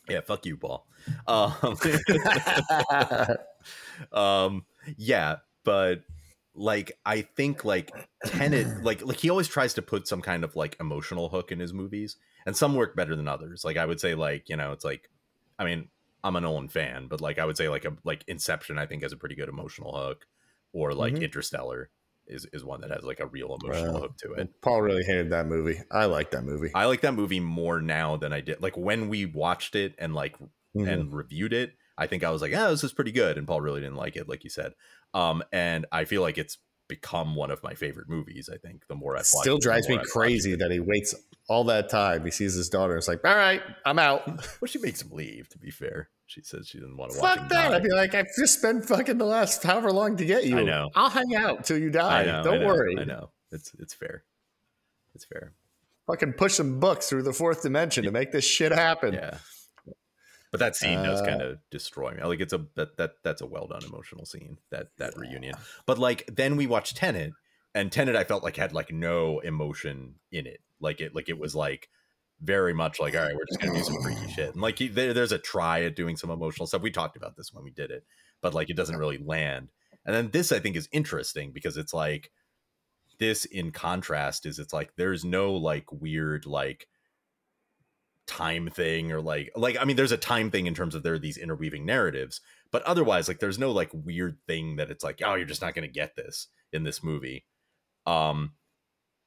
yeah, 0.07 0.21
fuck 0.21 0.45
you, 0.45 0.57
Paul. 0.57 0.85
Um, 1.27 1.77
um 4.11 4.65
yeah 4.95 5.37
but 5.63 6.03
like 6.55 6.91
i 7.05 7.21
think 7.21 7.65
like 7.65 7.95
tenet 8.25 8.67
like 8.81 9.01
like 9.05 9.17
he 9.19 9.29
always 9.29 9.47
tries 9.47 9.73
to 9.73 9.81
put 9.81 10.07
some 10.07 10.21
kind 10.21 10.43
of 10.43 10.55
like 10.55 10.75
emotional 10.79 11.29
hook 11.29 11.51
in 11.51 11.59
his 11.59 11.73
movies 11.73 12.17
and 12.45 12.55
some 12.55 12.75
work 12.75 12.95
better 12.95 13.15
than 13.15 13.27
others 13.27 13.63
like 13.65 13.77
i 13.77 13.85
would 13.85 13.99
say 13.99 14.15
like 14.15 14.47
you 14.49 14.55
know 14.55 14.71
it's 14.71 14.85
like 14.85 15.09
i 15.59 15.65
mean 15.65 15.89
i'm 16.23 16.35
a 16.35 16.41
nolan 16.41 16.69
fan 16.69 17.07
but 17.07 17.21
like 17.21 17.39
i 17.39 17.45
would 17.45 17.57
say 17.57 17.69
like 17.69 17.85
a 17.85 17.95
like 18.03 18.23
inception 18.27 18.77
i 18.77 18.85
think 18.85 19.01
has 19.03 19.11
a 19.11 19.17
pretty 19.17 19.35
good 19.35 19.49
emotional 19.49 19.95
hook 19.97 20.25
or 20.73 20.93
like 20.93 21.13
Mhm. 21.15 21.23
interstellar 21.23 21.89
is 22.27 22.45
is 22.53 22.63
one 22.63 22.79
that 22.81 22.91
has 22.91 23.03
like 23.03 23.19
a 23.19 23.25
real 23.27 23.57
emotional 23.61 23.95
Wow. 23.95 23.99
hook 24.01 24.17
to 24.17 24.33
it 24.33 24.49
Paul 24.61 24.81
really 24.81 25.03
hated 25.03 25.31
that 25.31 25.45
movie. 25.47 25.81
I 25.91 26.05
like 26.05 26.31
that 26.31 26.43
movie. 26.45 26.71
i 26.73 26.85
like 26.85 27.01
that 27.01 27.13
movie 27.13 27.39
more 27.41 27.81
now 27.81 28.15
than 28.15 28.31
i 28.31 28.39
did 28.41 28.61
like 28.61 28.77
when 28.77 29.09
we 29.09 29.25
watched 29.25 29.75
it 29.75 29.95
and 29.97 30.13
like 30.15 30.35
Mhm. 30.75 30.87
and 30.91 31.13
reviewed 31.13 31.51
it, 31.53 31.73
I 32.03 32.07
think 32.07 32.23
I 32.23 32.29
was 32.31 32.41
like, 32.41 32.51
"Yeah, 32.51 32.69
this 32.69 32.83
is 32.83 32.93
pretty 32.93 33.11
good." 33.11 33.37
And 33.37 33.47
Paul 33.47 33.61
really 33.61 33.81
didn't 33.81 33.95
like 33.95 34.15
it, 34.15 34.27
like 34.29 34.43
you 34.43 34.49
said. 34.49 34.73
Um, 35.13 35.43
and 35.51 35.85
I 35.91 36.05
feel 36.05 36.21
like 36.21 36.37
it's 36.37 36.57
become 36.87 37.35
one 37.35 37.49
of 37.49 37.63
my 37.63 37.73
favorite 37.73 38.09
movies. 38.09 38.49
I 38.53 38.57
think 38.57 38.87
the 38.87 38.95
more 38.95 39.13
watched 39.13 39.27
Still 39.27 39.55
it, 39.57 39.61
drives 39.61 39.87
me 39.87 39.97
I've 39.97 40.05
crazy 40.07 40.55
that 40.55 40.69
he 40.69 40.79
waits 40.79 41.15
all 41.47 41.63
that 41.65 41.89
time. 41.89 42.25
He 42.25 42.31
sees 42.31 42.53
his 42.53 42.69
daughter. 42.69 42.97
It's 42.97 43.07
like, 43.07 43.25
all 43.25 43.35
right, 43.35 43.61
I'm 43.85 43.99
out. 43.99 44.27
Well, 44.61 44.67
she 44.67 44.79
makes 44.79 45.01
him 45.01 45.11
leave. 45.11 45.49
To 45.49 45.57
be 45.57 45.71
fair, 45.71 46.09
she 46.25 46.41
says 46.41 46.67
she 46.67 46.79
didn't 46.79 46.97
want 46.97 47.11
to 47.13 47.19
watch 47.19 47.37
Fuck 47.37 47.49
that. 47.49 47.69
die. 47.69 47.75
I'd 47.75 47.83
be 47.83 47.91
like, 47.91 48.13
I've 48.13 48.27
just 48.37 48.59
spent 48.59 48.85
fucking 48.85 49.17
the 49.17 49.25
last 49.25 49.63
however 49.63 49.91
long 49.91 50.17
to 50.17 50.25
get 50.25 50.45
you. 50.45 50.59
I 50.59 50.63
know. 50.63 50.89
I'll 50.95 51.09
hang 51.09 51.35
out 51.35 51.63
till 51.65 51.77
you 51.77 51.89
die. 51.89 52.25
Know. 52.25 52.43
Don't 52.43 52.53
I 52.55 52.57
know, 52.59 52.67
worry. 52.67 52.97
I 52.99 53.03
know. 53.05 53.29
It's 53.51 53.71
it's 53.79 53.93
fair. 53.93 54.23
It's 55.15 55.25
fair. 55.25 55.53
Fucking 56.07 56.33
push 56.33 56.55
some 56.55 56.79
books 56.79 57.07
through 57.09 57.23
the 57.23 57.33
fourth 57.33 57.61
dimension 57.63 58.03
to 58.03 58.11
make 58.11 58.31
this 58.31 58.43
shit 58.45 58.71
happen. 58.71 59.13
Yeah. 59.13 59.37
But 60.53 60.59
that 60.59 60.75
scene 60.75 61.01
does 61.01 61.19
Uh, 61.21 61.25
kind 61.25 61.41
of 61.41 61.57
destroy 61.71 62.11
me. 62.11 62.23
Like 62.23 62.39
it's 62.39 62.53
a 62.53 62.67
that 62.75 62.95
that 62.97 63.13
that's 63.23 63.41
a 63.41 63.47
well 63.47 63.65
done 63.65 63.83
emotional 63.83 64.23
scene. 64.23 64.59
That 64.69 64.89
that 64.99 65.17
reunion. 65.17 65.55
But 65.87 65.97
like 65.97 66.29
then 66.31 66.57
we 66.57 66.67
watched 66.67 66.95
Tenet, 66.95 67.33
and 67.73 67.91
Tenet 67.91 68.15
I 68.15 68.23
felt 68.23 68.43
like 68.43 68.55
had 68.55 68.71
like 68.71 68.91
no 68.91 69.39
emotion 69.39 70.19
in 70.31 70.45
it. 70.45 70.59
Like 70.79 71.01
it 71.01 71.15
like 71.15 71.27
it 71.27 71.39
was 71.39 71.55
like 71.55 71.89
very 72.39 72.71
much 72.71 72.99
like 72.99 73.15
all 73.15 73.23
right, 73.23 73.33
we're 73.35 73.45
just 73.47 73.59
gonna 73.61 73.73
do 73.73 73.83
some 73.83 73.99
freaky 74.03 74.31
shit. 74.31 74.53
And 74.53 74.61
like 74.61 74.77
he, 74.77 74.89
there, 74.89 75.11
there's 75.11 75.31
a 75.31 75.39
try 75.39 75.81
at 75.85 75.95
doing 75.95 76.17
some 76.17 76.29
emotional 76.29 76.67
stuff. 76.67 76.83
We 76.83 76.91
talked 76.91 77.17
about 77.17 77.35
this 77.35 77.51
when 77.51 77.63
we 77.63 77.71
did 77.71 77.89
it, 77.89 78.05
but 78.39 78.53
like 78.53 78.69
it 78.69 78.75
doesn't 78.75 78.97
really 78.97 79.17
land. 79.17 79.71
And 80.05 80.15
then 80.15 80.29
this 80.29 80.51
I 80.51 80.59
think 80.59 80.75
is 80.75 80.87
interesting 80.91 81.51
because 81.51 81.77
it's 81.77 81.95
like 81.95 82.29
this 83.17 83.45
in 83.45 83.71
contrast 83.71 84.45
is 84.45 84.59
it's 84.59 84.73
like 84.73 84.93
there's 84.97 85.25
no 85.25 85.53
like 85.55 85.91
weird 85.91 86.45
like 86.45 86.87
time 88.25 88.69
thing 88.69 89.11
or 89.11 89.21
like 89.21 89.51
like 89.55 89.77
I 89.79 89.85
mean 89.85 89.95
there's 89.95 90.11
a 90.11 90.17
time 90.17 90.49
thing 90.49 90.65
in 90.65 90.73
terms 90.73 90.95
of 90.95 91.03
there 91.03 91.13
are 91.13 91.19
these 91.19 91.37
interweaving 91.37 91.85
narratives, 91.85 92.41
but 92.71 92.81
otherwise 92.83 93.27
like 93.27 93.39
there's 93.39 93.59
no 93.59 93.71
like 93.71 93.89
weird 93.93 94.37
thing 94.47 94.77
that 94.77 94.89
it's 94.89 95.03
like 95.03 95.21
oh 95.25 95.35
you're 95.35 95.45
just 95.45 95.61
not 95.61 95.75
going 95.75 95.87
to 95.87 95.93
get 95.93 96.15
this 96.15 96.47
in 96.71 96.83
this 96.83 97.03
movie. 97.03 97.45
Um 98.05 98.53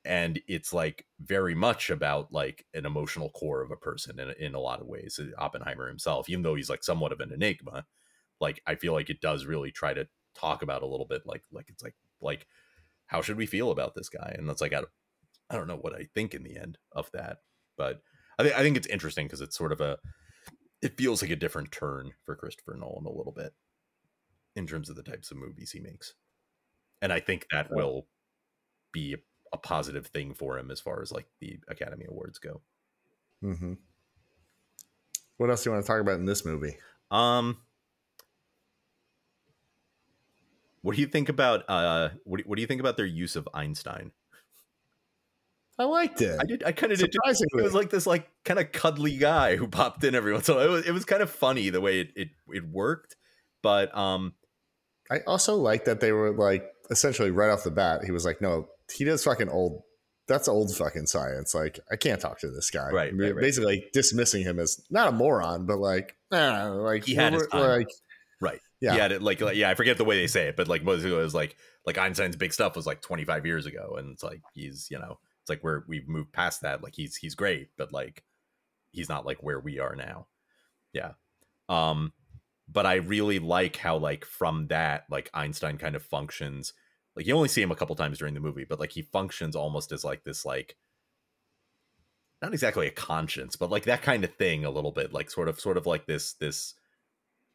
and 0.07 0.41
it's 0.47 0.73
like 0.73 1.05
very 1.21 1.55
much 1.55 1.91
about 1.91 2.33
like 2.33 2.65
an 2.75 2.87
emotional 2.87 3.31
core 3.31 3.61
of 3.61 3.73
a 3.73 3.77
person 3.77 4.21
in, 4.21 4.31
in 4.39 4.55
a 4.55 4.61
lot 4.61 4.81
of 4.81 4.87
ways 4.87 5.19
uh, 5.21 5.27
oppenheimer 5.43 5.89
himself 5.89 6.31
even 6.31 6.43
though 6.43 6.55
he's 6.55 6.71
like 6.71 6.85
somewhat 6.85 7.13
of 7.13 7.21
an 7.21 7.33
enigma 7.33 7.85
like 8.41 8.63
i 8.67 8.75
feel 8.77 8.93
like 8.93 9.11
it 9.11 9.21
does 9.21 9.47
really 9.47 9.73
try 9.73 9.93
to 9.93 10.07
talk 10.35 10.63
about 10.63 10.83
a 10.83 10.87
little 10.87 11.07
bit 11.07 11.23
like 11.27 11.43
like 11.51 11.67
it's 11.69 11.83
like 11.83 11.95
like 12.21 12.47
how 13.07 13.21
should 13.21 13.37
we 13.37 13.47
feel 13.47 13.71
about 13.71 13.95
this 13.95 14.09
guy 14.09 14.35
and 14.39 14.49
that's 14.49 14.61
like 14.61 14.73
i 14.73 14.77
don't, 14.77 14.89
I 15.51 15.57
don't 15.57 15.67
know 15.67 15.77
what 15.77 15.95
i 15.95 16.07
think 16.15 16.35
in 16.35 16.45
the 16.45 16.57
end 16.57 16.79
of 16.93 17.11
that 17.13 17.39
but 17.77 18.01
i 18.39 18.43
think 18.43 18.55
i 18.57 18.63
think 18.63 18.77
it's 18.77 18.87
interesting 18.87 19.27
because 19.27 19.41
it's 19.41 19.57
sort 19.57 19.73
of 19.73 19.81
a 19.81 19.99
it 20.83 20.97
feels 20.97 21.23
like 21.23 21.31
a 21.31 21.37
different 21.37 21.73
turn 21.73 22.13
for 22.25 22.37
christopher 22.37 22.77
nolan 22.79 23.07
a 23.07 23.11
little 23.11 23.33
bit 23.33 23.55
in 24.55 24.67
terms 24.67 24.89
of 24.89 24.97
the 24.97 25.03
types 25.03 25.31
of 25.31 25.37
movies 25.37 25.73
he 25.73 25.81
makes 25.81 26.15
and 27.03 27.13
i 27.13 27.21
think 27.21 27.47
that 27.51 27.69
will 27.71 28.07
be 28.93 29.15
a, 29.15 29.19
a 29.53 29.59
positive 29.59 30.07
thing 30.07 30.35
for 30.35 30.59
him 30.59 30.71
as 30.71 30.81
far 30.81 31.03
as 31.03 31.13
like 31.13 31.27
the 31.41 31.59
academy 31.69 32.07
awards 32.09 32.39
go 32.39 32.61
Mm-hmm. 33.45 33.75
What 35.37 35.51
else 35.51 35.63
do 35.63 35.71
you 35.71 35.75
want 35.75 35.85
to 35.85 35.93
talk 35.93 36.01
about 36.01 36.19
in 36.19 36.25
this 36.25 36.45
movie? 36.45 36.77
Um, 37.11 37.59
what 40.83 40.97
do 40.97 41.01
you 41.01 41.09
think 41.09 41.29
about 41.29 41.65
uh 41.69 42.11
what 42.25 42.39
do, 42.39 42.45
what 42.47 42.57
do 42.57 42.63
you 42.63 42.67
think 42.67 42.81
about 42.81 42.97
their 42.97 43.07
use 43.07 43.37
of 43.37 43.49
Einstein? 43.53 44.13
I 45.79 45.85
liked 45.85 46.23
it. 46.23 46.39
I 46.41 46.45
did 46.45 46.63
I 46.65 46.73
kind 46.73 46.93
of 46.93 46.99
did. 46.99 47.13
Surprisingly. 47.13 47.61
it 47.61 47.65
was 47.65 47.75
like 47.75 47.91
this 47.91 48.07
like 48.07 48.29
kind 48.45 48.59
of 48.59 48.73
cuddly 48.73 49.17
guy 49.19 49.57
who 49.57 49.69
popped 49.69 50.05
in 50.05 50.15
every 50.15 50.33
once 50.33 50.49
in 50.49 50.55
a 50.55 50.59
while. 50.59 50.67
It 50.67 50.71
was, 50.71 50.87
it 50.87 50.93
was 50.93 51.05
kind 51.05 51.23
of 51.23 51.31
funny 51.31 51.71
the 51.71 51.81
way 51.81 52.01
it, 52.01 52.13
it 52.17 52.29
it 52.49 52.65
worked, 52.69 53.17
but 53.63 53.97
um 53.97 54.33
I 55.11 55.21
also 55.27 55.57
like 55.57 55.85
that 55.85 56.01
they 56.01 56.13
were 56.13 56.33
like 56.33 56.65
essentially 56.91 57.31
right 57.31 57.51
off 57.51 57.65
the 57.65 57.71
bat, 57.71 58.05
he 58.05 58.13
was 58.13 58.25
like, 58.25 58.41
no, 58.41 58.69
he 58.95 59.05
does 59.05 59.25
fucking 59.25 59.49
old. 59.49 59.83
That's 60.29 60.49
old 60.49 60.75
fucking 60.75 61.07
science. 61.07 61.55
Like, 61.55 61.79
I 61.89 61.95
can't 61.95 62.21
talk 62.21 62.41
to 62.41 62.51
this 62.51 62.71
guy. 62.71 62.91
Right, 62.91 63.15
right, 63.15 63.33
right. 63.33 63.41
Basically 63.41 63.87
dismissing 63.93 64.43
him 64.43 64.59
as 64.59 64.83
not 64.91 65.09
a 65.09 65.13
moron, 65.13 65.67
but 65.67 65.79
like, 65.79 66.17
nah, 66.33 66.67
like 66.73 67.05
He 67.05 67.15
had 67.15 67.33
his 67.33 67.47
time. 67.47 67.61
like, 67.61 67.89
right. 68.41 68.59
Yeah. 68.81 68.97
Yeah, 68.97 69.07
it, 69.07 69.23
like, 69.23 69.41
like 69.41 69.57
yeah, 69.57 69.71
I 69.71 69.75
forget 69.77 69.99
the 69.99 70.05
way 70.05 70.17
they 70.17 70.27
say 70.27 70.49
it, 70.49 70.57
but 70.57 70.67
like 70.67 70.83
most 70.83 71.05
of 71.05 71.13
it 71.13 71.15
was 71.15 71.33
like 71.33 71.57
like 71.87 71.97
Einstein's 71.97 72.35
big 72.35 72.53
stuff 72.53 72.75
was 72.75 72.87
like 72.87 73.01
25 73.03 73.47
years 73.47 73.67
ago 73.67 73.95
and 73.99 74.11
it's 74.13 74.25
like 74.25 74.41
he's, 74.53 74.89
you 74.91 74.99
know, 74.99 75.19
it's 75.47 75.51
like 75.51 75.63
we're 75.63 75.85
we've 75.87 76.09
moved 76.09 76.33
past 76.33 76.63
that. 76.63 76.83
Like 76.83 76.97
he's 76.97 77.15
he's 77.15 77.37
great, 77.37 77.69
but 77.79 77.93
like 77.93 78.25
he's 78.91 79.09
not 79.09 79.25
like 79.25 79.45
where 79.45 79.61
we 79.61 79.79
are 79.79 79.95
now. 79.95 80.27
Yeah. 80.93 81.13
Um 81.69 82.13
but 82.69 82.85
I 82.85 82.95
really 82.95 83.39
like 83.39 83.77
how 83.77 83.97
like 83.97 84.25
from 84.25 84.67
that 84.69 85.05
like 85.09 85.31
Einstein 85.33 85.79
kind 85.79 85.95
of 85.95 86.03
functions 86.03 86.73
like 87.15 87.29
you 87.29 87.35
only 87.37 87.49
see 87.49 87.63
him 87.63 87.71
a 87.71 87.77
couple 87.77 87.95
times 87.95 88.19
during 88.19 88.35
the 88.35 88.41
movie, 88.41 88.67
but 88.69 88.81
like 88.81 88.91
he 88.91 89.03
functions 89.03 89.55
almost 89.55 89.93
as 89.93 90.05
like 90.05 90.25
this 90.25 90.45
like 90.45 90.77
not 92.43 92.53
exactly 92.53 92.89
a 92.89 92.91
conscience, 92.91 93.55
but 93.55 93.71
like 93.71 93.85
that 93.85 94.03
kind 94.03 94.25
of 94.25 94.35
thing 94.35 94.65
a 94.65 94.71
little 94.71 94.91
bit, 94.91 95.13
like 95.13 95.31
sort 95.31 95.49
of 95.49 95.61
sort 95.61 95.77
of 95.77 95.87
like 95.87 96.07
this 96.07 96.33
this 96.35 96.75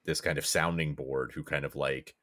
this 0.05 0.21
kind 0.21 0.37
of 0.37 0.45
sounding 0.45 0.95
board 0.95 1.33
who 1.35 1.43
kind 1.43 1.65
of 1.65 1.75
like 1.75 2.15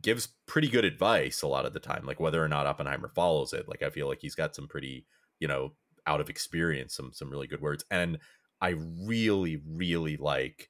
gives 0.00 0.28
pretty 0.46 0.68
good 0.68 0.84
advice 0.84 1.42
a 1.42 1.48
lot 1.48 1.66
of 1.66 1.72
the 1.72 1.80
time, 1.80 2.04
like 2.04 2.20
whether 2.20 2.42
or 2.42 2.48
not 2.48 2.66
Oppenheimer 2.66 3.10
follows 3.14 3.52
it. 3.52 3.68
Like 3.68 3.82
I 3.82 3.90
feel 3.90 4.08
like 4.08 4.20
he's 4.20 4.34
got 4.34 4.54
some 4.54 4.68
pretty, 4.68 5.06
you 5.38 5.48
know, 5.48 5.72
out 6.06 6.20
of 6.20 6.30
experience, 6.30 6.94
some 6.94 7.12
some 7.12 7.30
really 7.30 7.46
good 7.46 7.60
words. 7.60 7.84
And 7.90 8.18
I 8.60 8.74
really, 9.06 9.60
really 9.66 10.16
like 10.16 10.68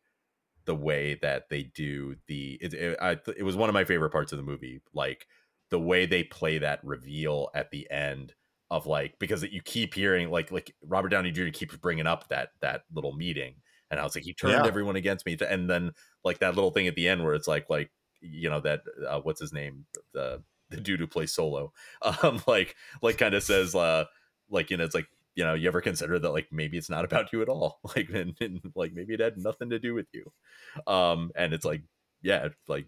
the 0.66 0.74
way 0.74 1.18
that 1.22 1.48
they 1.48 1.64
do 1.64 2.16
the 2.28 2.58
it, 2.60 2.74
it, 2.74 2.98
I, 3.00 3.18
it 3.36 3.42
was 3.42 3.56
one 3.56 3.68
of 3.68 3.74
my 3.74 3.84
favorite 3.84 4.10
parts 4.10 4.30
of 4.30 4.38
the 4.38 4.44
movie 4.44 4.80
like 4.94 5.26
the 5.70 5.80
way 5.80 6.06
they 6.06 6.22
play 6.22 6.58
that 6.58 6.80
reveal 6.84 7.48
at 7.54 7.70
the 7.70 7.90
end 7.90 8.34
of 8.70 8.86
like 8.86 9.18
because 9.18 9.42
you 9.42 9.60
keep 9.62 9.94
hearing 9.94 10.30
like 10.30 10.52
like 10.52 10.74
Robert 10.84 11.08
Downey 11.08 11.32
Jr. 11.32 11.48
keeps 11.52 11.76
bringing 11.76 12.06
up 12.06 12.28
that 12.28 12.50
that 12.60 12.82
little 12.94 13.12
meeting 13.12 13.54
and 13.90 13.98
I 13.98 14.04
was 14.04 14.14
like 14.14 14.24
he 14.24 14.32
turned 14.32 14.64
yeah. 14.64 14.66
everyone 14.66 14.96
against 14.96 15.26
me 15.26 15.36
and 15.48 15.68
then 15.68 15.92
like 16.24 16.38
that 16.38 16.54
little 16.54 16.70
thing 16.70 16.86
at 16.86 16.94
the 16.94 17.08
end 17.08 17.24
where 17.24 17.34
it's 17.34 17.48
like 17.48 17.68
like 17.68 17.90
you 18.20 18.50
know 18.50 18.60
that 18.60 18.82
uh, 19.08 19.20
what's 19.20 19.40
his 19.40 19.52
name 19.52 19.84
the 20.12 20.42
the 20.70 20.80
dude 20.80 21.00
who 21.00 21.06
plays 21.06 21.32
solo 21.32 21.72
um 22.22 22.42
like 22.46 22.76
like 23.02 23.18
kind 23.18 23.34
of 23.34 23.42
says 23.42 23.74
uh 23.74 24.04
like 24.50 24.70
you 24.70 24.76
know 24.76 24.84
it's 24.84 24.94
like 24.94 25.08
you 25.34 25.44
know 25.44 25.54
you 25.54 25.68
ever 25.68 25.80
consider 25.80 26.18
that 26.18 26.30
like 26.30 26.48
maybe 26.50 26.76
it's 26.76 26.90
not 26.90 27.04
about 27.04 27.32
you 27.32 27.42
at 27.42 27.48
all 27.48 27.80
like 27.96 28.08
and, 28.10 28.36
and 28.40 28.60
like 28.74 28.92
maybe 28.92 29.14
it 29.14 29.20
had 29.20 29.36
nothing 29.36 29.70
to 29.70 29.78
do 29.78 29.94
with 29.94 30.06
you 30.12 30.30
um 30.86 31.30
and 31.34 31.52
it's 31.52 31.64
like 31.64 31.82
yeah 32.22 32.48
like 32.68 32.86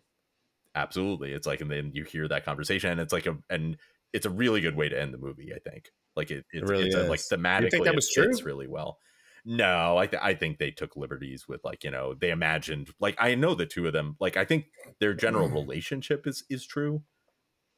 absolutely 0.74 1.32
it's 1.32 1.46
like 1.46 1.60
and 1.60 1.70
then 1.70 1.90
you 1.94 2.04
hear 2.04 2.28
that 2.28 2.44
conversation 2.44 2.90
and 2.90 3.00
it's 3.00 3.12
like 3.12 3.26
a 3.26 3.36
and 3.50 3.76
it's 4.12 4.26
a 4.26 4.30
really 4.30 4.60
good 4.60 4.76
way 4.76 4.88
to 4.88 5.00
end 5.00 5.12
the 5.12 5.18
movie. 5.18 5.52
I 5.54 5.58
think 5.58 5.90
like 6.16 6.30
it, 6.30 6.44
it's, 6.52 6.62
it 6.62 6.70
really 6.70 6.86
it's 6.86 6.94
a, 6.94 7.04
like 7.04 7.20
thematically 7.20 7.64
you 7.64 7.70
think 7.70 7.84
that 7.84 7.94
was 7.94 8.10
it 8.14 8.22
fits 8.22 8.38
true? 8.40 8.46
really 8.46 8.68
well. 8.68 8.98
No, 9.44 9.98
I 9.98 10.06
th- 10.06 10.22
I 10.22 10.34
think 10.34 10.58
they 10.58 10.70
took 10.70 10.96
liberties 10.96 11.48
with 11.48 11.64
like 11.64 11.82
you 11.82 11.90
know 11.90 12.14
they 12.14 12.30
imagined 12.30 12.90
like 13.00 13.16
I 13.18 13.34
know 13.34 13.54
the 13.54 13.66
two 13.66 13.86
of 13.86 13.92
them 13.92 14.16
like 14.20 14.36
I 14.36 14.44
think 14.44 14.66
their 15.00 15.14
general 15.14 15.46
mm-hmm. 15.46 15.56
relationship 15.56 16.26
is 16.26 16.44
is 16.48 16.64
true, 16.64 17.02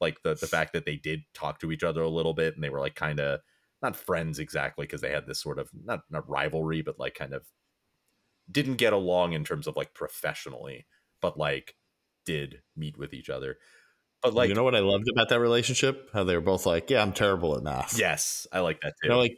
like 0.00 0.22
the 0.22 0.34
the 0.34 0.46
fact 0.46 0.72
that 0.74 0.84
they 0.84 0.96
did 0.96 1.22
talk 1.32 1.60
to 1.60 1.72
each 1.72 1.82
other 1.82 2.02
a 2.02 2.08
little 2.08 2.34
bit 2.34 2.54
and 2.54 2.62
they 2.62 2.70
were 2.70 2.80
like 2.80 2.94
kind 2.94 3.18
of 3.18 3.40
not 3.82 3.96
friends 3.96 4.38
exactly 4.38 4.84
because 4.86 5.00
they 5.00 5.10
had 5.10 5.26
this 5.26 5.40
sort 5.40 5.58
of 5.58 5.70
not 5.84 6.02
not 6.10 6.28
rivalry 6.28 6.82
but 6.82 6.98
like 6.98 7.14
kind 7.14 7.32
of 7.32 7.46
didn't 8.50 8.76
get 8.76 8.92
along 8.92 9.32
in 9.32 9.44
terms 9.44 9.66
of 9.66 9.76
like 9.76 9.94
professionally 9.94 10.86
but 11.20 11.38
like 11.38 11.74
did 12.26 12.60
meet 12.76 12.98
with 12.98 13.14
each 13.14 13.30
other 13.30 13.56
but 14.24 14.32
like, 14.32 14.48
you 14.48 14.54
know 14.54 14.64
what 14.64 14.74
I 14.74 14.80
loved 14.80 15.06
about 15.10 15.28
that 15.28 15.38
relationship? 15.38 16.08
How 16.14 16.24
they 16.24 16.34
were 16.34 16.40
both 16.40 16.64
like, 16.64 16.88
"Yeah, 16.88 17.02
I'm 17.02 17.12
terrible 17.12 17.54
at 17.58 17.62
math." 17.62 17.98
Yes, 17.98 18.46
I 18.50 18.60
like 18.60 18.80
that 18.80 18.94
too. 19.02 19.08
You 19.08 19.08
know, 19.10 19.18
like, 19.18 19.36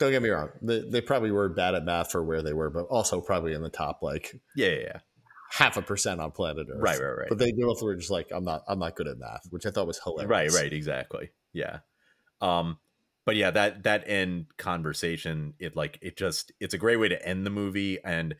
don't 0.00 0.10
get 0.10 0.22
me 0.22 0.30
wrong, 0.30 0.48
they, 0.62 0.80
they 0.80 1.00
probably 1.00 1.30
were 1.30 1.48
bad 1.48 1.74
at 1.74 1.84
math 1.84 2.10
for 2.10 2.24
where 2.24 2.42
they 2.42 2.52
were, 2.52 2.70
but 2.70 2.86
also 2.86 3.20
probably 3.20 3.52
in 3.52 3.62
the 3.62 3.68
top 3.68 4.02
like 4.02 4.40
yeah, 4.56 4.68
yeah, 4.68 4.78
yeah. 4.78 4.98
half 5.52 5.76
a 5.76 5.82
percent 5.82 6.20
on 6.20 6.32
planet 6.32 6.66
Earth. 6.68 6.80
Right, 6.80 7.00
right, 7.00 7.18
right. 7.18 7.28
But 7.28 7.38
they 7.38 7.52
both 7.52 7.82
were 7.82 7.94
just 7.94 8.10
like, 8.10 8.30
"I'm 8.32 8.44
not, 8.44 8.64
I'm 8.66 8.78
not 8.78 8.96
good 8.96 9.06
at 9.06 9.18
math," 9.18 9.46
which 9.50 9.66
I 9.66 9.70
thought 9.70 9.86
was 9.86 10.00
hilarious. 10.02 10.54
Right, 10.54 10.62
right, 10.62 10.72
exactly. 10.72 11.30
Yeah. 11.52 11.80
Um, 12.40 12.78
but 13.26 13.36
yeah, 13.36 13.50
that 13.50 13.84
that 13.84 14.08
end 14.08 14.46
conversation, 14.56 15.54
it 15.58 15.76
like 15.76 15.98
it 16.02 16.16
just 16.16 16.50
it's 16.58 16.74
a 16.74 16.78
great 16.78 16.96
way 16.96 17.08
to 17.08 17.26
end 17.26 17.46
the 17.46 17.50
movie, 17.50 17.98
and 18.02 18.34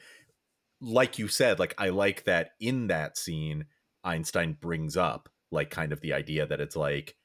like 0.80 1.18
you 1.18 1.28
said, 1.28 1.58
like 1.58 1.74
I 1.78 1.90
like 1.90 2.24
that 2.24 2.52
in 2.58 2.88
that 2.88 3.18
scene, 3.18 3.66
Einstein 4.02 4.56
brings 4.58 4.96
up 4.96 5.28
like 5.52 5.70
kind 5.70 5.92
of 5.92 6.00
the 6.00 6.14
idea 6.14 6.46
that 6.46 6.60
it's 6.60 6.76
like 6.76 7.16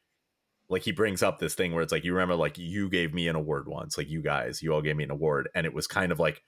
like 0.69 0.83
he 0.83 0.91
brings 0.91 1.21
up 1.21 1.39
this 1.39 1.53
thing 1.53 1.73
where 1.73 1.83
it's 1.83 1.91
like 1.91 2.03
you 2.03 2.13
remember 2.13 2.35
like 2.35 2.57
you 2.57 2.89
gave 2.89 3.13
me 3.13 3.27
an 3.27 3.35
award 3.35 3.67
once 3.67 3.97
like 3.97 4.09
you 4.09 4.21
guys 4.21 4.61
you 4.61 4.73
all 4.73 4.81
gave 4.81 4.95
me 4.95 5.03
an 5.03 5.11
award 5.11 5.47
and 5.53 5.65
it 5.65 5.73
was 5.73 5.87
kind 5.87 6.11
of 6.11 6.19
like 6.19 6.41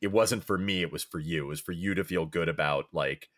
it 0.00 0.12
wasn't 0.12 0.44
for 0.44 0.58
me 0.58 0.82
it 0.82 0.92
was 0.92 1.02
for 1.02 1.18
you 1.18 1.44
it 1.44 1.48
was 1.48 1.60
for 1.60 1.72
you 1.72 1.94
to 1.94 2.04
feel 2.04 2.24
good 2.26 2.48
about 2.48 2.86
like 2.92 3.28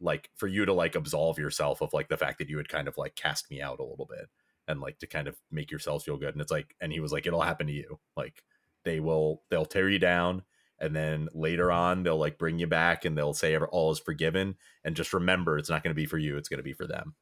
like 0.00 0.30
for 0.36 0.46
you 0.46 0.64
to 0.64 0.72
like 0.72 0.94
absolve 0.94 1.38
yourself 1.38 1.80
of 1.80 1.92
like 1.92 2.08
the 2.08 2.16
fact 2.16 2.38
that 2.38 2.48
you 2.48 2.58
had 2.58 2.68
kind 2.68 2.88
of 2.88 2.96
like 2.98 3.14
cast 3.14 3.50
me 3.50 3.60
out 3.60 3.80
a 3.80 3.84
little 3.84 4.06
bit 4.06 4.28
and 4.68 4.80
like 4.80 4.98
to 4.98 5.06
kind 5.06 5.28
of 5.28 5.36
make 5.50 5.70
yourselves 5.70 6.04
feel 6.04 6.16
good 6.16 6.34
and 6.34 6.40
it's 6.40 6.50
like 6.50 6.74
and 6.80 6.92
he 6.92 7.00
was 7.00 7.12
like 7.12 7.26
it'll 7.26 7.40
happen 7.40 7.66
to 7.66 7.72
you. 7.72 7.98
Like 8.16 8.42
they 8.84 9.00
will 9.00 9.42
they'll 9.50 9.64
tear 9.64 9.88
you 9.88 9.98
down 9.98 10.42
and 10.78 10.94
then 10.94 11.28
later 11.32 11.70
on 11.70 12.02
they'll 12.02 12.18
like 12.18 12.38
bring 12.38 12.58
you 12.58 12.66
back 12.66 13.04
and 13.04 13.16
they'll 13.16 13.34
say 13.34 13.56
all 13.56 13.92
is 13.92 13.98
forgiven 13.98 14.56
and 14.84 14.96
just 14.96 15.12
remember 15.12 15.58
it's 15.58 15.70
not 15.70 15.82
going 15.82 15.92
to 15.92 16.00
be 16.00 16.06
for 16.06 16.18
you 16.18 16.36
it's 16.36 16.48
going 16.48 16.58
to 16.58 16.64
be 16.64 16.72
for 16.72 16.86
them 16.86 17.14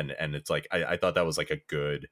and 0.00 0.12
and 0.18 0.34
it's 0.34 0.50
like 0.50 0.66
I, 0.72 0.84
I 0.84 0.96
thought 0.96 1.14
that 1.14 1.26
was 1.26 1.38
like 1.38 1.50
a 1.50 1.60
good 1.68 2.08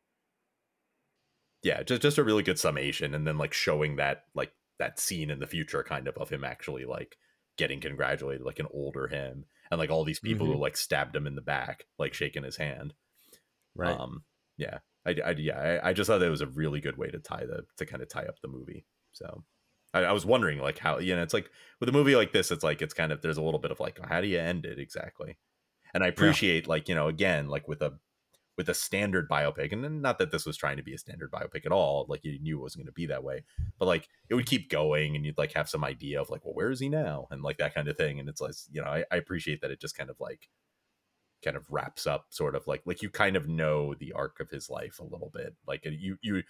yeah 1.63 1.83
just 1.83 2.03
just 2.03 2.19
a 2.19 2.25
really 2.25 2.43
good 2.43 2.59
summation 2.59 3.15
and 3.15 3.27
then 3.27 3.39
like 3.39 3.53
showing 3.53 3.97
that 3.97 4.25
like 4.35 4.53
that 4.79 5.01
scene 5.01 5.31
in 5.31 5.41
the 5.41 5.47
future 5.47 5.83
kind 5.83 6.07
of 6.07 6.17
of 6.17 6.31
him 6.31 6.45
actually 6.45 6.85
like 6.85 7.17
getting 7.57 7.81
congratulated 7.81 8.47
like 8.47 8.61
an 8.61 8.69
older 8.73 9.09
him 9.09 9.45
and 9.71 9.79
like 9.81 9.91
all 9.91 10.05
these 10.05 10.21
people 10.21 10.47
mm-hmm. 10.47 10.55
who 10.55 10.63
like 10.63 10.77
stabbed 10.77 11.17
him 11.17 11.27
in 11.27 11.35
the 11.35 11.43
back 11.43 11.85
like 11.99 12.15
shaking 12.15 12.45
his 12.45 12.57
hand. 12.57 12.95
Right. 13.75 13.99
Um 13.99 14.23
yeah 14.57 14.79
i, 15.07 15.15
I 15.25 15.31
yeah 15.33 15.81
I, 15.83 15.91
I 15.91 15.93
just 15.93 16.09
thought 16.09 16.19
that 16.19 16.31
was 16.31 16.41
a 16.41 16.47
really 16.47 16.81
good 16.81 16.99
way 16.99 17.09
to 17.09 17.19
tie 17.19 17.47
the 17.47 17.65
to 17.79 17.87
kind 17.87 18.03
of 18.03 18.09
tie 18.09 18.25
up 18.25 18.41
the 18.41 18.49
movie 18.49 18.85
so. 19.13 19.45
I, 19.95 20.01
I, 20.01 20.13
was 20.13 20.27
wondering 20.27 20.59
like 20.59 20.79
how 20.79 20.99
you 20.99 21.17
know 21.17 21.23
it's 21.23 21.33
like 21.33 21.49
with 21.81 21.89
a 21.89 21.93
movie 21.93 22.15
like 22.15 22.31
this 22.31 22.51
it's 22.51 22.63
like 22.63 22.83
it's 22.83 22.93
kind 22.93 23.11
of 23.11 23.23
there's 23.23 23.39
a 23.39 23.43
little 23.43 23.59
bit 23.59 23.71
of 23.71 23.81
like 23.81 23.99
how 24.07 24.21
do 24.21 24.27
you 24.27 24.39
end 24.39 24.67
it 24.67 24.79
exactly 24.79 25.39
and 25.99 26.05
i 26.05 26.09
appreciate 26.09 26.65
yeah. 26.65 26.69
like 26.69 26.89
you 26.89 26.95
know 26.95 27.09
again 27.09 27.49
like 27.49 27.67
with 27.67 27.83
a 27.83 27.93
with 28.57 28.69
a 28.69 28.75
standard 28.75 29.29
biopic 29.29 29.73
and 29.73 30.01
not 30.01 30.19
that 30.19 30.31
this 30.31 30.47
was 30.47 30.57
trying 30.57 30.77
to 30.77 30.83
be 30.83 30.95
a 30.95 30.99
standard 30.99 31.31
biopic 31.31 31.67
at 31.67 31.73
all 31.73 32.07
like 32.09 32.25
you 32.25 32.39
knew 32.41 32.59
it 32.59 32.63
wasn't 32.63 32.81
going 32.81 32.87
to 32.87 32.93
be 32.93 33.07
that 33.07 33.25
way 33.25 33.43
but 33.79 33.87
like 33.87 34.09
it 34.29 34.35
would 34.35 34.47
keep 34.47 34.71
going 34.71 35.17
and 35.17 35.25
you'd 35.25 35.39
like 35.39 35.53
have 35.53 35.69
some 35.69 35.85
idea 35.85 36.21
of 36.21 36.31
like 36.31 36.45
well 36.45 36.55
where 36.55 36.71
is 36.71 36.81
he 36.81 36.89
now 36.89 37.27
and 37.33 37.43
like 37.43 37.59
that 37.59 37.75
kind 37.75 37.89
of 37.89 37.97
thing 37.97 38.21
and 38.21 38.29
it's 38.29 38.41
like 38.41 38.55
you 38.71 38.81
know 38.81 38.89
I, 38.89 39.05
I 39.11 39.17
appreciate 39.17 39.61
that 39.61 39.71
it 39.71 39.81
just 39.81 39.97
kind 39.97 40.11
of 40.11 40.17
like 40.21 40.49
kind 41.45 41.57
of 41.57 41.67
wraps 41.71 42.07
up 42.07 42.27
sort 42.31 42.55
of 42.55 42.67
like 42.67 42.83
like 42.85 43.03
you 43.03 43.11
kind 43.11 43.37
of 43.37 43.49
know 43.49 43.95
the 43.95 44.13
arc 44.13 44.41
of 44.41 44.51
his 44.51 44.71
life 44.71 44.99
a 44.99 45.05
little 45.05 45.31
bit 45.33 45.55
like 45.67 45.85
you 45.85 46.17
you 46.21 46.43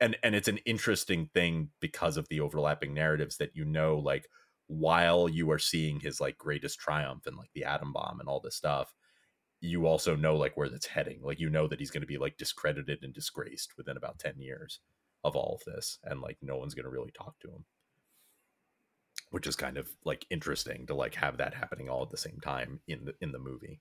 and 0.00 0.16
and 0.22 0.34
it's 0.34 0.48
an 0.48 0.58
interesting 0.66 1.30
thing 1.32 1.70
because 1.80 2.16
of 2.16 2.28
the 2.28 2.40
overlapping 2.40 2.92
narratives 2.92 3.38
that 3.38 3.52
you 3.54 3.64
know 3.64 3.96
like 3.96 4.28
while 4.68 5.28
you 5.28 5.50
are 5.50 5.58
seeing 5.58 6.00
his 6.00 6.20
like 6.20 6.36
greatest 6.38 6.78
triumph 6.78 7.26
and 7.26 7.36
like 7.36 7.50
the 7.54 7.64
atom 7.64 7.92
bomb 7.92 8.18
and 8.20 8.28
all 8.28 8.40
this 8.40 8.56
stuff 8.56 8.92
you 9.60 9.86
also 9.86 10.16
know 10.16 10.36
like 10.36 10.56
where 10.56 10.68
that's 10.68 10.86
heading 10.86 11.20
like 11.22 11.40
you 11.40 11.48
know 11.48 11.66
that 11.66 11.78
he's 11.78 11.90
going 11.90 12.00
to 12.00 12.06
be 12.06 12.18
like 12.18 12.36
discredited 12.36 12.98
and 13.02 13.14
disgraced 13.14 13.72
within 13.76 13.96
about 13.96 14.18
10 14.18 14.34
years 14.38 14.80
of 15.24 15.36
all 15.36 15.58
of 15.58 15.72
this 15.72 15.98
and 16.04 16.20
like 16.20 16.36
no 16.42 16.56
one's 16.56 16.74
going 16.74 16.84
to 16.84 16.90
really 16.90 17.12
talk 17.12 17.38
to 17.40 17.48
him 17.48 17.64
which 19.30 19.46
is 19.46 19.56
kind 19.56 19.76
of 19.76 19.88
like 20.04 20.26
interesting 20.30 20.86
to 20.86 20.94
like 20.94 21.14
have 21.14 21.38
that 21.38 21.54
happening 21.54 21.88
all 21.88 22.02
at 22.02 22.10
the 22.10 22.16
same 22.16 22.38
time 22.42 22.80
in 22.86 23.04
the 23.04 23.14
in 23.20 23.32
the 23.32 23.38
movie 23.38 23.80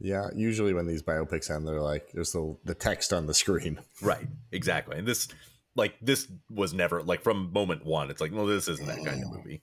yeah, 0.00 0.28
usually 0.34 0.74
when 0.74 0.86
these 0.86 1.02
biopics 1.02 1.50
end, 1.50 1.66
they're 1.66 1.80
like, 1.80 2.10
there's 2.12 2.32
the 2.32 2.56
the 2.64 2.74
text 2.74 3.12
on 3.12 3.26
the 3.26 3.34
screen. 3.34 3.78
Right, 4.02 4.26
exactly. 4.52 4.98
And 4.98 5.06
this, 5.06 5.28
like, 5.76 5.94
this 6.02 6.28
was 6.50 6.74
never 6.74 7.02
like 7.02 7.22
from 7.22 7.52
moment 7.52 7.84
one. 7.84 8.10
It's 8.10 8.20
like, 8.20 8.32
no, 8.32 8.46
this 8.46 8.68
isn't 8.68 8.86
that 8.86 9.04
kind 9.04 9.22
of 9.22 9.30
movie. 9.30 9.62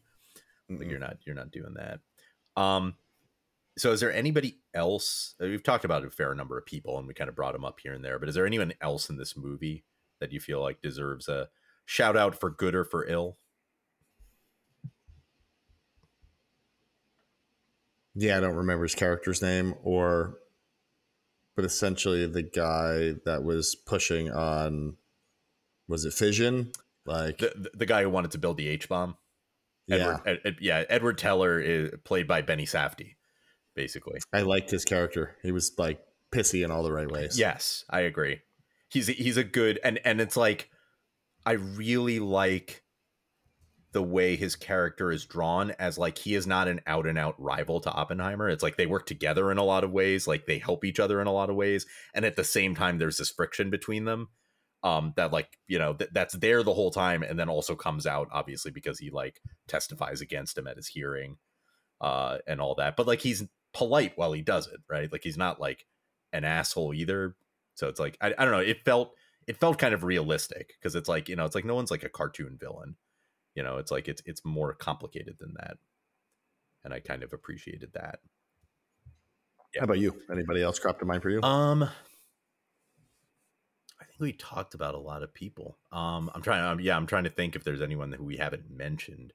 Like, 0.79 0.89
you're 0.89 0.99
not, 0.99 1.17
you're 1.25 1.35
not 1.35 1.51
doing 1.51 1.75
that. 1.75 1.99
Um, 2.61 2.95
so 3.77 3.91
is 3.91 3.99
there 3.99 4.13
anybody 4.13 4.59
else? 4.73 5.35
Uh, 5.41 5.47
we've 5.47 5.63
talked 5.63 5.85
about 5.85 6.05
a 6.05 6.09
fair 6.09 6.35
number 6.35 6.57
of 6.57 6.65
people, 6.65 6.97
and 6.97 7.07
we 7.07 7.13
kind 7.13 7.29
of 7.29 7.35
brought 7.35 7.53
them 7.53 7.65
up 7.65 7.79
here 7.81 7.93
and 7.93 8.03
there. 8.03 8.19
But 8.19 8.29
is 8.29 8.35
there 8.35 8.45
anyone 8.45 8.73
else 8.81 9.09
in 9.09 9.17
this 9.17 9.37
movie 9.37 9.85
that 10.19 10.31
you 10.31 10.39
feel 10.39 10.61
like 10.61 10.81
deserves 10.81 11.27
a 11.27 11.49
shout 11.85 12.17
out 12.17 12.39
for 12.39 12.49
good 12.49 12.75
or 12.75 12.83
for 12.83 13.05
ill? 13.07 13.37
yeah, 18.15 18.37
I 18.37 18.39
don't 18.39 18.55
remember 18.55 18.83
his 18.83 18.95
character's 18.95 19.41
name 19.41 19.75
or 19.83 20.37
but 21.55 21.65
essentially 21.65 22.25
the 22.25 22.43
guy 22.43 23.13
that 23.25 23.43
was 23.43 23.75
pushing 23.75 24.31
on 24.31 24.97
was 25.87 26.05
it 26.05 26.13
fission 26.13 26.71
like 27.05 27.39
the, 27.39 27.71
the 27.73 27.85
guy 27.85 28.03
who 28.03 28.09
wanted 28.09 28.31
to 28.31 28.37
build 28.37 28.57
the 28.57 28.67
h-bomb 28.67 29.15
yeah. 29.91 30.17
Edward, 30.25 30.41
Ed, 30.45 30.55
yeah 30.59 30.83
edward 30.89 31.17
teller 31.17 31.59
is 31.59 31.91
played 32.03 32.27
by 32.27 32.41
benny 32.41 32.65
safdie 32.65 33.15
basically. 33.73 34.19
I 34.33 34.41
liked 34.41 34.69
his 34.69 34.83
character. 34.83 35.37
He 35.41 35.51
was 35.51 35.71
like 35.77 36.01
pissy 36.33 36.63
in 36.65 36.71
all 36.71 36.83
the 36.83 36.91
right 36.91 37.09
ways. 37.09 37.37
Yes 37.39 37.85
i 37.89 38.01
agree. 38.01 38.39
He's 38.89 39.07
he's 39.07 39.37
a 39.37 39.43
good 39.43 39.79
and 39.83 39.99
and 40.03 40.19
it's 40.19 40.37
like 40.37 40.69
i 41.45 41.53
really 41.53 42.19
like 42.19 42.83
the 43.93 44.01
way 44.01 44.35
his 44.35 44.55
character 44.55 45.11
is 45.11 45.25
drawn 45.25 45.71
as 45.71 45.97
like 45.97 46.17
he 46.17 46.33
is 46.35 46.47
not 46.47 46.67
an 46.67 46.79
out 46.87 47.05
and 47.05 47.17
out 47.17 47.35
rival 47.37 47.81
to 47.81 47.91
Oppenheimer. 47.91 48.49
It's 48.49 48.63
like 48.63 48.77
they 48.77 48.85
work 48.85 49.05
together 49.05 49.51
in 49.51 49.57
a 49.57 49.63
lot 49.63 49.83
of 49.83 49.91
ways, 49.91 50.27
like 50.27 50.45
they 50.45 50.59
help 50.59 50.85
each 50.85 50.99
other 50.99 51.19
in 51.19 51.27
a 51.27 51.33
lot 51.33 51.49
of 51.49 51.57
ways, 51.57 51.85
and 52.13 52.23
at 52.23 52.35
the 52.35 52.43
same 52.43 52.73
time 52.73 52.97
there's 52.97 53.17
this 53.17 53.29
friction 53.29 53.69
between 53.69 54.05
them 54.05 54.29
um 54.83 55.13
that 55.15 55.31
like, 55.31 55.57
you 55.67 55.77
know, 55.77 55.93
th- 55.93 56.09
that's 56.13 56.33
there 56.35 56.63
the 56.63 56.73
whole 56.73 56.91
time 56.91 57.23
and 57.23 57.37
then 57.37 57.49
also 57.49 57.75
comes 57.75 58.07
out 58.07 58.27
obviously 58.31 58.71
because 58.71 58.99
he 58.99 59.09
like 59.09 59.39
testifies 59.67 60.21
against 60.21 60.57
him 60.57 60.67
at 60.67 60.77
his 60.77 60.87
hearing 60.87 61.37
uh 62.01 62.37
and 62.47 62.59
all 62.61 62.75
that. 62.75 62.95
But 62.95 63.07
like 63.07 63.21
he's 63.21 63.43
polite 63.73 64.13
while 64.15 64.33
he 64.33 64.41
does 64.41 64.67
it, 64.67 64.79
right? 64.89 65.11
Like 65.11 65.23
he's 65.23 65.37
not 65.37 65.61
like 65.61 65.85
an 66.33 66.43
asshole 66.43 66.93
either. 66.93 67.35
So 67.75 67.87
it's 67.87 67.99
like 67.99 68.17
I, 68.21 68.33
I 68.37 68.43
don't 68.45 68.51
know, 68.51 68.59
it 68.59 68.83
felt 68.83 69.13
it 69.47 69.57
felt 69.57 69.77
kind 69.77 69.93
of 69.93 70.03
realistic 70.03 70.73
because 70.79 70.95
it's 70.95 71.09
like 71.09 71.29
you 71.29 71.35
know 71.35 71.45
it's 71.45 71.55
like 71.55 71.65
no 71.65 71.75
one's 71.75 71.91
like 71.91 72.03
a 72.03 72.09
cartoon 72.09 72.57
villain 72.59 72.95
you 73.55 73.63
know 73.63 73.77
it's 73.77 73.91
like 73.91 74.07
it's 74.07 74.21
it's 74.25 74.45
more 74.45 74.73
complicated 74.73 75.35
than 75.39 75.53
that 75.59 75.77
and 76.83 76.93
i 76.93 76.99
kind 76.99 77.23
of 77.23 77.33
appreciated 77.33 77.91
that 77.93 78.19
How 79.77 79.85
about 79.85 79.99
you? 79.99 80.13
Anybody 80.31 80.61
else 80.61 80.79
crop 80.79 80.99
to 80.99 81.05
mind 81.05 81.21
for 81.21 81.29
you? 81.29 81.41
um 81.41 81.89
we 84.21 84.31
talked 84.33 84.73
about 84.73 84.95
a 84.95 84.99
lot 84.99 85.23
of 85.23 85.33
people 85.33 85.77
um 85.91 86.29
i'm 86.33 86.41
trying 86.41 86.63
um, 86.63 86.79
yeah 86.79 86.95
i'm 86.95 87.07
trying 87.07 87.23
to 87.25 87.29
think 87.29 87.55
if 87.55 87.63
there's 87.63 87.81
anyone 87.81 88.11
who 88.13 88.23
we 88.23 88.37
haven't 88.37 88.69
mentioned 88.69 89.33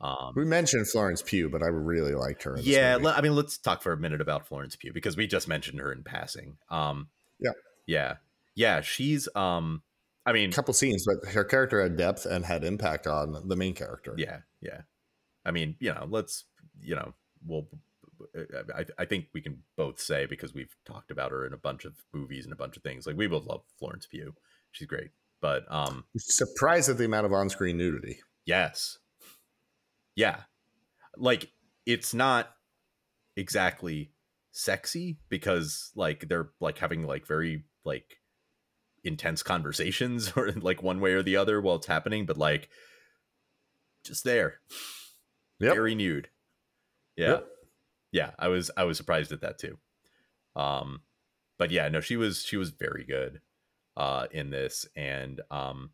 um 0.00 0.32
we 0.34 0.44
mentioned 0.44 0.88
Florence 0.88 1.22
Pugh, 1.22 1.48
but 1.48 1.62
I 1.62 1.66
really 1.66 2.14
liked 2.14 2.42
her. 2.42 2.56
yeah 2.60 2.96
movie. 2.98 3.08
i 3.08 3.20
mean 3.20 3.36
let's 3.36 3.56
talk 3.58 3.82
for 3.82 3.92
a 3.92 3.96
minute 3.96 4.20
about 4.20 4.48
florence 4.48 4.74
pugh 4.74 4.92
because 4.92 5.16
we 5.16 5.26
just 5.28 5.46
mentioned 5.46 5.78
her 5.78 5.92
in 5.92 6.02
passing 6.02 6.56
um 6.70 7.08
Yeah. 7.38 7.52
yeah 7.86 8.14
yeah 8.56 8.80
she's 8.80 9.28
um 9.36 9.82
i 10.26 10.32
mean 10.32 10.50
a 10.50 10.52
couple 10.52 10.74
scenes, 10.74 11.04
but 11.06 11.32
her 11.32 11.44
character 11.44 11.80
had 11.82 11.96
depth 11.96 12.26
and 12.26 12.44
had 12.44 12.64
impact 12.64 13.06
on 13.06 13.46
the 13.48 13.56
main 13.56 13.74
character. 13.74 14.14
yeah 14.18 14.38
yeah 14.60 14.80
i 15.44 15.50
mean 15.52 15.76
you 15.78 15.92
know 15.92 16.06
let's 16.10 16.44
you 16.80 16.94
know 16.96 17.12
we'll 17.46 17.68
I, 18.74 18.84
I 18.98 19.04
think 19.04 19.26
we 19.34 19.40
can 19.40 19.62
both 19.76 20.00
say 20.00 20.26
because 20.26 20.54
we've 20.54 20.74
talked 20.84 21.10
about 21.10 21.30
her 21.30 21.46
in 21.46 21.52
a 21.52 21.58
bunch 21.58 21.84
of 21.84 21.94
movies 22.12 22.44
and 22.44 22.52
a 22.52 22.56
bunch 22.56 22.76
of 22.76 22.82
things 22.82 23.06
like 23.06 23.16
we 23.16 23.26
both 23.26 23.46
love 23.46 23.62
florence 23.78 24.06
pugh. 24.06 24.34
She's 24.72 24.86
great. 24.86 25.10
But 25.40 25.64
um 25.68 26.04
Surprised 26.16 26.88
at 26.88 26.98
the 26.98 27.04
amount 27.04 27.26
of 27.26 27.32
on-screen 27.32 27.76
nudity. 27.76 28.18
yes. 28.46 28.98
Yeah. 30.14 30.40
Like 31.16 31.50
it's 31.86 32.12
not 32.14 32.50
exactly 33.36 34.12
sexy 34.50 35.18
because 35.28 35.90
like 35.96 36.28
they're 36.28 36.50
like 36.60 36.78
having 36.78 37.06
like 37.06 37.26
very 37.26 37.64
like 37.84 38.18
intense 39.04 39.42
conversations 39.42 40.32
or 40.36 40.52
like 40.52 40.82
one 40.82 41.00
way 41.00 41.12
or 41.12 41.22
the 41.22 41.36
other 41.36 41.60
while 41.60 41.76
it's 41.76 41.86
happening 41.86 42.26
but 42.26 42.36
like 42.36 42.68
just 44.04 44.24
there. 44.24 44.60
Yep. 45.60 45.74
very 45.74 45.94
nude. 45.94 46.28
Yeah. 47.16 47.28
Yep. 47.28 47.48
Yeah 48.12 48.32
i 48.38 48.48
was 48.48 48.70
i 48.76 48.84
was 48.84 48.96
surprised 48.96 49.32
at 49.32 49.40
that 49.40 49.58
too 49.58 49.78
um 50.56 51.02
but 51.58 51.70
yeah 51.70 51.88
no 51.88 52.00
she 52.00 52.16
was 52.16 52.42
she 52.44 52.56
was 52.56 52.70
very 52.70 53.04
good 53.04 53.40
uh 53.96 54.26
in 54.32 54.50
this 54.50 54.86
and 54.96 55.40
um 55.50 55.92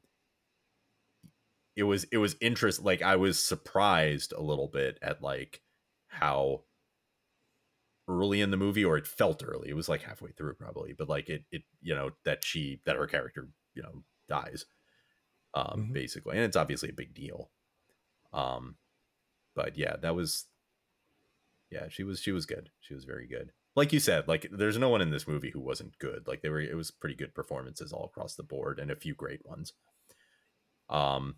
it 1.77 1.85
was 1.85 2.05
it 2.05 2.19
was 2.19 2.37
interest 2.41 2.83
like 2.83 3.03
i 3.03 3.17
was 3.17 3.43
surprised 3.43 4.33
a 4.33 4.41
little 4.41 4.69
bit 4.69 4.99
at 5.03 5.23
like 5.23 5.63
how 6.09 6.65
early 8.09 8.41
in 8.41 8.51
the 8.51 8.57
movie 8.57 8.85
or 8.85 8.97
it 8.97 9.07
felt 9.07 9.43
early 9.45 9.69
it 9.69 9.75
was 9.77 9.89
like 9.89 10.03
halfway 10.03 10.33
through 10.33 10.55
probably 10.55 10.95
but 10.95 11.09
like 11.09 11.29
it 11.29 11.45
it 11.51 11.63
you 11.83 11.95
know 11.95 12.11
that 12.25 12.43
she 12.43 12.81
that 12.87 12.97
her 12.97 13.07
character 13.07 13.49
you 13.75 13.83
know 13.83 14.03
dies 14.29 14.65
um 15.55 15.89
Mhm. 15.89 15.93
basically 15.93 16.37
and 16.37 16.45
it's 16.45 16.57
obviously 16.57 16.91
a 16.91 16.95
big 16.95 17.15
deal 17.15 17.51
um 18.33 18.77
but 19.55 19.77
yeah 19.79 19.97
that 19.97 20.15
was 20.15 20.47
yeah 21.71 21.89
she 21.89 22.03
was 22.03 22.21
she 22.21 22.33
was 22.33 22.47
good. 22.47 22.71
She 22.81 22.95
was 22.95 23.05
very 23.05 23.27
good. 23.27 23.53
Like 23.77 23.93
you 23.93 24.01
said 24.01 24.29
like 24.29 24.49
there's 24.51 24.79
no 24.79 24.89
one 24.89 25.01
in 25.01 25.11
this 25.11 25.29
movie 25.29 25.51
who 25.51 25.61
wasn't 25.61 25.99
good. 25.99 26.27
Like 26.27 26.43
they 26.43 26.49
were 26.49 26.61
it 26.61 26.77
was 26.77 26.91
pretty 26.91 27.15
good 27.15 27.35
performances 27.35 27.93
all 27.93 28.05
across 28.07 28.35
the 28.35 28.43
board 28.43 28.79
and 28.79 28.91
a 28.91 28.97
few 28.97 29.15
great 29.15 29.45
ones. 29.47 29.73
Um 30.89 31.37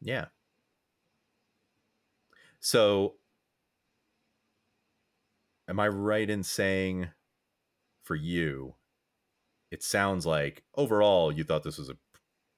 yeah. 0.00 0.26
So 2.60 3.14
am 5.68 5.78
i 5.78 5.86
right 5.86 6.28
in 6.28 6.42
saying 6.42 7.08
for 8.02 8.16
you 8.16 8.74
it 9.70 9.82
sounds 9.82 10.26
like 10.26 10.64
overall 10.74 11.30
you 11.30 11.44
thought 11.44 11.62
this 11.62 11.78
was 11.78 11.90
a 11.90 11.96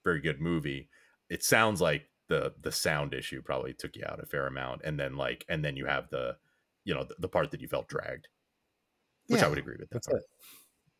very 0.04 0.20
good 0.20 0.40
movie. 0.40 0.88
It 1.28 1.42
sounds 1.42 1.80
like 1.80 2.08
the 2.32 2.54
the 2.62 2.72
sound 2.72 3.12
issue 3.12 3.42
probably 3.42 3.74
took 3.74 3.94
you 3.96 4.04
out 4.08 4.18
a 4.22 4.26
fair 4.26 4.46
amount 4.46 4.80
and 4.84 4.98
then 4.98 5.16
like 5.16 5.44
and 5.50 5.62
then 5.64 5.76
you 5.76 5.84
have 5.86 6.08
the 6.08 6.36
you 6.84 6.94
know 6.94 7.04
the, 7.04 7.14
the 7.18 7.28
part 7.28 7.50
that 7.50 7.60
you 7.60 7.68
felt 7.68 7.88
dragged 7.88 8.28
which 9.28 9.42
i 9.42 9.48
would 9.48 9.58
agree 9.58 9.76
with 9.78 9.88
that 9.90 9.96
That's 9.96 10.06
part. 10.08 10.22
it. 10.22 10.26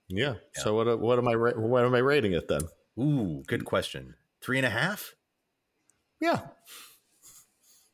Yeah. 0.08 0.34
Yeah. 0.56 0.62
So 0.62 0.74
what? 0.74 0.86
Uh, 0.88 0.96
what 0.98 1.18
am 1.18 1.26
I? 1.28 1.34
What 1.36 1.84
am 1.84 1.94
I 1.94 1.98
rating 2.00 2.32
it 2.34 2.46
then? 2.48 2.62
ooh 3.00 3.42
good 3.46 3.64
question 3.64 4.14
three 4.42 4.58
and 4.58 4.66
a 4.66 4.70
half 4.82 5.14
Yeah, 6.20 6.40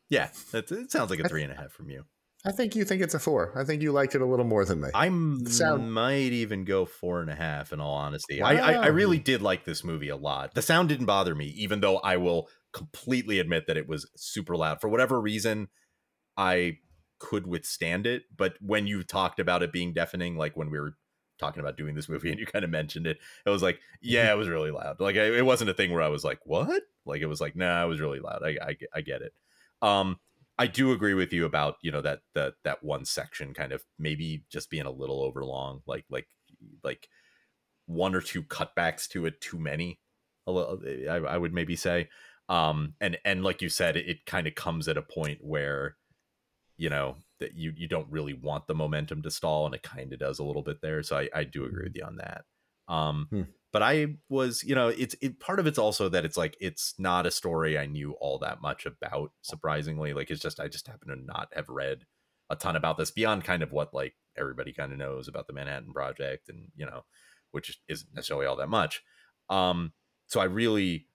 yeah 0.09 0.29
that, 0.53 0.71
it 0.73 0.91
sounds 0.91 1.11
like 1.11 1.21
a 1.21 1.29
three 1.29 1.43
and 1.45 1.53
a 1.53 1.57
half 1.57 1.71
from 1.73 1.91
you 1.91 2.05
I 2.47 2.53
think 2.53 2.77
you 2.77 2.85
think 2.85 3.03
it's 3.03 3.15
a 3.15 3.19
four. 3.19 3.53
I 3.57 3.65
think 3.65 3.83
you 3.83 3.91
liked 3.91 4.15
it 4.15 4.21
a 4.21 4.25
little 4.27 4.45
more 4.47 4.65
than 4.65 4.81
me. 4.81 4.89
i 4.95 5.09
sound- 5.49 5.93
might 5.93 6.33
even 6.33 6.65
go 6.65 6.87
four 6.87 7.21
and 7.21 7.31
a 7.31 7.35
half 7.35 7.73
in 7.73 7.81
all 7.81 7.95
honesty 7.95 8.41
I, 8.43 8.53
I 8.55 8.73
i 8.85 8.87
really 8.89 9.19
did 9.19 9.43
like 9.43 9.65
this 9.65 9.83
movie 9.85 10.09
a 10.09 10.17
lot 10.17 10.55
the 10.55 10.63
sound 10.63 10.89
didn't 10.89 11.07
bother 11.07 11.35
me 11.35 11.47
even 11.65 11.81
though 11.81 11.99
i 11.99 12.17
will 12.17 12.49
completely 12.73 13.39
admit 13.39 13.67
that 13.67 13.77
it 13.77 13.89
was 13.89 14.09
super 14.17 14.57
loud. 14.57 14.81
For 14.81 14.89
whatever 14.89 15.21
reason 15.21 15.69
i 16.39 16.79
could 17.19 17.47
withstand 17.47 18.07
it 18.07 18.23
but 18.35 18.55
when 18.61 18.87
you 18.87 19.03
talked 19.03 19.41
about 19.41 19.63
it 19.63 19.73
being 19.73 19.93
deafening 19.93 20.37
like 20.37 20.57
when 20.57 20.71
we 20.71 20.79
were 20.79 20.95
talking 21.39 21.61
about 21.61 21.77
doing 21.77 21.95
this 21.95 22.09
movie 22.09 22.31
and 22.31 22.41
you 22.41 22.47
kind 22.47 22.65
of 22.65 22.71
mentioned 22.71 23.07
it 23.07 23.19
it 23.45 23.51
was 23.51 23.63
like 23.63 23.81
yeah. 24.01 24.33
it 24.33 24.37
was 24.37 24.49
really 24.49 24.71
loud. 24.71 25.01
Like 25.01 25.17
I, 25.17 25.37
it 25.37 25.45
wasn't 25.45 25.71
a 25.71 25.75
thing 25.75 25.93
where 25.93 26.03
i 26.03 26.09
was 26.09 26.25
like 26.25 26.41
what? 26.45 26.83
Like 27.05 27.21
it 27.21 27.27
was 27.27 27.41
like 27.41 27.57
nah 27.57 27.85
it 27.85 27.89
was 27.89 28.01
really 28.01 28.21
loud. 28.21 28.43
I 28.45 28.57
i, 28.63 28.77
I 28.95 29.01
get 29.01 29.23
it. 29.23 29.33
Um 29.83 30.19
i 30.59 30.67
do 30.67 30.93
agree 30.93 31.15
with 31.15 31.33
you 31.33 31.45
about 31.45 31.77
you 31.83 31.91
know 31.91 32.01
that 32.01 32.21
that 32.35 32.55
that 32.65 32.83
one 32.83 33.05
section 33.05 33.55
kind 33.55 33.73
of 33.73 33.85
maybe 33.99 34.45
just 34.51 34.71
being 34.71 34.87
a 34.87 34.91
little 34.91 35.23
overlong 35.23 35.83
like 35.87 36.05
like 36.11 36.29
like 36.83 37.09
one 37.87 38.15
or 38.15 38.21
two 38.21 38.43
cutbacks 38.43 39.09
to 39.09 39.25
it 39.25 39.41
too 39.41 39.59
many 39.59 40.01
a 40.47 40.53
little 40.53 40.81
I, 41.09 41.35
I 41.35 41.39
would 41.39 41.55
maybe 41.55 41.77
say 41.77 42.09
um 42.49 42.95
and 43.01 43.19
and 43.25 43.43
like 43.45 43.63
you 43.63 43.69
said 43.69 43.97
it, 43.97 44.09
it 44.09 44.27
kind 44.27 44.47
of 44.47 44.55
comes 44.55 44.89
at 44.89 44.97
a 44.97 45.03
point 45.03 45.39
where 45.45 45.97
you 46.77 46.89
know 46.89 47.17
that 47.41 47.55
you 47.55 47.73
you 47.77 47.89
don't 47.89 48.11
really 48.11 48.35
want 48.35 48.67
the 48.67 48.75
momentum 48.75 49.23
to 49.23 49.31
stall 49.31 49.67
and 49.67 49.75
it 49.75 49.83
kind 49.83 50.13
of 50.13 50.19
does 50.19 50.39
a 50.39 50.45
little 50.45 50.63
bit 50.63 50.81
there. 50.83 51.03
So 51.03 51.19
i 51.19 51.29
i 51.35 51.45
do 51.45 51.65
agree 51.65 51.85
with 51.85 51.97
you 51.97 52.05
on 52.05 52.17
that. 52.17 52.45
Um 52.89 53.31
Hmm. 53.31 53.43
but 53.73 53.83
i 53.83 54.17
was 54.31 54.65
you 54.65 54.75
know 54.75 54.89
it's 54.89 55.15
it 55.21 55.41
part 55.41 55.61
of 55.61 55.67
it's 55.67 55.79
also 55.79 56.09
that 56.09 56.25
it's 56.25 56.37
like 56.39 56.57
it's 56.61 56.95
not 56.99 57.27
a 57.27 57.31
story 57.31 57.77
i 57.79 57.87
knew 57.87 58.13
all 58.15 58.39
that 58.39 58.61
much 58.63 58.87
about 58.87 59.33
surprisingly. 59.43 60.15
Like 60.15 60.31
it's 60.31 60.43
just 60.43 60.61
i 60.61 60.69
just 60.69 60.87
happen 60.89 61.09
to 61.09 61.17
not 61.17 61.49
have 61.55 61.69
read 61.69 62.07
a 62.51 62.57
ton 62.57 62.77
about 62.77 62.97
this 62.97 63.11
beyond 63.11 63.45
kind 63.45 63.63
of 63.63 63.73
what 63.73 63.93
like 63.93 64.15
everybody 64.37 64.73
kind 64.73 64.93
of 64.93 64.99
knows 64.99 65.29
about 65.29 65.47
the 65.49 65.53
manhattan 65.53 65.93
project 65.93 66.49
and 66.49 66.69
you 66.77 66.87
know 66.87 67.05
which 67.51 67.81
isn't 67.89 68.15
necessarily 68.15 68.47
all 68.47 68.57
that 68.57 68.69
much. 68.69 69.03
Um 69.51 69.93
so 70.29 70.41
i 70.41 70.45
really 70.45 71.09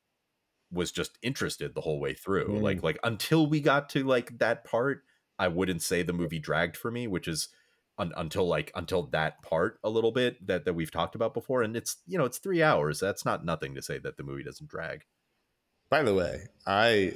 was 0.74 0.92
just 0.92 1.18
interested 1.22 1.76
the 1.76 1.82
whole 1.82 2.00
way 2.00 2.14
through 2.14 2.48
Mm. 2.48 2.62
like 2.62 2.84
like 2.84 2.98
until 3.04 3.48
we 3.48 3.62
got 3.62 3.90
to 3.92 4.04
like 4.04 4.40
that 4.40 4.64
part 4.66 5.04
i 5.40 5.48
wouldn't 5.48 5.82
say 5.82 6.02
the 6.04 6.14
movie 6.14 6.40
dragged 6.40 6.76
for 6.76 6.90
me 6.92 7.08
which 7.08 7.28
is 7.28 7.50
un- 7.98 8.14
until 8.18 8.48
like 8.48 8.72
until 8.76 9.04
that 9.08 9.42
part 9.44 9.80
a 9.84 9.90
little 9.90 10.12
bit 10.12 10.46
that 10.48 10.66
that 10.66 10.74
we've 10.74 10.92
talked 10.92 11.16
about 11.16 11.34
before 11.34 11.62
and 11.62 11.78
it's 11.78 11.98
you 12.08 12.18
know 12.18 12.26
it's 12.26 12.40
three 12.40 12.64
hours 12.64 13.00
that's 13.00 13.24
not 13.24 13.46
nothing 13.46 13.76
to 13.76 13.82
say 13.82 13.98
that 14.00 14.18
the 14.18 14.24
movie 14.24 14.44
doesn't 14.44 14.70
drag 14.70 15.06
By 15.90 16.02
the 16.02 16.16
way, 16.16 16.48
I 16.66 17.14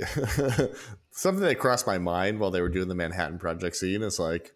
something 1.12 1.44
that 1.44 1.58
crossed 1.60 1.88
my 1.88 1.98
mind 1.98 2.40
while 2.40 2.52
they 2.52 2.62
were 2.62 2.70
doing 2.70 2.88
the 2.90 2.96
Manhattan 2.96 3.40
Project 3.40 3.76
scene 3.76 4.04
is 4.04 4.20
like 4.20 4.54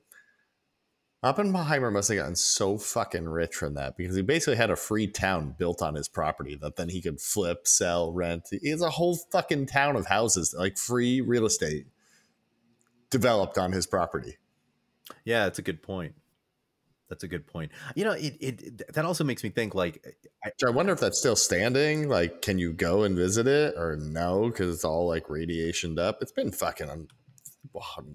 Oppenheimer 1.24 1.92
must 1.92 2.10
have 2.10 2.18
gotten 2.18 2.36
so 2.36 2.78
fucking 2.78 3.30
rich 3.30 3.56
from 3.56 3.76
that 3.76 3.96
because 3.96 4.16
he 4.16 4.24
basically 4.24 4.56
had 4.56 4.72
a 4.72 4.76
free 4.76 5.06
town 5.06 5.56
built 5.58 5.82
on 5.82 5.94
his 5.94 6.08
property 6.08 6.56
that 6.56 6.78
then 6.78 6.90
he 6.90 7.00
could 7.00 7.22
flip, 7.22 7.68
sell, 7.68 8.12
rent. 8.12 8.48
He 8.50 8.70
has 8.70 8.82
a 8.82 8.90
whole 8.90 9.16
fucking 9.16 9.68
town 9.68 9.96
of 9.96 10.08
houses, 10.08 10.56
like 10.58 10.78
free 10.78 11.22
real 11.22 11.46
estate 11.46 11.86
developed 13.12 13.58
on 13.58 13.72
his 13.72 13.86
property. 13.86 14.38
yeah 15.26 15.44
that's 15.44 15.60
a 15.60 15.62
good 15.62 15.84
point 15.84 16.16
that's 17.10 17.24
a 17.24 17.28
good 17.28 17.46
point 17.46 17.70
you 17.96 18.06
know 18.06 18.14
it, 18.14 18.38
it 18.40 18.94
that 18.94 19.04
also 19.04 19.24
makes 19.26 19.44
me 19.44 19.50
think 19.50 19.76
like 19.76 20.18
I, 20.44 20.52
I 20.66 20.70
wonder 20.70 20.94
if 20.94 21.00
that's 21.00 21.20
still 21.20 21.36
standing. 21.36 22.10
Like, 22.10 22.42
can 22.42 22.58
you 22.58 22.74
go 22.74 23.04
and 23.04 23.16
visit 23.16 23.48
it 23.48 23.76
or 23.78 23.96
no? 23.96 24.48
Because 24.48 24.74
it's 24.74 24.86
all 24.86 25.08
like 25.08 25.28
radiationed 25.28 26.00
up. 26.00 26.18
It's 26.22 26.32
been 26.32 26.52
fucking 26.52 26.90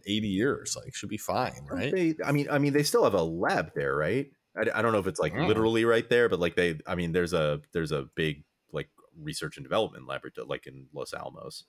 80 0.06 0.28
years. 0.28 0.76
Like, 0.76 0.94
should 0.94 1.08
be 1.08 1.16
fine, 1.16 1.66
right? 1.70 1.92
They, 1.92 2.14
I 2.24 2.32
mean, 2.32 2.48
I 2.50 2.58
mean, 2.58 2.72
they 2.72 2.82
still 2.82 3.04
have 3.04 3.14
a 3.14 3.22
lab 3.22 3.72
there, 3.74 3.96
right? 3.96 4.30
I, 4.56 4.78
I 4.78 4.82
don't 4.82 4.92
know 4.92 4.98
if 4.98 5.06
it's 5.06 5.20
like 5.20 5.32
Mm. 5.32 5.46
literally 5.46 5.84
right 5.84 6.08
there, 6.08 6.28
but 6.28 6.40
like 6.40 6.56
they, 6.56 6.78
I 6.86 6.94
mean, 6.94 7.12
there's 7.12 7.32
a 7.32 7.60
there's 7.72 7.92
a 7.92 8.08
big 8.14 8.44
like 8.72 8.88
research 9.18 9.56
and 9.56 9.64
development 9.64 10.06
laboratory 10.06 10.46
like 10.48 10.66
in 10.66 10.86
Los 10.92 11.12
Alamos, 11.14 11.64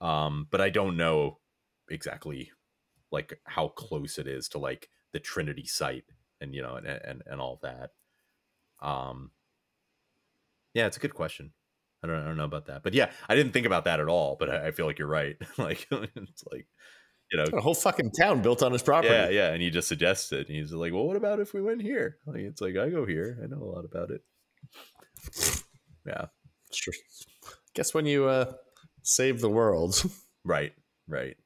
um, 0.00 0.46
but 0.50 0.60
I 0.60 0.70
don't 0.70 0.96
know 0.96 1.38
exactly 1.90 2.50
like 3.10 3.40
how 3.44 3.68
close 3.68 4.18
it 4.18 4.26
is 4.26 4.48
to 4.50 4.58
like 4.58 4.88
the 5.12 5.20
Trinity 5.20 5.66
site 5.66 6.04
and 6.40 6.54
you 6.54 6.62
know 6.62 6.76
and 6.76 6.86
and 6.86 7.22
and 7.26 7.40
all 7.40 7.58
that. 7.62 7.90
Um, 8.80 9.32
yeah, 10.74 10.86
it's 10.86 10.96
a 10.96 11.00
good 11.00 11.14
question. 11.14 11.52
I 12.02 12.08
don't, 12.08 12.16
I 12.16 12.24
don't 12.24 12.36
know 12.36 12.44
about 12.44 12.66
that, 12.66 12.82
but 12.82 12.94
yeah, 12.94 13.12
I 13.28 13.34
didn't 13.36 13.52
think 13.52 13.66
about 13.66 13.84
that 13.84 14.00
at 14.00 14.08
all. 14.08 14.36
But 14.38 14.50
I, 14.50 14.68
I 14.68 14.70
feel 14.72 14.86
like 14.86 14.98
you're 14.98 15.08
right. 15.08 15.36
like 15.58 15.86
it's 15.90 16.44
like 16.50 16.66
you 17.32 17.38
know 17.38 17.44
a 17.56 17.60
whole 17.60 17.74
fucking 17.74 18.10
town 18.12 18.42
built 18.42 18.62
on 18.62 18.72
his 18.72 18.82
property. 18.82 19.12
yeah, 19.14 19.28
yeah. 19.30 19.52
And 19.52 19.62
he 19.62 19.70
just 19.70 19.88
suggested. 19.88 20.46
And 20.48 20.56
he's 20.56 20.72
like, 20.72 20.92
well, 20.92 21.06
what 21.06 21.16
about 21.16 21.40
if 21.40 21.54
we 21.54 21.62
went 21.62 21.80
here? 21.82 22.18
Like, 22.26 22.40
it's 22.42 22.60
like, 22.60 22.76
I 22.76 22.90
go 22.90 23.06
here. 23.06 23.38
I 23.42 23.46
know 23.46 23.62
a 23.62 23.64
lot 23.64 23.84
about 23.84 24.10
it. 24.10 24.20
Yeah. 26.06 26.26
Sure. 26.72 26.94
Guess 27.74 27.94
when 27.94 28.06
you 28.06 28.26
uh, 28.26 28.52
save 29.02 29.40
the 29.40 29.48
world, 29.50 30.02
Right. 30.44 30.72
Right. 31.08 31.36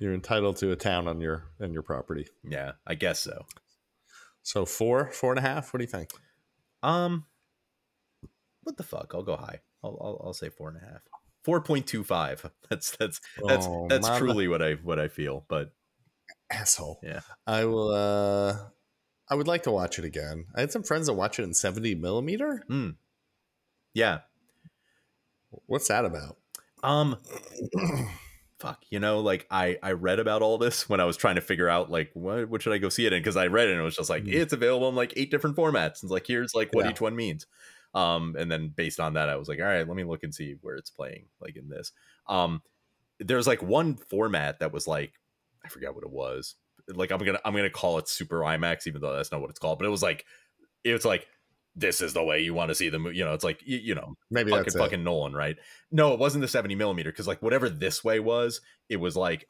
you're 0.00 0.14
entitled 0.14 0.56
to 0.58 0.72
a 0.72 0.76
town 0.76 1.06
on 1.08 1.20
your 1.20 1.44
on 1.60 1.72
your 1.72 1.82
property. 1.82 2.26
Yeah. 2.44 2.72
I 2.86 2.94
guess 2.94 3.20
so. 3.20 3.46
So 4.42 4.64
four, 4.64 5.10
four 5.12 5.30
and 5.32 5.38
a 5.38 5.42
half. 5.42 5.72
What 5.72 5.78
do 5.78 5.84
you 5.84 5.90
think? 5.90 6.10
Um, 6.82 7.26
what 8.62 8.76
the 8.76 8.82
fuck? 8.82 9.12
I'll 9.14 9.22
go 9.22 9.36
high. 9.36 9.60
I'll 9.84 9.98
I'll, 10.00 10.22
I'll 10.26 10.32
say 10.34 10.48
four 10.48 10.68
and 10.68 10.78
a 10.78 10.80
half. 10.80 11.02
Four 11.48 11.62
point 11.62 11.86
two 11.86 12.04
five. 12.04 12.44
That's 12.68 12.94
that's 12.98 13.22
that's 13.46 13.64
Oh, 13.66 13.86
that's 13.88 14.06
truly 14.18 14.48
what 14.48 14.60
I 14.60 14.74
what 14.74 14.98
I 14.98 15.08
feel. 15.08 15.46
But 15.48 15.72
Asshole. 16.50 17.00
Yeah. 17.02 17.20
I 17.46 17.64
will. 17.64 17.88
uh 17.94 18.58
I 19.30 19.34
would 19.34 19.46
like 19.48 19.62
to 19.62 19.70
watch 19.70 19.98
it 19.98 20.04
again. 20.04 20.44
I 20.54 20.60
had 20.60 20.72
some 20.72 20.82
friends 20.82 21.06
that 21.06 21.14
watch 21.14 21.38
it 21.38 21.44
in 21.44 21.54
70 21.54 21.94
millimeter. 21.94 22.62
yeah. 23.94 24.18
What's 25.64 25.88
that 25.88 26.04
about? 26.04 26.36
Um. 26.82 27.16
fuck. 28.58 28.84
You 28.90 29.00
know, 29.00 29.20
like 29.20 29.46
I 29.50 29.78
I 29.82 29.92
read 29.92 30.18
about 30.18 30.42
all 30.42 30.58
this 30.58 30.86
when 30.86 31.00
I 31.00 31.06
was 31.06 31.16
trying 31.16 31.36
to 31.36 31.40
figure 31.40 31.70
out 31.70 31.90
like 31.90 32.10
what 32.12 32.50
what 32.50 32.60
should 32.60 32.74
I 32.74 32.78
go 32.78 32.90
see 32.90 33.06
it 33.06 33.14
in 33.14 33.20
because 33.20 33.38
I 33.38 33.46
read 33.46 33.68
it 33.68 33.72
and 33.72 33.80
it 33.80 33.84
was 33.84 33.96
just 33.96 34.10
like 34.10 34.24
Mhm. 34.24 34.34
it's 34.34 34.52
available 34.52 34.90
in 34.90 34.94
like 34.96 35.14
eight 35.16 35.30
different 35.30 35.56
formats. 35.56 36.02
And 36.02 36.04
it's 36.04 36.10
like 36.10 36.26
here's 36.26 36.54
like 36.54 36.74
what 36.74 36.84
Yeah. 36.84 36.90
each 36.90 37.00
one 37.00 37.16
means. 37.16 37.46
Um, 37.94 38.36
and 38.38 38.50
then 38.50 38.68
based 38.68 39.00
on 39.00 39.14
that, 39.14 39.28
I 39.28 39.36
was 39.36 39.48
like, 39.48 39.58
all 39.58 39.66
right, 39.66 39.86
let 39.86 39.96
me 39.96 40.04
look 40.04 40.22
and 40.22 40.34
see 40.34 40.56
where 40.60 40.76
it's 40.76 40.90
playing, 40.90 41.26
like 41.40 41.56
in 41.56 41.68
this. 41.68 41.92
Um, 42.28 42.62
there's 43.18 43.46
like 43.46 43.62
one 43.62 43.96
format 43.96 44.60
that 44.60 44.72
was 44.72 44.86
like, 44.86 45.12
I 45.64 45.68
forget 45.68 45.94
what 45.94 46.04
it 46.04 46.10
was. 46.10 46.54
Like 46.88 47.10
I'm 47.10 47.18
gonna 47.18 47.40
I'm 47.44 47.54
gonna 47.54 47.70
call 47.70 47.98
it 47.98 48.08
Super 48.08 48.40
IMAX, 48.40 48.86
even 48.86 49.00
though 49.00 49.14
that's 49.14 49.32
not 49.32 49.40
what 49.40 49.50
it's 49.50 49.58
called. 49.58 49.78
But 49.78 49.86
it 49.86 49.90
was 49.90 50.02
like, 50.02 50.24
it 50.84 50.92
was 50.92 51.04
like, 51.04 51.26
this 51.76 52.00
is 52.00 52.12
the 52.12 52.24
way 52.24 52.40
you 52.40 52.54
want 52.54 52.70
to 52.70 52.74
see 52.74 52.88
the 52.88 52.98
movie. 52.98 53.16
You 53.16 53.24
know, 53.24 53.34
it's 53.34 53.44
like 53.44 53.60
you, 53.64 53.78
you 53.78 53.94
know, 53.94 54.16
Maybe 54.30 54.50
fucking 54.50 54.72
fucking 54.72 55.04
Nolan, 55.04 55.34
right? 55.34 55.56
No, 55.90 56.12
it 56.12 56.18
wasn't 56.18 56.42
the 56.42 56.48
70 56.48 56.74
millimeter 56.74 57.10
because 57.10 57.26
like 57.26 57.42
whatever 57.42 57.68
this 57.68 58.02
way 58.02 58.20
was, 58.20 58.60
it 58.88 58.96
was 58.96 59.16
like 59.16 59.46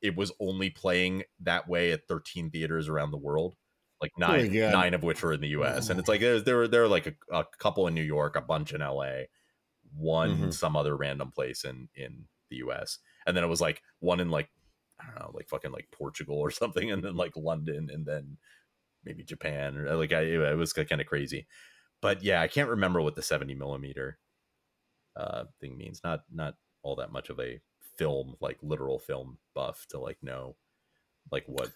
it 0.00 0.16
was 0.16 0.32
only 0.40 0.70
playing 0.70 1.24
that 1.40 1.68
way 1.68 1.92
at 1.92 2.06
13 2.06 2.50
theaters 2.50 2.88
around 2.88 3.10
the 3.10 3.18
world, 3.18 3.56
like 4.00 4.12
Oh 4.26 4.36
nine 4.36 4.48
nine 4.66 4.94
of 4.94 5.02
which 5.02 5.22
were 5.22 5.32
in 5.32 5.40
the 5.40 5.48
U.S. 5.48 5.90
And 5.90 5.98
it's 5.98 6.08
like 6.08 6.20
there 6.20 6.40
there 6.40 6.56
were 6.56 6.68
there 6.68 6.82
were 6.82 6.88
like 6.88 7.06
a, 7.06 7.14
a 7.36 7.44
couple 7.58 7.86
in 7.86 7.94
New 7.94 8.02
York, 8.02 8.36
a 8.36 8.40
bunch 8.40 8.72
in 8.72 8.82
L.A., 8.82 9.28
one 9.94 10.50
Mhm. 10.50 10.52
some 10.52 10.76
other 10.76 10.96
random 10.96 11.32
place 11.32 11.64
in 11.64 11.88
in 11.94 12.28
the 12.50 12.56
U.S. 12.56 12.98
And 13.26 13.36
then 13.36 13.44
it 13.44 13.48
was 13.48 13.60
like 13.60 13.82
one 14.00 14.20
in 14.20 14.30
like 14.30 14.50
I 15.00 15.06
don't 15.06 15.18
know, 15.20 15.30
like 15.34 15.48
fucking 15.48 15.72
like 15.72 15.88
Portugal 15.92 16.38
or 16.38 16.50
something, 16.52 16.90
and 16.90 17.02
then 17.04 17.16
like 17.16 17.36
London, 17.36 17.90
and 17.92 18.06
then 18.06 18.38
maybe 19.04 19.24
Japan 19.24 19.76
or 19.78 19.96
like 19.96 20.12
I, 20.12 20.22
it 20.22 20.56
was 20.56 20.72
kind 20.72 21.00
of 21.00 21.06
crazy. 21.06 21.46
But 22.02 22.22
yeah, 22.22 22.42
I 22.42 22.48
can't 22.48 22.70
remember 22.70 23.02
what 23.02 23.16
the 23.16 23.22
70 23.22 23.54
millimeter 23.54 24.18
uh 25.16 25.44
thing 25.60 25.76
means. 25.76 26.00
Not 26.04 26.24
not 26.32 26.56
all 26.82 26.96
that 26.96 27.12
much 27.12 27.30
of 27.30 27.40
a 27.40 27.60
film 27.96 28.36
like 28.40 28.58
literal 28.62 28.98
film 28.98 29.38
buff 29.54 29.86
to 29.90 29.98
like 29.98 30.18
know 30.22 30.56
like 31.32 31.44
what 31.46 31.72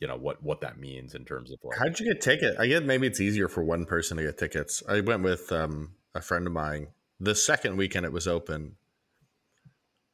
you 0.00 0.06
know 0.06 0.16
what 0.16 0.42
what 0.42 0.60
that 0.60 0.78
means 0.78 1.14
in 1.14 1.24
terms 1.24 1.50
of 1.50 1.58
like 1.62 1.78
How'd 1.78 1.98
you 1.98 2.12
get 2.12 2.20
ticket? 2.20 2.56
I 2.58 2.66
get 2.66 2.84
maybe 2.84 3.06
it's 3.06 3.20
easier 3.20 3.48
for 3.48 3.62
one 3.62 3.84
person 3.84 4.16
to 4.16 4.22
get 4.22 4.38
tickets. 4.38 4.82
I 4.88 5.00
went 5.00 5.22
with 5.22 5.50
um, 5.52 5.94
a 6.14 6.20
friend 6.20 6.46
of 6.46 6.52
mine 6.52 6.88
the 7.20 7.34
second 7.34 7.76
weekend 7.76 8.06
it 8.06 8.12
was 8.12 8.28
open. 8.28 8.76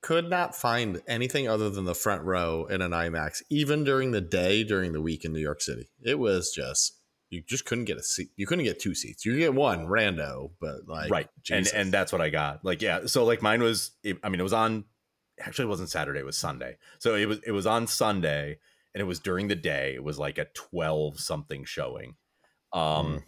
Could 0.01 0.29
not 0.29 0.55
find 0.55 1.01
anything 1.07 1.49
other 1.49 1.71
than 1.71 1.85
the 1.85 1.95
front 1.95 2.23
row 2.23 2.67
in 2.67 2.83
an 2.83 2.91
IMAX, 2.91 3.43
even 3.49 3.85
during 3.85 4.11
the 4.11 4.21
day 4.21 4.63
during 4.63 4.93
the 4.93 5.01
week 5.01 5.25
in 5.25 5.33
New 5.33 5.41
York 5.41 5.63
City. 5.63 5.89
It 6.03 6.19
was 6.19 6.53
just 6.55 6.99
you 7.31 7.43
just 7.43 7.65
couldn't 7.65 7.87
get 7.87 7.97
a 7.97 8.03
seat. 8.03 8.29
You 8.37 8.47
couldn't 8.47 8.65
get 8.65 8.79
two 8.79 8.95
seats. 8.95 9.25
You 9.25 9.37
get 9.39 9.55
one 9.55 9.87
rando, 9.87 10.51
but 10.61 10.87
like 10.87 11.11
right 11.11 11.29
and 11.51 11.65
Jesus. 11.65 11.73
and 11.73 11.93
that's 11.93 12.13
what 12.13 12.21
i 12.21 12.31
got 12.31 12.65
like 12.65 12.81
yeah 12.81 13.01
so 13.07 13.25
like 13.25 13.43
mine 13.43 13.63
was 13.63 13.93
i 14.23 14.29
mean 14.29 14.41
it 14.41 14.43
was 14.45 14.53
on 14.53 14.85
actually 15.41 15.65
it 15.65 15.69
wasn't 15.69 15.91
saturday 15.91 16.21
it 16.21 16.25
was 16.25 16.39
sunday 16.39 16.77
so 16.99 17.15
it 17.15 17.27
was 17.27 17.39
it 17.47 17.51
was 17.51 17.67
on 17.67 17.87
sunday 17.87 18.57
and 18.95 19.01
it 19.01 19.05
was 19.05 19.21
during 19.21 19.49
the 19.49 19.55
day 19.57 19.95
it 19.95 20.05
was 20.05 20.19
like 20.19 20.39
a 20.39 20.47
12 20.55 21.21
something 21.21 21.65
showing. 21.65 22.17
Um 22.73 23.21
Mm. 23.21 23.25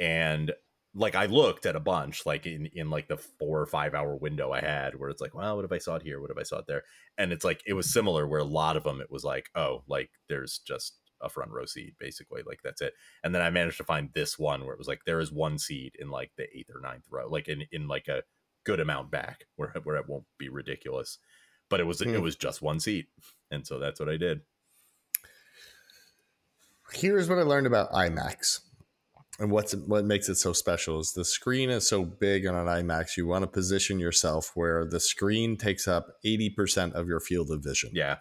and 0.00 0.52
like 0.94 1.14
i 1.14 1.26
looked 1.26 1.64
at 1.66 1.76
a 1.76 1.80
bunch 1.80 2.26
like 2.26 2.46
in 2.46 2.66
in 2.74 2.90
like 2.90 3.08
the 3.08 3.16
four 3.16 3.60
or 3.60 3.66
five 3.66 3.94
hour 3.94 4.14
window 4.16 4.52
i 4.52 4.60
had 4.60 4.94
where 4.94 5.08
it's 5.10 5.22
like 5.22 5.34
well 5.34 5.56
what 5.56 5.64
if 5.64 5.72
i 5.72 5.78
saw 5.78 5.94
it 5.96 6.02
here? 6.02 6.20
What 6.20 6.30
if 6.30 6.36
i 6.38 6.42
saw 6.42 6.58
it 6.58 6.66
there? 6.66 6.82
And 7.18 7.32
it's 7.32 7.44
like 7.44 7.62
it 7.66 7.72
was 7.74 7.92
similar 7.92 8.26
where 8.26 8.40
a 8.40 8.44
lot 8.44 8.76
of 8.76 8.84
them 8.84 9.00
it 9.00 9.10
was 9.10 9.24
like 9.24 9.48
oh 9.54 9.84
like 9.88 10.10
there's 10.28 10.58
just 10.58 10.98
a 11.22 11.28
front 11.28 11.50
row 11.52 11.64
seat 11.64 11.94
basically 11.98 12.42
like 12.46 12.60
that's 12.62 12.82
it. 12.82 12.94
And 13.24 13.34
then 13.34 13.42
i 13.42 13.50
managed 13.50 13.78
to 13.78 13.84
find 13.84 14.10
this 14.12 14.38
one 14.38 14.64
where 14.64 14.74
it 14.74 14.78
was 14.78 14.88
like 14.88 15.02
there 15.06 15.20
is 15.20 15.32
one 15.32 15.58
seat 15.58 15.96
in 15.98 16.10
like 16.10 16.32
the 16.36 16.46
eighth 16.56 16.70
or 16.74 16.80
ninth 16.80 17.06
row 17.10 17.28
like 17.28 17.48
in 17.48 17.62
in 17.72 17.88
like 17.88 18.08
a 18.08 18.22
good 18.64 18.80
amount 18.80 19.10
back 19.10 19.46
where 19.56 19.74
where 19.84 19.96
it 19.96 20.08
won't 20.08 20.26
be 20.38 20.48
ridiculous. 20.50 21.18
But 21.70 21.80
it 21.80 21.84
was 21.84 22.00
Hmm. 22.00 22.14
it 22.14 22.20
was 22.22 22.36
just 22.36 22.60
one 22.62 22.80
seat 22.80 23.06
and 23.50 23.66
so 23.66 23.78
that's 23.78 23.98
what 24.00 24.08
i 24.10 24.16
did 24.18 24.42
here's 26.94 27.28
what 27.28 27.38
I 27.38 27.42
learned 27.42 27.66
about 27.66 27.90
IMAX 27.92 28.60
and 29.38 29.50
what's 29.50 29.74
what 29.74 30.04
makes 30.04 30.28
it 30.28 30.36
so 30.36 30.52
special 30.52 31.00
is 31.00 31.12
the 31.12 31.24
screen 31.24 31.70
is 31.70 31.88
so 31.88 32.04
big 32.04 32.46
on 32.46 32.54
an 32.54 32.66
IMAX. 32.66 33.16
You 33.16 33.26
want 33.26 33.42
to 33.42 33.46
position 33.46 33.98
yourself 33.98 34.52
where 34.54 34.84
the 34.84 35.00
screen 35.00 35.56
takes 35.56 35.88
up 35.88 36.16
80% 36.24 36.92
of 36.92 37.08
your 37.08 37.20
field 37.20 37.50
of 37.50 37.62
vision. 37.64 37.90
yeah 37.92 38.16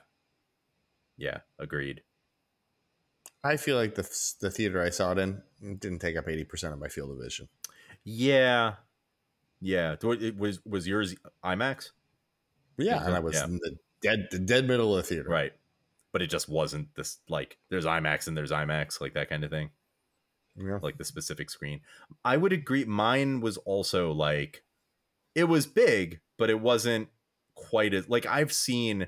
yeah 1.18 1.40
agreed 1.60 2.02
I 3.44 3.58
feel 3.58 3.76
like 3.76 3.96
the 3.96 4.08
the 4.40 4.50
theater 4.52 4.82
I 4.82 4.90
saw 4.90 5.12
it 5.12 5.18
in 5.18 5.42
didn't 5.62 6.00
take 6.00 6.16
up 6.18 6.26
80% 6.28 6.74
of 6.74 6.80
my 6.80 6.88
field 6.88 7.12
of 7.12 7.18
vision. 7.24 7.50
yeah 8.04 8.76
yeah 9.60 9.96
it 10.02 10.38
was 10.38 10.64
was 10.66 10.88
yours 10.88 11.16
imax 11.44 11.90
Yeah, 12.78 12.96
Yeah, 12.96 13.06
and 13.06 13.16
I 13.16 13.20
was 13.20 13.36
yeah. 13.36 13.46
in 13.46 13.60
the 13.62 13.76
dead 14.02 14.28
the 14.32 14.40
dead 14.40 14.68
middle 14.68 14.96
of 14.96 15.04
the 15.04 15.16
theater. 15.16 15.30
right 15.30 15.52
but 16.14 16.22
it 16.22 16.28
just 16.30 16.50
wasn't 16.50 16.94
this 16.96 17.20
like 17.30 17.58
there's 17.70 17.86
imax 17.86 18.28
and 18.28 18.36
there's 18.38 18.52
imax 18.52 19.00
like 19.02 19.14
that 19.14 19.30
kind 19.30 19.44
of 19.44 19.50
thing 19.50 19.70
Yeah. 20.58 20.80
like 20.82 20.98
the 20.98 21.04
specific 21.06 21.50
screen. 21.50 21.82
I 22.26 22.38
would 22.38 22.54
agree. 22.54 22.86
Mine 22.86 23.40
was 23.42 23.58
also 23.58 24.12
like 24.12 24.64
it 25.36 25.46
was 25.46 25.66
big, 25.66 26.20
but 26.38 26.50
it 26.50 26.60
wasn't 26.60 27.08
quite 27.56 27.94
as 27.94 28.10
like 28.10 28.26
I've 28.26 28.52
seen 28.54 29.08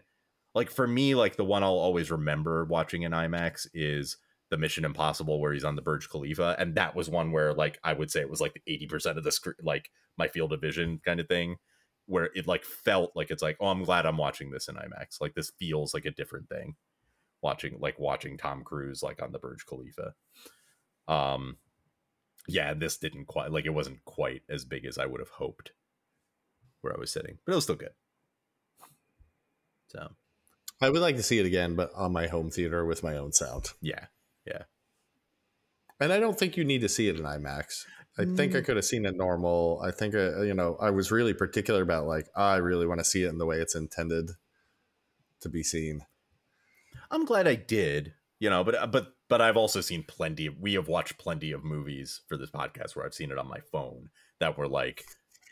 like 0.56 0.70
for 0.70 0.88
me, 0.88 1.16
like 1.16 1.36
the 1.36 1.44
one 1.44 1.64
I'll 1.64 1.72
always 1.72 2.12
remember 2.12 2.64
watching 2.66 3.02
in 3.04 3.12
IMAX 3.12 3.68
is 3.74 4.18
the 4.52 4.58
Mission 4.58 4.86
Impossible 4.86 5.40
where 5.42 5.52
he's 5.52 5.64
on 5.64 5.76
the 5.76 5.82
Burj 5.82 6.08
Khalifa. 6.10 6.56
And 6.60 6.76
that 6.76 6.96
was 6.96 7.10
one 7.10 7.32
where 7.32 7.54
like 7.54 7.80
I 7.84 7.94
would 7.94 8.12
say 8.12 8.20
it 8.22 8.30
was 8.30 8.40
like 8.40 8.62
80% 8.70 9.18
of 9.18 9.24
the 9.24 9.32
screen 9.32 9.56
like 9.64 9.90
my 10.18 10.28
field 10.28 10.54
of 10.54 10.62
vision 10.62 11.02
kind 11.04 11.20
of 11.20 11.28
thing. 11.28 11.58
Where 12.06 12.30
it 12.36 12.48
like 12.48 12.66
felt 12.66 13.14
like 13.16 13.32
it's 13.32 13.42
like, 13.42 13.56
oh, 13.62 13.68
I'm 13.68 13.84
glad 13.84 14.06
I'm 14.06 14.18
watching 14.18 14.52
this 14.52 14.68
in 14.68 14.76
IMAX. 14.76 15.20
Like 15.22 15.34
this 15.36 15.52
feels 15.58 15.94
like 15.94 16.06
a 16.06 16.12
different 16.12 16.50
thing. 16.50 16.76
Watching 17.44 17.78
like 17.80 18.00
watching 18.00 18.38
Tom 18.38 18.64
Cruise 18.64 19.04
like 19.04 19.22
on 19.22 19.32
the 19.32 19.38
Burj 19.40 19.66
Khalifa 19.68 20.14
um 21.08 21.58
yeah 22.48 22.74
this 22.74 22.98
didn't 22.98 23.26
quite 23.26 23.52
like 23.52 23.66
it 23.66 23.74
wasn't 23.74 24.04
quite 24.06 24.42
as 24.50 24.64
big 24.64 24.86
as 24.86 24.98
i 24.98 25.06
would 25.06 25.20
have 25.20 25.30
hoped 25.30 25.72
where 26.80 26.96
i 26.96 27.00
was 27.00 27.12
sitting 27.12 27.38
but 27.46 27.52
it 27.52 27.56
was 27.56 27.66
still 27.66 27.76
good 27.76 27.92
so 29.88 30.12
I 30.82 30.90
would 30.90 31.02
like 31.02 31.18
to 31.18 31.24
see 31.24 31.40
it 31.40 31.46
again, 31.46 31.76
but 31.76 31.92
on 31.96 32.12
my 32.12 32.28
home 32.28 32.50
theater 32.50 32.86
with 32.86 33.04
my 33.04 33.16
own 33.16 33.32
sound. 33.32 33.72
yeah 33.82 34.06
Yeah. 34.46 34.64
And 36.00 36.12
I 36.12 36.20
don't 36.20 36.38
think 36.38 36.58
you 36.58 36.64
need 36.66 36.82
to 36.82 36.90
see 36.90 37.08
it 37.08 37.16
in 37.18 37.24
IMAX. 37.24 37.86
I 38.18 38.26
think 38.26 38.56
I 38.56 38.60
Mm. 38.60 38.66
could 38.66 38.76
have 38.76 38.86
seen 38.86 39.06
it 39.06 39.16
normal. 39.16 39.82
I 39.84 39.92
think 39.92 40.14
uh, 40.16 40.42
you 40.42 40.54
know 40.54 40.76
I 40.82 40.90
was 40.90 41.12
really 41.12 41.34
particular 41.34 41.82
about 41.84 42.06
like 42.08 42.28
I 42.36 42.56
really 42.58 42.86
want 42.86 43.00
to 43.00 43.06
see 43.06 43.24
it 43.24 43.30
in 43.30 43.38
the 43.38 43.46
way 43.46 43.58
it's 43.60 43.76
intended 43.76 44.32
to 45.42 45.50
be 45.50 45.64
seen. 45.64 46.06
I'm 47.14 47.26
glad 47.26 47.48
i 47.48 47.56
did 47.56 48.14
you 48.40 48.50
know 48.50 48.64
but 48.64 48.76
uh, 48.76 48.88
but 48.88 49.14
but 49.30 49.42
i've 49.42 49.58
also 49.58 49.80
seen 49.80 50.04
plenty 50.08 50.48
of 50.48 50.60
we 50.60 50.74
have 50.74 50.88
watched 50.88 51.18
plenty 51.18 51.52
of 51.52 51.64
movies 51.64 52.22
for 52.28 52.38
this 52.38 52.52
podcast 52.52 52.96
where 52.96 53.06
i've 53.06 53.14
seen 53.14 53.32
it 53.32 53.38
on 53.38 53.48
my 53.48 53.60
phone 53.72 54.10
that 54.40 54.58
were 54.58 54.68
like 54.68 55.06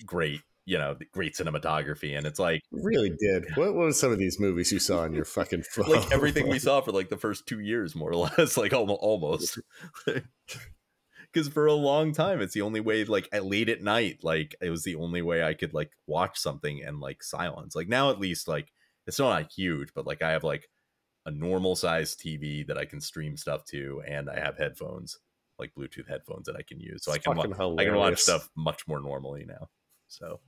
great 0.06 0.42
you 0.66 0.78
know 0.78 0.96
great 1.12 1.34
cinematography 1.34 2.18
and 2.18 2.28
it's 2.28 2.40
like 2.40 2.62
Really 2.72 3.12
did. 3.20 3.46
What 3.56 3.74
what 3.76 3.86
was 3.86 4.00
some 4.00 4.12
of 4.12 4.18
these 4.18 4.40
movies 4.40 4.72
you 4.72 4.80
saw 4.80 5.02
on 5.02 5.14
your 5.14 5.26
fucking 5.26 5.64
phone? 5.72 5.90
like 5.90 6.12
everything 6.12 6.48
we 6.48 6.60
saw 6.68 6.82
for 6.82 6.92
like 6.92 7.10
the 7.10 7.18
first 7.18 7.48
two 7.48 7.60
years, 7.60 7.96
more 7.96 8.12
or 8.12 8.16
less, 8.16 8.58
like 8.58 8.74
almost. 8.74 9.60
Because 10.06 11.48
for 11.48 11.66
a 11.66 11.74
long 11.74 12.14
time, 12.14 12.42
it's 12.42 12.54
the 12.54 12.62
only 12.62 12.80
way. 12.80 13.04
Like 13.04 13.28
at 13.32 13.46
late 13.46 13.70
at 13.70 13.82
night, 13.82 14.20
like 14.24 14.56
it 14.62 14.70
was 14.70 14.84
the 14.84 14.96
only 14.96 15.22
way 15.22 15.44
I 15.44 15.54
could 15.54 15.74
like 15.74 15.92
watch 16.08 16.38
something 16.38 16.84
and 16.84 17.00
like 17.00 17.24
silence. 17.24 17.76
Like 17.76 17.88
now, 17.88 18.10
at 18.10 18.20
least, 18.20 18.48
like 18.48 18.72
it's 19.08 19.20
not 19.20 19.52
huge, 19.52 19.90
but 19.94 20.08
like 20.08 20.22
I 20.22 20.32
have 20.32 20.44
like 20.44 20.70
a 21.26 21.32
normal 21.32 21.76
size 21.76 22.16
TV 22.16 22.66
that 22.68 22.78
I 22.78 22.86
can 22.86 23.00
stream 23.02 23.38
stuff 23.38 23.66
to, 23.66 24.02
and 24.08 24.30
I 24.30 24.40
have 24.40 24.58
headphones, 24.58 25.20
like 25.60 25.72
Bluetooth 25.78 26.08
headphones 26.10 26.46
that 26.48 26.56
I 26.56 26.64
can 26.64 26.80
use, 26.80 27.04
so 27.04 27.12
I 27.12 27.18
can 27.20 27.36
wa- 27.36 27.76
I 27.78 27.84
can 27.86 27.96
watch 27.96 28.20
stuff 28.22 28.50
much 28.56 28.88
more 28.88 29.00
normally 29.00 29.46
now. 29.46 29.70
So, 30.08 30.40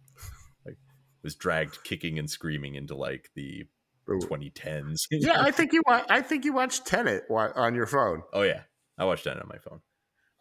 like, 0.65 0.77
was 1.23 1.35
dragged 1.35 1.83
kicking 1.83 2.17
and 2.19 2.29
screaming 2.29 2.75
into 2.75 2.95
like 2.95 3.29
the 3.35 3.65
Ooh. 4.09 4.19
2010s. 4.19 5.07
Yeah, 5.11 5.41
I 5.41 5.51
think 5.51 5.73
you. 5.73 5.81
wa- 5.87 6.03
I 6.09 6.21
think 6.21 6.43
you 6.43 6.53
watched 6.53 6.85
Tenet 6.85 7.23
wa- 7.29 7.51
on 7.55 7.75
your 7.75 7.85
phone. 7.87 8.23
Oh 8.33 8.41
yeah, 8.41 8.63
I 8.97 9.05
watched 9.05 9.25
that 9.25 9.37
on 9.37 9.47
my 9.47 9.59
phone. 9.59 9.81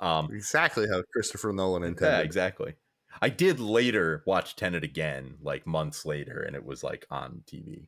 Um, 0.00 0.30
exactly 0.32 0.88
how 0.88 1.02
Christopher 1.12 1.52
Nolan 1.52 1.84
intended. 1.84 2.16
yeah, 2.16 2.22
exactly. 2.22 2.74
I 3.20 3.28
did 3.28 3.60
later 3.60 4.24
watch 4.26 4.56
Tenet 4.56 4.82
again, 4.82 5.36
like 5.42 5.66
months 5.66 6.04
later, 6.06 6.40
and 6.40 6.56
it 6.56 6.64
was 6.64 6.82
like 6.82 7.06
on 7.10 7.42
TV, 7.46 7.86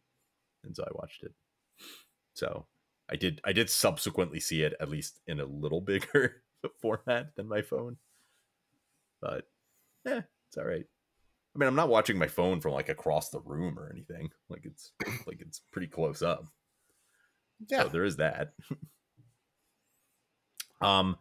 and 0.62 0.76
so 0.76 0.84
I 0.84 0.90
watched 0.92 1.22
it. 1.24 1.32
So 2.34 2.66
I 3.08 3.16
did. 3.16 3.40
I 3.44 3.52
did 3.52 3.70
subsequently 3.70 4.40
see 4.40 4.62
it 4.62 4.74
at 4.80 4.88
least 4.90 5.20
in 5.26 5.40
a 5.40 5.44
little 5.46 5.80
bigger 5.80 6.44
format 6.80 7.34
than 7.36 7.48
my 7.48 7.62
phone, 7.62 7.98
but 9.20 9.50
yeah, 10.04 10.22
it's 10.48 10.58
all 10.58 10.64
right. 10.66 10.86
I 11.54 11.58
mean, 11.58 11.68
I'm 11.68 11.74
not 11.76 11.88
watching 11.90 12.18
my 12.18 12.28
phone 12.28 12.60
from 12.60 12.72
like 12.72 12.88
across 12.90 13.30
the 13.30 13.40
room 13.40 13.78
or 13.78 13.90
anything. 13.90 14.30
Like 14.48 14.64
it's 14.66 14.92
like 15.26 15.40
it's 15.42 15.60
pretty 15.60 15.88
close 15.88 16.22
up. 16.22 16.46
Yeah. 17.68 17.82
So 17.82 17.88
there 17.88 18.04
is 18.04 18.16
that. 18.16 18.54
um, 20.80 21.16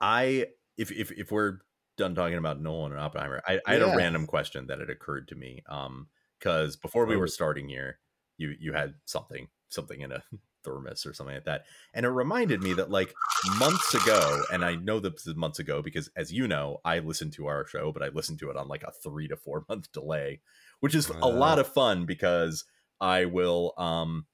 I 0.00 0.48
if 0.76 0.90
if 0.92 1.10
if 1.12 1.32
we're 1.32 1.60
done 1.96 2.14
talking 2.14 2.36
about 2.36 2.60
Nolan 2.60 2.92
and 2.92 3.00
Oppenheimer, 3.00 3.42
I, 3.46 3.60
I 3.66 3.72
had 3.72 3.80
Yeah. 3.80 3.82
a 3.82 3.96
random 3.96 4.26
question 4.26 4.66
that 4.66 4.80
had 4.80 4.90
occurred 4.90 5.28
to 5.28 5.34
me. 5.34 5.62
Um, 5.68 6.08
because 6.38 6.76
before 6.76 7.06
we 7.06 7.14
Oh. 7.14 7.16
were 7.16 7.28
starting 7.28 7.66
here, 7.68 7.98
you 8.36 8.54
you 8.60 8.74
had 8.74 8.96
something 9.06 9.48
something 9.70 10.02
in 10.02 10.12
a 10.12 10.22
thermos 10.66 11.06
or 11.06 11.14
something 11.14 11.36
like 11.36 11.44
that, 11.44 11.64
and 11.94 12.04
it 12.04 12.10
reminded 12.10 12.62
me 12.62 12.74
that 12.74 12.90
like 12.90 13.14
months 13.58 13.94
ago, 13.94 14.42
and 14.52 14.64
I 14.64 14.74
know 14.74 15.00
this 15.00 15.26
is 15.26 15.36
months 15.36 15.58
ago 15.58 15.80
because 15.80 16.10
as 16.16 16.32
you 16.32 16.48
know, 16.48 16.80
I 16.84 16.98
listened 16.98 17.32
to 17.34 17.46
our 17.46 17.66
show, 17.66 17.92
but 17.92 18.02
I 18.02 18.08
listened 18.08 18.38
to 18.40 18.50
it 18.50 18.56
on 18.56 18.68
like 18.68 18.82
a 18.82 18.92
three 18.92 19.28
to 19.28 19.36
four 19.36 19.64
month 19.68 19.92
delay, 19.92 20.40
which 20.80 20.94
is 20.94 21.08
a 21.08 21.28
lot 21.28 21.58
of 21.58 21.68
fun 21.68 22.04
because 22.04 22.64
I 23.00 23.24
will 23.26 23.74
um 23.78 24.26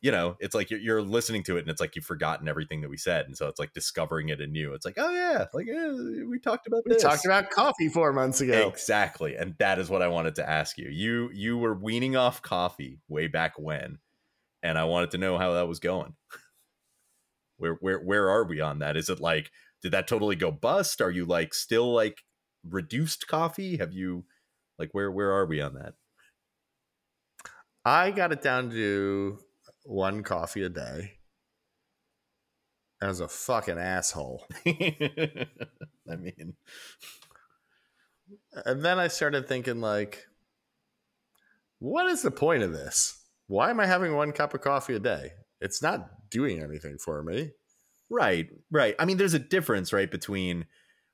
you 0.00 0.12
know, 0.12 0.36
it's 0.38 0.54
like 0.54 0.70
you're, 0.70 0.78
you're 0.78 1.02
listening 1.02 1.42
to 1.44 1.56
it 1.56 1.60
and 1.60 1.68
it's 1.68 1.80
like 1.80 1.96
you've 1.96 2.04
forgotten 2.04 2.46
everything 2.48 2.82
that 2.82 2.90
we 2.90 2.96
said. 2.96 3.26
And 3.26 3.36
so 3.36 3.48
it's 3.48 3.58
like 3.58 3.72
discovering 3.72 4.28
it 4.28 4.40
anew. 4.40 4.72
It's 4.72 4.84
like, 4.84 4.94
oh, 4.96 5.10
yeah, 5.10 5.46
like 5.52 5.66
yeah, 5.66 5.90
we 6.28 6.38
talked 6.38 6.68
about 6.68 6.84
We 6.86 6.92
this. 6.94 7.02
talked 7.02 7.24
about 7.24 7.50
coffee 7.50 7.88
four 7.88 8.12
months 8.12 8.40
ago. 8.40 8.68
Exactly. 8.68 9.34
And 9.34 9.56
that 9.58 9.80
is 9.80 9.90
what 9.90 10.02
I 10.02 10.08
wanted 10.08 10.36
to 10.36 10.48
ask 10.48 10.78
you. 10.78 10.88
You 10.88 11.30
you 11.32 11.58
were 11.58 11.74
weaning 11.74 12.14
off 12.14 12.42
coffee 12.42 13.00
way 13.08 13.26
back 13.26 13.58
when, 13.58 13.98
and 14.62 14.78
I 14.78 14.84
wanted 14.84 15.10
to 15.12 15.18
know 15.18 15.38
how 15.38 15.52
that 15.54 15.68
was 15.68 15.80
going. 15.80 16.14
Where 17.56 17.74
where 17.80 17.98
where 17.98 18.30
are 18.30 18.44
we 18.44 18.60
on 18.60 18.78
that? 18.80 18.96
Is 18.96 19.08
it 19.08 19.20
like 19.20 19.50
did 19.82 19.92
that 19.92 20.06
totally 20.08 20.36
go 20.36 20.50
bust? 20.50 21.00
Are 21.00 21.10
you 21.10 21.24
like 21.24 21.54
still 21.54 21.92
like 21.92 22.22
reduced 22.64 23.26
coffee? 23.26 23.76
Have 23.78 23.92
you 23.92 24.24
like 24.78 24.90
where 24.92 25.10
where 25.10 25.32
are 25.32 25.46
we 25.46 25.60
on 25.60 25.74
that? 25.74 25.94
I 27.84 28.10
got 28.10 28.32
it 28.32 28.42
down 28.42 28.70
to 28.70 29.38
one 29.84 30.22
coffee 30.22 30.62
a 30.62 30.68
day. 30.68 31.14
As 33.00 33.20
a 33.20 33.28
fucking 33.28 33.78
asshole. 33.78 34.44
I 34.66 36.16
mean, 36.16 36.56
And 38.64 38.82
then 38.84 38.98
I 38.98 39.08
started 39.08 39.48
thinking, 39.48 39.80
like, 39.80 40.26
what 41.78 42.06
is 42.06 42.22
the 42.22 42.30
point 42.30 42.62
of 42.62 42.72
this? 42.72 43.17
Why 43.48 43.70
am 43.70 43.80
I 43.80 43.86
having 43.86 44.14
one 44.14 44.32
cup 44.32 44.54
of 44.54 44.60
coffee 44.60 44.94
a 44.94 44.98
day? 45.00 45.32
It's 45.60 45.82
not 45.82 46.30
doing 46.30 46.62
anything 46.62 46.98
for 46.98 47.22
me. 47.22 47.50
Right, 48.10 48.48
right. 48.70 48.94
I 48.98 49.04
mean, 49.04 49.16
there's 49.18 49.34
a 49.34 49.38
difference, 49.38 49.92
right, 49.92 50.10
between 50.10 50.66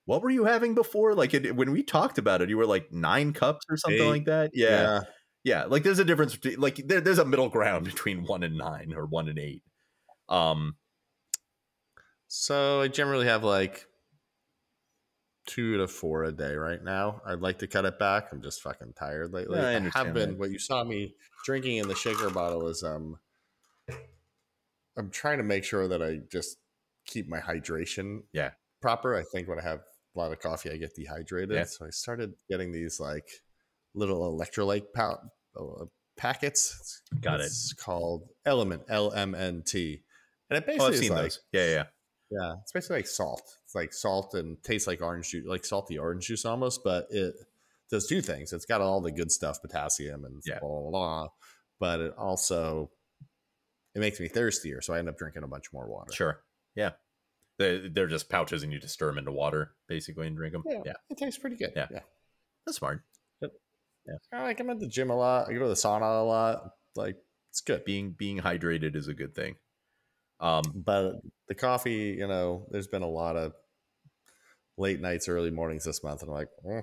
what 0.04 0.22
were 0.22 0.30
you 0.30 0.44
having 0.44 0.74
before? 0.74 1.14
Like 1.14 1.34
it, 1.34 1.56
when 1.56 1.72
we 1.72 1.82
talked 1.82 2.18
about 2.18 2.42
it, 2.42 2.50
you 2.50 2.56
were 2.58 2.66
like 2.66 2.92
nine 2.92 3.32
cups 3.32 3.64
or 3.70 3.76
something 3.76 4.02
Eight. 4.02 4.08
like 4.10 4.24
that. 4.26 4.50
Yeah, 4.54 5.00
yeah. 5.44 5.64
Like 5.64 5.82
there's 5.82 5.98
a 5.98 6.04
difference 6.04 6.36
between 6.36 6.60
like 6.60 6.76
there, 6.76 7.00
there's 7.00 7.18
a 7.18 7.24
middle 7.24 7.48
ground 7.48 7.84
between 7.86 8.24
one 8.24 8.42
and 8.42 8.56
nine 8.58 8.92
or 8.94 9.06
one 9.06 9.28
and 9.28 9.38
eight. 9.38 9.62
Um, 10.28 10.76
So 12.28 12.80
I 12.82 12.88
generally 12.88 13.26
have 13.26 13.44
like 13.44 13.86
two 15.46 15.78
to 15.78 15.88
four 15.88 16.24
a 16.24 16.32
day 16.32 16.54
right 16.54 16.82
now. 16.82 17.20
I'd 17.26 17.40
like 17.40 17.58
to 17.58 17.66
cut 17.66 17.84
it 17.84 17.98
back. 17.98 18.28
I'm 18.32 18.42
just 18.42 18.62
fucking 18.62 18.94
tired 18.98 19.32
lately. 19.32 19.58
Yeah, 19.58 19.68
I 19.68 19.76
I, 19.76 20.04
have 20.04 20.14
been. 20.14 20.30
that. 20.30 20.38
What 20.38 20.50
you 20.50 20.58
saw 20.58 20.84
me 20.84 21.14
drinking 21.44 21.76
in 21.78 21.88
the 21.88 21.94
shaker 21.94 22.30
bottle 22.30 22.68
is 22.68 22.82
um. 22.82 23.18
I'm 24.96 25.10
trying 25.10 25.38
to 25.38 25.44
make 25.44 25.64
sure 25.64 25.88
that 25.88 26.02
I 26.02 26.20
just 26.30 26.56
keep 27.04 27.28
my 27.28 27.40
hydration 27.40 28.22
Yeah. 28.32 28.50
proper. 28.80 29.16
I 29.16 29.24
think 29.24 29.48
when 29.48 29.58
I 29.58 29.62
have 29.62 29.80
a 30.14 30.18
lot 30.18 30.30
of 30.30 30.38
coffee, 30.38 30.70
I 30.70 30.76
get 30.76 30.94
dehydrated. 30.94 31.56
Yeah. 31.56 31.64
So 31.64 31.86
I 31.86 31.90
started 31.90 32.34
getting 32.48 32.70
these 32.70 33.00
like 33.00 33.28
little 33.94 34.20
electrolyte 34.32 34.92
pa- 34.94 35.18
uh, 35.58 35.86
packets. 36.16 36.76
It's, 36.80 37.20
Got 37.20 37.40
it. 37.40 37.46
It's 37.46 37.72
called 37.72 38.28
Element 38.46 38.82
L 38.88 39.12
M 39.12 39.34
N 39.34 39.64
T, 39.66 40.02
and 40.48 40.58
it 40.58 40.64
basically 40.66 40.84
oh, 40.84 40.88
I've 40.88 40.94
is 40.94 41.00
seen 41.00 41.10
like 41.10 41.22
those. 41.22 41.40
Yeah, 41.52 41.66
yeah. 41.66 41.84
Yeah, 42.30 42.54
it's 42.62 42.72
basically 42.72 42.96
like 42.98 43.06
salt. 43.06 43.42
It's 43.64 43.74
like 43.74 43.92
salt 43.92 44.34
and 44.34 44.62
tastes 44.62 44.86
like 44.86 45.02
orange 45.02 45.30
juice, 45.30 45.46
like 45.46 45.64
salty 45.64 45.98
orange 45.98 46.26
juice 46.26 46.44
almost, 46.44 46.82
but 46.84 47.06
it 47.10 47.34
does 47.90 48.06
two 48.06 48.20
things. 48.22 48.52
It's 48.52 48.64
got 48.66 48.80
all 48.80 49.00
the 49.00 49.12
good 49.12 49.30
stuff, 49.30 49.60
potassium 49.62 50.24
and 50.24 50.42
Yeah. 50.44 50.58
blah, 50.60 50.68
blah, 50.80 50.90
blah, 50.90 51.28
but 51.78 52.00
it 52.00 52.14
also 52.16 52.90
it 53.94 54.00
makes 54.00 54.18
me 54.18 54.28
thirstier, 54.28 54.80
so 54.80 54.92
I 54.94 54.98
end 54.98 55.08
up 55.08 55.16
drinking 55.18 55.44
a 55.44 55.48
bunch 55.48 55.72
more 55.72 55.86
water. 55.86 56.12
Sure. 56.12 56.40
Yeah. 56.74 56.92
They 57.58 57.88
they're 57.88 58.08
just 58.08 58.28
pouches, 58.28 58.64
and 58.64 58.72
you 58.72 58.80
just 58.80 58.94
stir 58.94 59.06
them 59.06 59.18
into 59.18 59.30
water, 59.30 59.74
basically, 59.86 60.26
and 60.26 60.36
drink 60.36 60.52
them. 60.54 60.64
Yeah. 60.66 60.82
yeah. 60.84 60.92
It 61.10 61.18
tastes 61.18 61.38
pretty 61.38 61.54
good. 61.56 61.72
Yeah. 61.76 61.86
yeah. 61.90 62.00
That's 62.66 62.78
smart. 62.78 63.02
I 64.32 64.42
like 64.42 64.60
I'm 64.60 64.70
at 64.70 64.80
the 64.80 64.86
gym 64.86 65.10
a 65.10 65.16
lot. 65.16 65.48
I 65.48 65.52
go 65.52 65.60
to 65.60 65.68
the 65.68 65.74
sauna 65.74 66.20
a 66.20 66.24
lot. 66.24 66.72
Like 66.96 67.16
it's 67.50 67.60
good. 67.60 67.84
Being 67.84 68.10
being 68.12 68.38
hydrated 68.38 68.96
is 68.96 69.08
a 69.08 69.14
good 69.14 69.34
thing. 69.34 69.56
Um, 70.40 70.62
But 70.74 71.20
the 71.48 71.54
coffee, 71.54 72.16
you 72.18 72.26
know, 72.26 72.66
there's 72.70 72.86
been 72.88 73.02
a 73.02 73.08
lot 73.08 73.36
of 73.36 73.52
late 74.76 75.00
nights, 75.00 75.28
early 75.28 75.50
mornings 75.50 75.84
this 75.84 76.02
month, 76.02 76.22
and 76.22 76.30
I'm 76.30 76.36
like, 76.36 76.48
eh, 76.68 76.80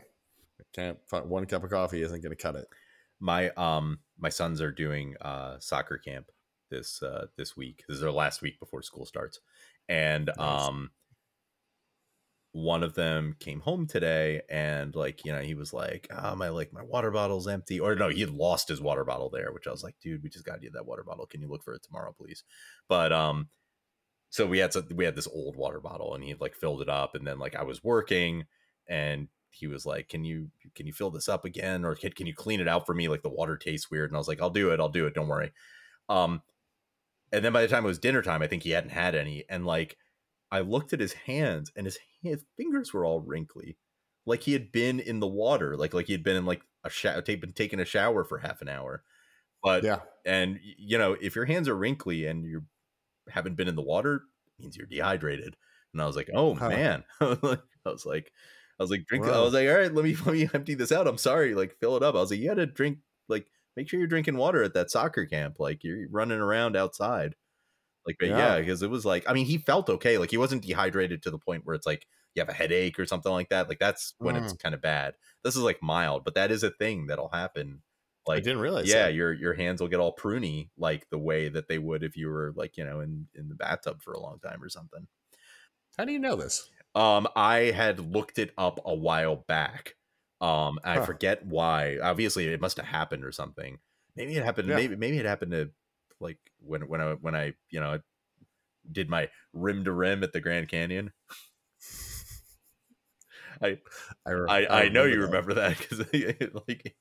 I 0.60 0.64
can't. 0.74 0.97
One 1.28 1.45
cup 1.45 1.64
of 1.64 1.70
coffee 1.70 2.02
isn't 2.02 2.22
going 2.22 2.36
to 2.36 2.41
cut 2.41 2.56
it. 2.56 2.68
my 3.20 3.49
um 3.52 3.99
my 4.18 4.30
sons 4.30 4.62
are 4.62 4.72
doing 4.72 5.16
uh 5.22 5.58
soccer 5.60 5.97
camp 5.97 6.32
this 6.72 7.04
uh 7.04 7.28
this 7.38 7.56
week 7.56 7.84
this 7.88 7.95
is 7.95 8.02
their 8.02 8.12
last 8.12 8.41
week 8.41 8.60
before 8.60 8.82
school 8.82 9.06
starts 9.06 9.39
and 9.89 10.32
Nice. 10.38 10.62
um 10.68 10.89
one 12.54 12.84
of 12.84 12.95
them 12.95 13.36
came 13.39 13.62
home 13.62 13.88
today 13.88 14.41
and 14.49 14.93
like 14.93 15.24
you 15.24 15.32
know 15.32 15.39
he 15.39 15.54
was 15.54 15.72
like 15.72 16.08
oh 16.12 16.36
my 16.36 16.49
like 16.49 16.74
my 16.74 16.84
water 16.84 17.10
bottle's 17.10 17.47
empty 17.47 17.80
or 17.80 17.95
no 17.95 18.10
he 18.10 18.26
lost 18.26 18.68
his 18.68 18.82
water 18.82 19.06
bottle 19.06 19.30
there 19.30 19.54
which 19.54 19.68
i 19.68 19.72
was 19.72 19.84
like 19.84 19.95
dude 20.02 20.22
we 20.22 20.30
just 20.30 20.45
got 20.45 20.62
you 20.62 20.70
that 20.70 20.86
water 20.86 21.04
bottle. 21.04 21.26
Can 21.26 21.41
you 21.41 21.47
look 21.47 21.64
for 21.64 21.74
it 21.74 21.84
tomorrow 21.84 22.14
please? 22.18 22.43
But 22.89 23.14
um 23.14 23.47
so 24.30 24.45
we 24.45 24.60
had 24.60 24.74
some, 24.74 24.88
we 24.95 25.06
had 25.06 25.16
this 25.16 25.28
old 25.28 25.56
water 25.56 25.80
bottle 25.80 26.14
and 26.14 26.24
he 26.24 26.36
like 26.39 26.56
filled 26.56 26.82
it 26.82 26.89
up 26.89 27.16
and 27.16 27.26
then 27.26 27.39
like 27.39 27.56
i 27.56 27.64
was 27.64 27.84
working 27.84 28.45
and 28.88 29.30
he 29.49 29.68
was 29.68 29.86
like 29.86 30.10
can 30.10 30.26
you 30.26 30.49
can 30.76 30.86
you 30.86 30.93
fill 30.93 31.10
this 31.12 31.30
up 31.30 31.45
again 31.45 31.86
or 31.86 31.95
can, 31.95 32.12
can 32.12 32.28
you 32.28 32.34
clean 32.34 32.60
it 32.60 32.68
out 32.68 32.86
for 32.86 32.93
me? 32.93 33.08
Like 33.08 33.24
the 33.24 33.30
water 33.30 33.58
tastes 33.58 33.89
weird. 33.89 34.10
And 34.10 34.18
i 34.18 34.20
was 34.20 34.28
like 34.28 34.41
i'll 34.41 34.49
do 34.49 34.72
it 34.72 34.80
i'll 34.82 34.89
do 34.89 35.06
it 35.06 35.14
don't 35.14 35.30
worry. 35.30 35.54
Um 36.10 36.41
and 37.32 37.45
then 37.45 37.54
by 37.54 37.62
the 37.62 37.70
time 37.70 37.86
it 37.86 37.88
was 37.88 37.99
dinner 37.99 38.22
time 38.22 38.41
i 38.41 38.47
think 38.47 38.64
he 38.64 38.72
hadn't 38.72 38.89
had 38.89 39.16
any 39.16 39.45
and 39.47 39.66
like 39.66 39.95
i 40.52 40.60
looked 40.60 40.91
at 40.91 40.99
his 40.99 41.14
hands 41.14 41.72
and 41.78 41.86
his 41.86 41.97
his 42.22 42.45
fingers 42.57 42.93
were 42.93 43.05
all 43.05 43.19
wrinkly 43.22 43.78
like 44.26 44.41
he 44.41 44.53
had 44.53 44.72
been 44.72 44.99
in 44.99 45.19
the 45.19 45.28
water 45.28 45.76
like 45.78 45.93
like 45.93 46.07
he 46.07 46.13
had 46.13 46.24
been 46.24 46.38
in 46.38 46.45
like 46.45 46.63
a 46.84 46.89
shower 46.89 47.22
been 47.22 47.53
taking 47.53 47.80
a 47.80 47.86
shower 47.86 48.24
for 48.24 48.38
half 48.39 48.61
an 48.61 48.69
hour. 48.69 49.03
But 49.63 49.86
Yeah. 49.86 50.01
and 50.26 50.59
you 50.63 50.97
know 50.97 51.13
if 51.22 51.36
your 51.36 51.45
hands 51.45 51.67
are 51.69 51.78
wrinkly 51.78 52.26
and 52.28 52.45
you 52.45 52.63
haven't 53.30 53.55
been 53.55 53.67
in 53.67 53.76
the 53.76 53.82
water 53.84 54.15
it 54.47 54.63
means 54.63 54.78
you're 54.78 54.88
dehydrated. 54.88 55.57
And 55.93 56.01
i 56.01 56.05
was 56.07 56.15
like 56.15 56.30
oh 56.34 56.55
Huh. 56.55 56.69
man. 56.69 57.03
I 57.22 57.59
was 57.86 58.05
like 58.05 58.32
i 58.80 58.84
was 58.84 58.91
like 58.91 59.05
drink 59.07 59.28
i 59.28 59.41
was 59.41 59.53
like 59.53 59.67
all 59.69 59.76
right 59.78 59.93
let 59.93 60.05
me 60.05 60.15
let 60.26 60.34
me 60.36 60.49
empty 60.53 60.76
this 60.76 60.91
out. 60.91 61.07
I'm 61.07 61.17
sorry 61.17 61.55
like 61.55 61.78
fill 61.80 61.97
it 61.97 62.03
up. 62.03 62.15
I 62.15 62.19
was 62.22 62.32
like 62.32 62.39
you 62.39 62.47
gotta 62.49 62.65
drink 62.67 62.99
like 63.30 63.47
make 63.78 63.89
sure 63.89 63.99
you're 63.99 64.07
drinking 64.09 64.38
water 64.38 64.63
at 64.63 64.74
that 64.76 64.91
soccer 64.91 65.26
camp 65.26 65.59
like 65.59 65.84
you're 65.84 66.07
running 66.09 66.39
around 66.39 66.76
outside 66.76 67.36
like 68.06 68.18
but 68.20 68.30
yeah 68.32 68.58
Yeah. 68.58 68.60
because 68.60 68.82
it 68.82 68.89
was 68.89 69.06
like 69.06 69.24
i 69.30 69.34
mean 69.34 69.45
he 69.45 69.58
felt 69.58 69.89
okay 69.89 70.18
like 70.18 70.32
he 70.32 70.38
wasn't 70.38 70.62
dehydrated 70.64 71.22
to 71.24 71.32
the 71.32 71.39
point 71.39 71.66
where 71.66 71.76
it's 71.76 71.86
like 71.88 72.08
you 72.36 72.41
have 72.41 72.49
a 72.49 72.54
headache 72.54 72.99
or 72.99 73.06
something 73.06 73.32
like 73.32 73.49
that 73.49 73.70
like 73.70 73.80
that's 73.80 74.16
when 74.20 74.36
it's 74.36 74.54
kind 74.54 74.74
of 74.76 74.82
bad 74.82 75.16
this 75.43 75.56
is 75.56 75.62
like 75.62 75.82
mild 75.82 76.24
but 76.24 76.36
that 76.36 76.52
is 76.52 76.64
a 76.64 76.72
thing 76.72 77.08
that'll 77.08 77.30
happen 77.30 77.82
Like 78.26 78.38
I 78.38 78.39
didn't 78.39 78.60
realize. 78.62 78.91
yeah 78.91 79.08
that. 79.08 79.08
your 79.08 79.34
your 79.34 79.54
hands 79.54 79.82
will 79.82 79.88
get 79.89 79.99
all 79.99 80.16
pruny 80.16 80.70
like 80.78 81.10
the 81.10 81.20
way 81.20 81.49
that 81.49 81.68
they 81.68 81.80
would 81.80 82.04
if 82.04 82.16
you 82.18 82.28
were 82.30 82.54
like 82.56 82.78
you 82.78 82.86
know 82.86 82.99
in 83.02 83.28
in 83.36 83.49
the 83.49 83.56
bathtub 83.56 84.02
for 84.02 84.14
a 84.14 84.20
long 84.20 84.39
time 84.39 84.62
or 84.64 84.70
something 84.70 85.08
How 85.97 86.04
do 86.04 86.12
you 86.12 86.20
know 86.20 86.36
this? 86.36 86.70
um 86.95 87.28
i 87.36 87.58
had 87.72 87.99
looked 87.99 88.38
it 88.39 88.54
up 88.58 88.80
a 88.86 88.93
while 88.93 89.36
back 89.36 89.95
um 90.41 90.80
i 90.84 90.97
Huh. 90.97 90.99
forget 90.99 91.45
why 91.45 91.97
obviously 92.02 92.47
it 92.47 92.60
must 92.62 92.78
have 92.78 92.86
happened 92.86 93.24
or 93.24 93.32
something 93.32 93.80
maybe 94.16 94.36
it 94.36 94.43
happened 94.43 94.68
Yeah. 94.68 94.76
maybe 94.76 94.95
maybe 94.95 95.18
it 95.18 95.26
happened 95.26 95.52
to 95.52 95.72
like 96.22 96.38
when 96.59 96.88
when 96.88 97.01
i 97.01 97.13
when 97.13 97.36
i 97.36 97.53
you 97.69 97.80
know 97.80 97.99
did 98.91 99.09
my 99.09 99.30
rim 99.53 99.84
to 99.84 99.91
rim 99.91 100.24
at 100.24 100.34
the 100.34 100.41
grand 100.41 100.67
canyon 100.69 101.11
I 104.26 104.32
re- 104.32 104.49
I, 104.49 104.65
I 104.84 104.89
know 104.89 105.05
you 105.05 105.19
that. 105.19 105.26
remember 105.28 105.53
that 105.55 105.78
because 105.78 105.99
like 106.67 106.95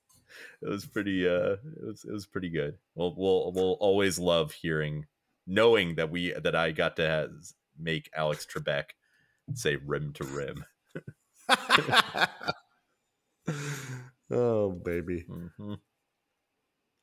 it 0.62 0.68
was 0.68 0.86
pretty 0.86 1.28
uh 1.28 1.52
it 1.52 1.84
was 1.86 2.04
it 2.04 2.12
was 2.12 2.26
pretty 2.26 2.48
good. 2.50 2.78
We'll 2.94 3.14
we'll 3.16 3.52
we'll 3.52 3.76
always 3.80 4.18
love 4.18 4.52
hearing 4.52 5.06
knowing 5.46 5.96
that 5.96 6.10
we 6.10 6.32
that 6.32 6.54
I 6.54 6.72
got 6.72 6.96
to 6.96 7.06
has, 7.06 7.54
make 7.78 8.10
Alex 8.14 8.46
Trebek 8.46 8.84
say 9.54 9.76
rim 9.76 10.12
to 10.14 10.24
rim. 10.24 10.64
oh 14.30 14.70
baby. 14.70 15.24
Mhm. 15.28 15.78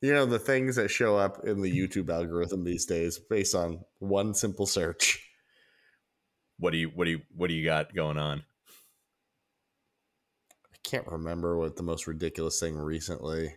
You 0.00 0.14
know 0.14 0.26
the 0.26 0.38
things 0.38 0.76
that 0.76 0.90
show 0.90 1.16
up 1.16 1.44
in 1.44 1.60
the 1.60 1.76
YouTube 1.76 2.08
algorithm 2.08 2.64
these 2.64 2.86
days 2.86 3.18
based 3.18 3.54
on 3.54 3.80
one 3.98 4.32
simple 4.34 4.66
search. 4.66 5.24
What 6.58 6.70
do 6.70 6.78
you 6.78 6.90
what 6.94 7.04
do 7.04 7.12
you 7.12 7.20
what 7.34 7.48
do 7.48 7.54
you 7.54 7.64
got 7.64 7.94
going 7.94 8.18
on? 8.18 8.44
I 10.72 10.76
can't 10.84 11.06
remember 11.06 11.58
what 11.58 11.76
the 11.76 11.82
most 11.82 12.06
ridiculous 12.06 12.60
thing 12.60 12.76
recently. 12.76 13.54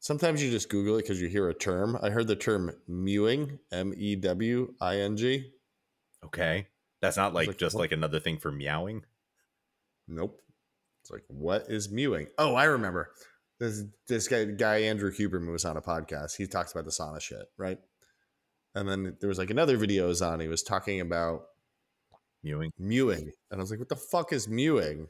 Sometimes 0.00 0.42
you 0.42 0.50
just 0.50 0.70
Google 0.70 0.96
it 0.96 1.02
because 1.02 1.20
you 1.20 1.28
hear 1.28 1.48
a 1.48 1.54
term. 1.54 1.98
I 2.02 2.10
heard 2.10 2.26
the 2.26 2.36
term 2.36 2.72
mewing, 2.88 3.58
M 3.70 3.92
E 3.96 4.16
W 4.16 4.74
I 4.80 4.96
N 4.96 5.16
G. 5.16 5.50
Okay. 6.24 6.66
That's 7.02 7.16
not 7.16 7.34
like, 7.34 7.48
like, 7.48 7.58
just 7.58 7.74
what? 7.74 7.82
like 7.82 7.92
another 7.92 8.20
thing 8.20 8.38
for 8.38 8.52
meowing. 8.52 9.04
Nope. 10.08 10.40
It's 11.02 11.10
like, 11.10 11.24
what 11.28 11.66
is 11.68 11.90
mewing? 11.90 12.28
Oh, 12.38 12.54
I 12.54 12.64
remember. 12.64 13.10
This 13.60 13.84
this 14.08 14.26
guy, 14.26 14.46
guy 14.46 14.78
Andrew 14.78 15.12
Huberman 15.12 15.52
was 15.52 15.64
on 15.64 15.76
a 15.76 15.82
podcast. 15.82 16.36
He 16.36 16.46
talks 16.46 16.72
about 16.72 16.86
the 16.86 16.90
sauna 16.90 17.20
shit, 17.20 17.46
right? 17.58 17.78
And 18.74 18.88
then 18.88 19.16
there 19.20 19.28
was 19.28 19.38
like 19.38 19.50
another 19.50 19.76
video 19.76 20.06
was 20.08 20.22
on. 20.22 20.40
He 20.40 20.48
was 20.48 20.62
talking 20.62 21.00
about 21.00 21.42
Mewing. 22.42 22.72
mewing, 22.78 23.32
and 23.50 23.60
I 23.60 23.62
was 23.62 23.70
like, 23.70 23.78
"What 23.80 23.90
the 23.90 23.96
fuck 23.96 24.32
is 24.32 24.48
mewing?" 24.48 25.08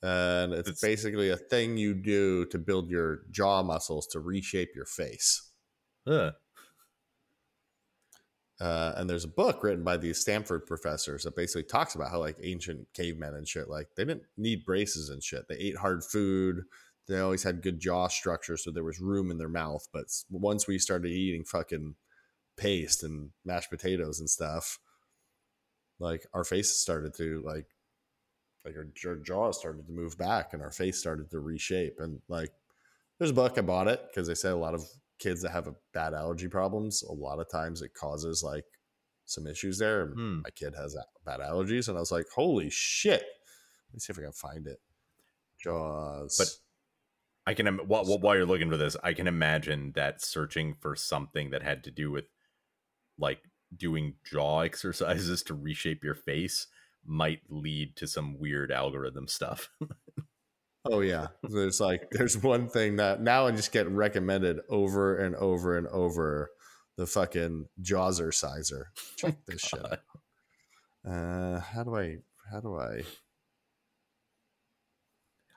And 0.00 0.52
it's, 0.52 0.68
It's- 0.68 0.80
basically 0.80 1.30
a 1.30 1.36
thing 1.36 1.76
you 1.76 1.92
do 1.94 2.44
to 2.46 2.58
build 2.58 2.88
your 2.88 3.22
jaw 3.30 3.62
muscles 3.64 4.06
to 4.08 4.20
reshape 4.20 4.70
your 4.76 4.84
face. 4.86 5.50
Ugh. 6.06 6.34
Uh, 8.60 8.92
and 8.96 9.10
there's 9.10 9.24
a 9.24 9.28
book 9.28 9.64
written 9.64 9.82
by 9.82 9.96
these 9.96 10.20
Stanford 10.20 10.66
professors 10.66 11.24
that 11.24 11.34
basically 11.34 11.64
talks 11.64 11.96
about 11.96 12.10
how 12.10 12.20
like 12.20 12.36
ancient 12.42 12.86
cavemen 12.94 13.34
and 13.34 13.48
shit, 13.48 13.68
like 13.68 13.88
they 13.96 14.04
didn't 14.04 14.22
need 14.36 14.64
braces 14.64 15.08
and 15.08 15.22
shit. 15.22 15.48
They 15.48 15.56
ate 15.56 15.76
hard 15.76 16.04
food. 16.04 16.62
They 17.08 17.18
always 17.18 17.42
had 17.42 17.62
good 17.62 17.80
jaw 17.80 18.08
structure, 18.08 18.56
so 18.56 18.70
there 18.70 18.84
was 18.84 19.00
room 19.00 19.30
in 19.30 19.38
their 19.38 19.48
mouth. 19.48 19.86
But 19.92 20.04
once 20.30 20.66
we 20.68 20.78
started 20.78 21.08
eating 21.10 21.44
fucking 21.44 21.96
paste 22.56 23.02
and 23.02 23.30
mashed 23.44 23.70
potatoes 23.70 24.20
and 24.20 24.30
stuff, 24.30 24.78
like 25.98 26.26
our 26.32 26.44
faces 26.44 26.80
started 26.80 27.14
to 27.14 27.42
like, 27.44 27.66
like 28.64 28.74
our, 28.76 28.86
our 29.10 29.16
jaw 29.16 29.50
started 29.50 29.86
to 29.86 29.92
move 29.92 30.16
back 30.16 30.52
and 30.52 30.62
our 30.62 30.70
face 30.70 30.98
started 30.98 31.30
to 31.30 31.40
reshape. 31.40 31.96
And 31.98 32.20
like, 32.28 32.50
there's 33.18 33.30
a 33.30 33.34
book 33.34 33.58
I 33.58 33.62
bought 33.62 33.88
it 33.88 34.00
because 34.08 34.28
they 34.28 34.34
say 34.34 34.50
a 34.50 34.56
lot 34.56 34.74
of 34.74 34.82
kids 35.18 35.42
that 35.42 35.50
have 35.50 35.66
a 35.68 35.74
bad 35.92 36.14
allergy 36.14 36.48
problems, 36.48 37.02
a 37.02 37.12
lot 37.12 37.38
of 37.40 37.48
times 37.50 37.82
it 37.82 37.94
causes 37.94 38.42
like 38.42 38.64
some 39.26 39.46
issues 39.46 39.78
there. 39.78 40.02
And 40.02 40.14
Hmm. 40.14 40.40
My 40.42 40.50
kid 40.50 40.74
has 40.76 40.96
bad 41.24 41.40
allergies, 41.40 41.88
and 41.88 41.96
I 41.96 42.00
was 42.00 42.12
like, 42.12 42.26
holy 42.34 42.70
shit. 42.70 43.22
Let 43.22 43.94
me 43.94 43.98
see 44.00 44.12
if 44.12 44.18
I 44.18 44.22
can 44.22 44.32
find 44.32 44.66
it. 44.66 44.78
Jaws. 45.62 46.36
But- 46.38 46.48
I 47.46 47.54
can 47.54 47.66
while, 47.86 48.04
while 48.04 48.36
you're 48.36 48.46
looking 48.46 48.70
for 48.70 48.76
this, 48.76 48.96
I 49.02 49.12
can 49.14 49.26
imagine 49.26 49.92
that 49.94 50.22
searching 50.22 50.74
for 50.80 50.94
something 50.94 51.50
that 51.50 51.62
had 51.62 51.84
to 51.84 51.90
do 51.90 52.10
with 52.10 52.24
like 53.18 53.40
doing 53.74 54.14
jaw 54.24 54.60
exercises 54.64 55.42
to 55.44 55.54
reshape 55.54 56.04
your 56.04 56.14
face 56.14 56.66
might 57.04 57.40
lead 57.48 57.96
to 57.96 58.06
some 58.06 58.38
weird 58.38 58.70
algorithm 58.70 59.26
stuff. 59.26 59.70
oh 60.84 61.00
yeah, 61.00 61.28
there's 61.42 61.80
like 61.80 62.10
there's 62.12 62.38
one 62.38 62.68
thing 62.68 62.96
that 62.96 63.20
now 63.20 63.46
I 63.46 63.50
just 63.50 63.72
get 63.72 63.88
recommended 63.88 64.60
over 64.68 65.16
and 65.16 65.34
over 65.36 65.76
and 65.76 65.86
over. 65.88 66.50
The 66.98 67.06
fucking 67.06 67.68
Jawser 67.80 68.34
sizer. 68.34 68.92
Check 69.16 69.46
this 69.46 69.62
shit. 69.62 69.80
out. 71.06 71.10
Uh, 71.10 71.58
how 71.58 71.84
do 71.84 71.96
I? 71.96 72.18
How 72.50 72.60
do 72.60 72.76
I? 72.76 73.02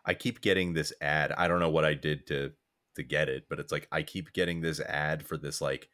I 0.06 0.14
keep 0.14 0.42
getting 0.42 0.74
this 0.74 0.94
ad. 1.02 1.32
I 1.32 1.48
don't 1.48 1.60
know 1.60 1.70
what 1.70 1.86
I 1.86 1.94
did 1.94 2.28
to 2.28 2.52
to 2.96 3.04
get 3.04 3.30
it, 3.30 3.46
but 3.50 3.60
it's 3.60 3.72
like 3.72 3.88
I 3.92 4.04
keep 4.04 4.34
getting 4.34 4.62
this 4.62 4.80
ad 4.80 5.26
for 5.26 5.38
this 5.38 5.62
like 5.62 5.90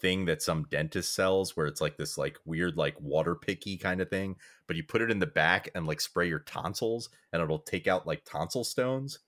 thing 0.00 0.26
that 0.26 0.42
some 0.42 0.66
dentist 0.70 1.14
sells 1.14 1.56
where 1.56 1.66
it's 1.66 1.80
like 1.80 1.96
this 1.96 2.18
like 2.18 2.38
weird 2.44 2.76
like 2.76 3.00
water 3.00 3.34
picky 3.34 3.76
kind 3.76 4.00
of 4.00 4.10
thing, 4.10 4.36
but 4.66 4.76
you 4.76 4.82
put 4.82 5.02
it 5.02 5.10
in 5.10 5.18
the 5.18 5.26
back 5.26 5.70
and 5.74 5.86
like 5.86 6.00
spray 6.00 6.28
your 6.28 6.40
tonsils 6.40 7.08
and 7.32 7.42
it'll 7.42 7.58
take 7.58 7.86
out 7.86 8.06
like 8.06 8.24
tonsil 8.24 8.64
stones. 8.64 9.20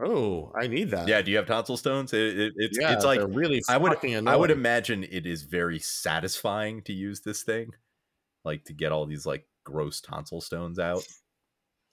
Oh, 0.00 0.52
I 0.54 0.68
need 0.68 0.90
that. 0.90 1.08
Yeah, 1.08 1.20
do 1.22 1.32
you 1.32 1.36
have 1.38 1.46
tonsil 1.46 1.76
stones? 1.76 2.12
It, 2.12 2.38
it, 2.38 2.52
it's 2.56 2.78
yeah, 2.80 2.92
it's 2.92 3.04
like 3.04 3.20
really. 3.26 3.60
I 3.68 3.76
would 3.76 3.94
fucking 3.94 4.28
I 4.28 4.36
would 4.36 4.52
imagine 4.52 5.02
it 5.02 5.26
is 5.26 5.42
very 5.42 5.80
satisfying 5.80 6.82
to 6.82 6.92
use 6.92 7.20
this 7.20 7.42
thing, 7.42 7.70
like 8.44 8.64
to 8.66 8.72
get 8.72 8.92
all 8.92 9.06
these 9.06 9.26
like 9.26 9.46
gross 9.64 10.00
tonsil 10.00 10.40
stones 10.40 10.78
out. 10.78 11.04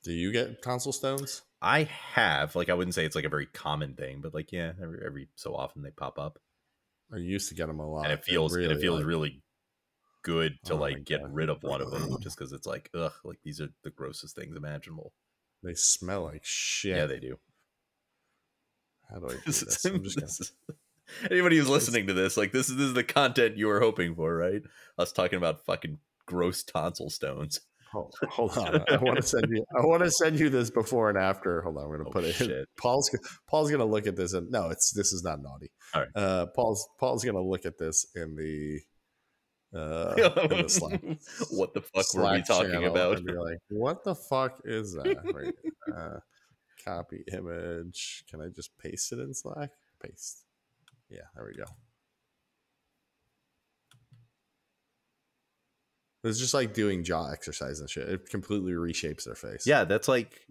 Do 0.05 0.13
you 0.13 0.31
get 0.31 0.61
tonsil 0.61 0.93
stones? 0.93 1.41
I 1.61 1.83
have 2.13 2.55
like 2.55 2.69
I 2.69 2.73
wouldn't 2.75 2.93
say 2.95 3.05
it's 3.05 3.15
like 3.15 3.25
a 3.25 3.29
very 3.29 3.47
common 3.47 3.95
thing, 3.95 4.21
but 4.21 4.33
like 4.33 4.51
yeah, 4.53 4.71
every, 4.81 4.99
every 5.05 5.27
so 5.35 5.53
often 5.55 5.81
they 5.81 5.89
pop 5.91 6.17
up, 6.17 6.39
I 7.13 7.17
used 7.17 7.49
to 7.49 7.55
get 7.55 7.67
them 7.67 7.79
a 7.79 7.89
lot, 7.89 8.05
and 8.05 8.13
it 8.13 8.23
feels 8.23 8.55
and 8.55 8.71
it 8.71 8.79
feels 8.79 8.99
like- 8.99 9.07
really 9.07 9.41
good 10.23 10.57
to 10.65 10.73
Oh 10.73 10.77
like 10.77 11.03
get 11.05 11.21
God. 11.21 11.33
rid 11.35 11.49
of 11.49 11.61
one 11.63 11.81
of 11.81 11.91
them, 11.91 12.17
just 12.21 12.37
because 12.37 12.51
it's 12.53 12.67
like 12.67 12.89
ugh, 12.95 13.11
like 13.23 13.39
these 13.43 13.59
are 13.59 13.69
the 13.83 13.89
grossest 13.89 14.35
things 14.35 14.55
imaginable. 14.55 15.11
They 15.63 15.73
smell 15.73 16.23
like 16.23 16.41
shit. 16.45 16.95
Yeah, 16.97 17.07
they 17.07 17.19
do. 17.19 17.37
How 19.09 19.19
do 19.19 19.25
I 19.27 19.29
do 19.33 19.37
This 19.45 19.61
this? 19.61 19.85
I'm 19.85 20.03
just 20.03 20.15
gonna, 20.17 20.27
is- 20.27 20.51
Anybody 21.29 21.57
who's 21.57 21.69
listening 21.69 22.07
to 22.07 22.13
this, 22.13 22.35
like 22.37 22.51
this 22.51 22.67
is 22.69 22.77
this 22.77 22.87
is 22.87 22.93
the 22.95 23.03
content 23.03 23.57
you 23.57 23.67
were 23.67 23.79
hoping 23.79 24.15
for, 24.15 24.35
right? 24.35 24.61
Us 24.97 25.11
talking 25.11 25.37
about 25.37 25.63
fucking 25.65 25.99
gross 26.25 26.63
tonsil 26.63 27.09
stones. 27.11 27.61
Hold, 27.91 28.13
hold 28.29 28.57
on. 28.57 28.83
I 28.89 28.97
want 28.97 29.17
to 29.17 29.21
send 29.21 29.45
you. 29.49 29.63
I 29.77 29.85
want 29.85 30.03
to 30.03 30.11
send 30.11 30.39
you 30.39 30.49
this 30.49 30.69
before 30.69 31.09
and 31.09 31.17
after. 31.17 31.61
Hold 31.61 31.77
on. 31.77 31.85
I'm 31.85 31.91
gonna 31.91 32.03
Oh, 32.07 32.11
put 32.11 32.23
it. 32.23 32.39
in. 32.41 32.65
Paul's 32.77 33.09
Paul's 33.49 33.71
gonna 33.71 33.85
look 33.85 34.07
at 34.07 34.15
this 34.15 34.33
and 34.33 34.49
no, 34.51 34.69
it's 34.69 34.91
this 34.95 35.11
is 35.13 35.23
not 35.23 35.41
naughty. 35.41 35.71
All 35.93 36.01
right. 36.01 36.09
Uh, 36.15 36.45
Paul's 36.55 36.87
Paul's 36.99 37.23
gonna 37.23 37.41
look 37.43 37.65
at 37.65 37.77
this 37.77 38.05
in 38.15 38.35
the 38.35 38.79
uh 39.77 40.13
in 40.49 40.63
the 40.63 40.69
Slack. 40.69 41.01
what 41.51 41.73
the 41.73 41.81
fuck 41.81 42.05
were 42.13 42.31
we 42.31 42.41
talking 42.43 42.85
about? 42.85 43.17
And 43.17 43.25
be 43.25 43.33
like, 43.33 43.57
what 43.69 44.03
the 44.03 44.15
fuck 44.15 44.61
is 44.65 44.93
that? 44.93 45.21
Wait, 45.33 45.53
uh, 45.95 46.19
copy 46.83 47.23
image. 47.33 48.23
Can 48.29 48.41
I 48.41 48.47
just 48.55 48.77
paste 48.77 49.11
it 49.11 49.19
in 49.19 49.33
Slack? 49.33 49.71
Paste. 50.01 50.43
Yeah, 51.09 51.21
there 51.35 51.45
we 51.45 51.53
go. 51.57 51.65
It's 56.25 56.39
just 56.39 56.53
like 56.53 56.73
doing 56.73 57.03
jaw 57.03 57.29
exercise 57.31 57.79
and 57.79 57.89
shit. 57.89 58.09
It 58.09 58.29
completely 58.29 58.73
reshapes 58.73 59.23
their 59.25 59.35
face. 59.35 59.65
Yeah, 59.65 59.83
that's 59.85 60.07
like 60.07 60.41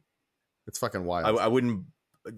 it's 0.67 0.79
fucking 0.79 1.05
wild. 1.05 1.39
I 1.39 1.49
wouldn't 1.49 1.85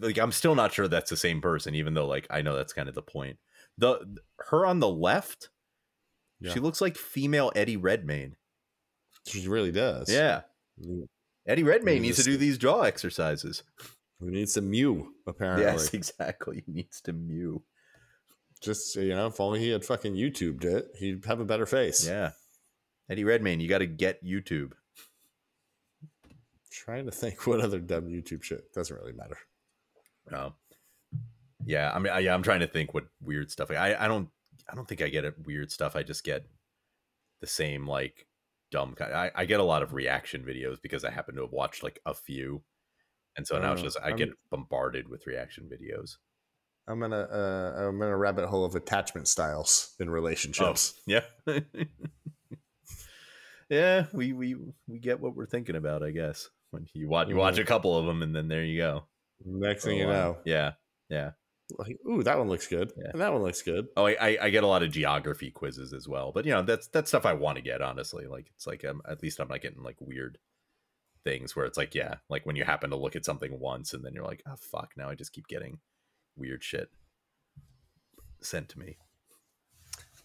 like. 0.00 0.18
I'm 0.18 0.32
still 0.32 0.54
not 0.54 0.72
sure 0.72 0.88
that's 0.88 1.10
the 1.10 1.16
same 1.16 1.40
person, 1.40 1.74
even 1.74 1.94
though 1.94 2.06
like 2.06 2.26
I 2.30 2.42
know 2.42 2.56
that's 2.56 2.72
kind 2.72 2.88
of 2.88 2.94
the 2.94 3.02
point. 3.02 3.38
The 3.78 4.16
her 4.48 4.64
on 4.66 4.80
the 4.80 4.88
left, 4.88 5.50
Yeah. 6.40 6.52
she 6.54 6.60
looks 6.60 6.80
like 6.80 6.96
female 6.96 7.52
Eddie 7.54 7.76
Redmayne. 7.76 8.36
she 9.26 9.46
really 9.46 9.70
does. 9.72 10.10
Yeah, 10.10 10.42
Eddie 11.46 11.62
Redmayne 11.62 12.02
needs 12.02 12.16
to 12.18 12.24
do 12.24 12.36
these 12.36 12.58
jaw 12.58 12.82
exercises. 12.82 13.62
He 14.18 14.26
needs 14.30 14.54
to 14.54 14.62
mew? 14.62 15.12
Apparently, 15.26 15.64
Yes, 15.66 15.92
exactly. 15.94 16.62
He 16.66 16.72
needs 16.72 17.02
to 17.02 17.12
mew. 17.12 17.62
just 18.62 18.96
you 18.96 19.10
know, 19.14 19.26
if 19.26 19.38
only 19.40 19.60
he 19.60 19.68
had 19.68 19.84
fucking 19.84 20.14
YouTubed 20.14 20.64
it, 20.64 20.86
he'd 20.98 21.24
have 21.26 21.38
a 21.40 21.44
better 21.44 21.66
face. 21.66 22.06
Yeah, 22.08 22.30
Eddie 23.08 23.24
Redmayne, 23.24 23.60
you 23.60 23.68
got 23.68 23.78
to 23.78 23.86
get 23.86 24.24
YouTube. 24.24 24.72
Trying 26.70 27.06
to 27.06 27.12
think 27.12 27.46
what 27.46 27.60
other 27.60 27.78
dumb 27.80 28.06
YouTube 28.08 28.42
shit 28.42 28.72
doesn't 28.72 28.94
really 28.96 29.12
matter. 29.12 29.38
Um, 30.32 30.54
yeah, 31.64 31.92
I 31.94 31.98
mean, 31.98 32.12
I, 32.12 32.18
yeah, 32.20 32.34
I'm 32.34 32.42
trying 32.42 32.60
to 32.60 32.66
think 32.66 32.94
what 32.94 33.04
weird 33.22 33.50
stuff. 33.50 33.70
I, 33.70 33.94
I 33.98 34.08
don't, 34.08 34.28
I 34.70 34.74
don't 34.74 34.86
think 34.86 35.02
I 35.02 35.08
get 35.08 35.24
it 35.24 35.34
weird 35.46 35.70
stuff. 35.70 35.96
I 35.96 36.02
just 36.02 36.24
get 36.24 36.44
the 37.40 37.46
same 37.46 37.86
like 37.86 38.26
dumb 38.70 38.94
kind. 38.94 39.12
I, 39.14 39.30
I 39.34 39.44
get 39.46 39.60
a 39.60 39.64
lot 39.64 39.82
of 39.82 39.92
reaction 39.94 40.42
videos 40.42 40.76
because 40.82 41.04
I 41.04 41.10
happen 41.10 41.34
to 41.36 41.42
have 41.42 41.52
watched 41.52 41.82
like 41.82 42.00
a 42.04 42.14
few, 42.14 42.62
and 43.36 43.46
so 43.46 43.58
now 43.58 43.72
it's 43.72 43.80
Uh, 43.82 43.84
just 43.84 43.98
I 44.02 44.08
I'm- 44.08 44.16
get 44.16 44.30
bombarded 44.50 45.08
with 45.08 45.26
reaction 45.26 45.68
videos. 45.72 46.16
I'm 46.88 47.02
in 47.02 47.12
a 47.12 47.20
uh, 47.20 47.88
I'm 47.88 48.00
in 48.02 48.08
a 48.08 48.16
rabbit 48.16 48.46
hole 48.48 48.64
of 48.64 48.74
attachment 48.76 49.26
styles 49.28 49.94
in 49.98 50.08
relationships. 50.10 50.94
Yeah, 51.06 51.22
yeah. 53.68 54.06
We 54.12 54.32
we 54.32 54.56
we 54.86 54.98
get 54.98 55.20
what 55.20 55.34
we're 55.34 55.46
thinking 55.46 55.76
about, 55.76 56.02
I 56.02 56.10
guess. 56.10 56.48
When 56.70 56.86
you 56.94 57.08
watch 57.08 57.28
you 57.28 57.36
watch 57.36 57.56
Mhm. 57.56 57.62
a 57.62 57.64
couple 57.64 57.96
of 57.96 58.06
them, 58.06 58.22
and 58.22 58.34
then 58.34 58.48
there 58.48 58.64
you 58.64 58.78
go. 58.78 59.04
Next 59.44 59.84
thing 59.84 59.98
you 59.98 60.06
know, 60.06 60.38
yeah, 60.44 60.72
yeah. 61.08 61.32
like, 61.78 61.98
ooh, 62.08 62.22
that 62.22 62.38
one 62.38 62.48
looks 62.48 62.66
good, 62.68 62.92
Yeah. 62.96 63.10
and 63.12 63.20
that 63.20 63.32
one 63.32 63.42
looks 63.42 63.60
good. 63.62 63.88
Oh, 63.96 64.06
I, 64.06 64.16
I, 64.20 64.38
I 64.42 64.50
get 64.50 64.62
a 64.64 64.66
lot 64.66 64.82
of 64.82 64.90
geography 64.90 65.50
quizzes 65.50 65.92
as 65.92 66.08
well, 66.08 66.32
but 66.32 66.44
you 66.44 66.52
know 66.52 66.62
that's 66.62 66.86
that's 66.88 67.08
stuff 67.10 67.26
I 67.26 67.34
want 67.34 67.56
to 67.56 67.62
get. 67.62 67.82
Honestly, 67.82 68.26
like 68.26 68.46
it's 68.54 68.66
like 68.66 68.84
um, 68.84 69.02
at 69.08 69.22
least 69.22 69.40
I'm 69.40 69.48
not 69.48 69.60
getting 69.62 69.82
like 69.82 69.96
weird 70.00 70.38
things 71.24 71.54
where 71.56 71.66
it's 71.66 71.76
like 71.76 71.94
yeah, 71.94 72.16
like 72.28 72.46
when 72.46 72.56
you 72.56 72.64
happen 72.64 72.90
to 72.90 72.96
look 72.96 73.16
at 73.16 73.24
something 73.24 73.58
once 73.58 73.92
and 73.94 74.04
then 74.04 74.14
you're 74.14 74.24
like 74.24 74.42
oh 74.46 74.56
fuck, 74.56 74.92
now 74.96 75.08
I 75.10 75.14
just 75.14 75.32
keep 75.32 75.48
getting 75.48 75.78
weird 76.36 76.62
shit 76.64 76.88
sent 78.40 78.68
to 78.70 78.78
me. 78.78 78.96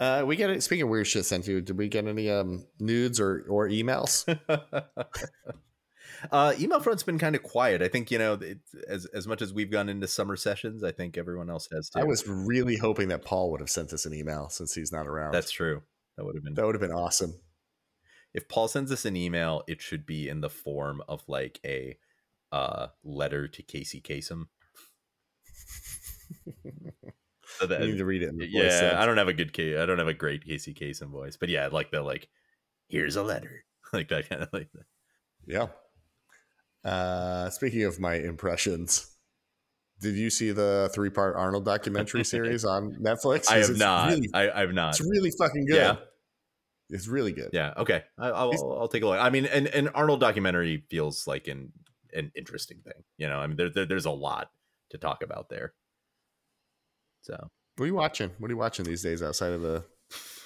Uh, 0.02 0.24
we 0.26 0.36
get 0.36 0.50
it. 0.50 0.64
Speaking 0.64 0.82
of 0.82 0.90
weird 0.90 1.06
shit 1.06 1.26
sent 1.26 1.46
to 1.46 1.52
you, 1.52 1.62
did 1.62 1.78
we 1.78 1.88
get 1.88 2.08
any 2.08 2.28
um 2.28 2.66
nudes 2.80 3.20
or 3.20 3.46
or 3.48 3.70
emails? 3.70 4.26
uh, 6.32 6.54
email 6.60 6.80
front's 6.80 7.04
been 7.04 7.20
kind 7.20 7.36
of 7.36 7.44
quiet. 7.44 7.84
I 7.84 7.88
think 7.88 8.10
you 8.10 8.18
know, 8.18 8.34
it, 8.34 8.58
as 8.88 9.06
as 9.06 9.28
much 9.28 9.44
as 9.44 9.54
we've 9.54 9.70
gone 9.70 9.90
into 9.90 10.08
summer 10.08 10.36
sessions, 10.36 10.84
I 10.84 10.92
think 10.92 11.20
everyone 11.20 11.52
else 11.52 11.68
has 11.72 11.92
too. 11.92 12.00
I 12.00 12.04
was 12.04 12.28
really 12.28 12.78
hoping 12.78 13.10
that 13.10 13.24
Paul 13.24 13.52
would 13.52 13.60
have 13.60 13.70
sent 13.70 13.94
us 13.94 14.08
an 14.08 14.14
email 14.16 14.50
since 14.50 14.74
he's 14.74 14.92
not 14.92 15.06
around. 15.08 15.34
That's 15.34 15.52
true. 15.52 15.84
That 16.18 16.26
would 16.26 16.34
have 16.36 16.44
been 16.44 16.56
that 16.56 16.66
would 16.66 16.74
have 16.74 16.82
been 16.82 16.92
awesome. 16.92 17.36
If 18.34 18.50
Paul 18.50 18.68
sends 18.70 18.92
us 18.92 19.06
an 19.06 19.16
email, 19.16 19.62
it 19.68 19.84
should 19.84 20.08
be 20.08 20.28
in 20.28 20.42
the 20.42 20.50
form 20.50 21.04
of 21.08 21.22
like 21.28 21.60
a 21.64 21.98
uh, 22.52 22.88
letter 23.04 23.48
to 23.48 23.62
Casey 23.62 24.02
Kasem. 24.02 24.48
so 27.62 27.68
that, 27.68 27.82
you 27.82 27.92
need 27.92 27.98
to 28.00 28.06
read 28.06 28.24
it. 28.24 28.34
yeah, 28.50 28.96
I 28.98 29.06
don't 29.06 29.18
have 29.18 29.28
a 29.28 29.34
good 29.34 29.54
case. 29.54 29.78
I 29.78 29.86
don't 29.86 30.00
have 30.00 30.08
a 30.08 30.14
great 30.14 30.44
Casey 30.44 30.74
Kasem 30.74 31.12
voice, 31.12 31.38
but 31.38 31.50
yeah, 31.50 31.68
like 31.72 31.92
the 31.92 32.02
like, 32.02 32.28
here's 32.88 33.16
a 33.16 33.24
letter, 33.24 33.64
like 33.94 34.10
that 34.10 34.28
kind 34.28 34.42
of 34.42 34.50
like. 34.52 34.70
That. 34.74 34.86
Yeah. 35.46 35.68
Uh, 36.84 37.50
speaking 37.52 37.84
of 37.84 38.00
my 38.00 38.16
impressions, 38.16 39.16
did 40.00 40.16
you 40.16 40.32
see 40.32 40.52
the 40.52 40.90
three 40.94 41.12
part 41.12 41.36
Arnold 41.36 41.66
documentary 41.66 42.24
series 42.26 42.66
on 42.66 42.96
Netflix? 42.96 43.50
I 43.52 43.58
have 43.58 43.78
not. 43.78 44.10
Really, 44.10 44.30
I, 44.34 44.62
have 44.62 44.74
not. 44.74 44.90
It's 44.90 45.02
really 45.02 45.32
fucking 45.38 45.68
good. 45.68 45.76
Yeah. 45.76 45.96
It's 46.90 47.08
really 47.08 47.32
good. 47.32 47.52
Yeah. 47.54 47.74
Okay. 47.78 48.04
I, 48.18 48.44
will 48.46 48.80
I'll 48.80 48.88
take 48.88 49.04
a 49.04 49.08
look. 49.08 49.20
I 49.20 49.30
mean, 49.30 49.46
an, 49.46 49.68
an 49.68 49.90
Arnold 49.90 50.20
documentary 50.20 50.84
feels 50.90 51.28
like 51.28 51.48
an 51.48 51.72
an 52.14 52.32
interesting 52.36 52.80
thing. 52.84 53.04
You 53.18 53.30
know, 53.30 53.38
I 53.38 53.48
mean, 53.48 53.56
there, 53.56 53.70
there, 53.70 53.86
there's 53.86 54.06
a 54.06 54.12
lot 54.12 54.50
to 54.90 54.98
talk 54.98 55.24
about 55.24 55.50
there. 55.50 55.74
So, 57.22 57.36
what 57.78 57.84
are 57.84 57.88
you 57.88 57.96
watching? 57.96 58.32
What 58.40 58.50
are 58.50 58.54
you 58.54 58.58
watching 58.58 58.86
these 58.86 59.04
days 59.04 59.22
outside 59.22 59.52
of 59.52 59.62
the? 59.62 59.84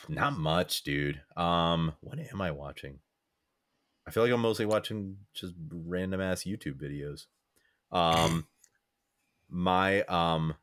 Not 0.08 0.38
much, 0.38 0.84
dude. 0.84 1.22
Um, 1.36 1.94
what 2.02 2.20
am 2.20 2.42
I 2.42 2.52
watching? 2.52 3.00
I 4.08 4.12
feel 4.12 4.24
like 4.24 4.32
I'm 4.32 4.42
mostly 4.42 4.66
watching 4.66 5.18
just 5.34 5.54
random 5.70 6.22
ass 6.22 6.44
YouTube 6.44 6.80
videos. 6.80 7.26
Um, 7.92 8.46
my 9.50 10.04
um, 10.04 10.56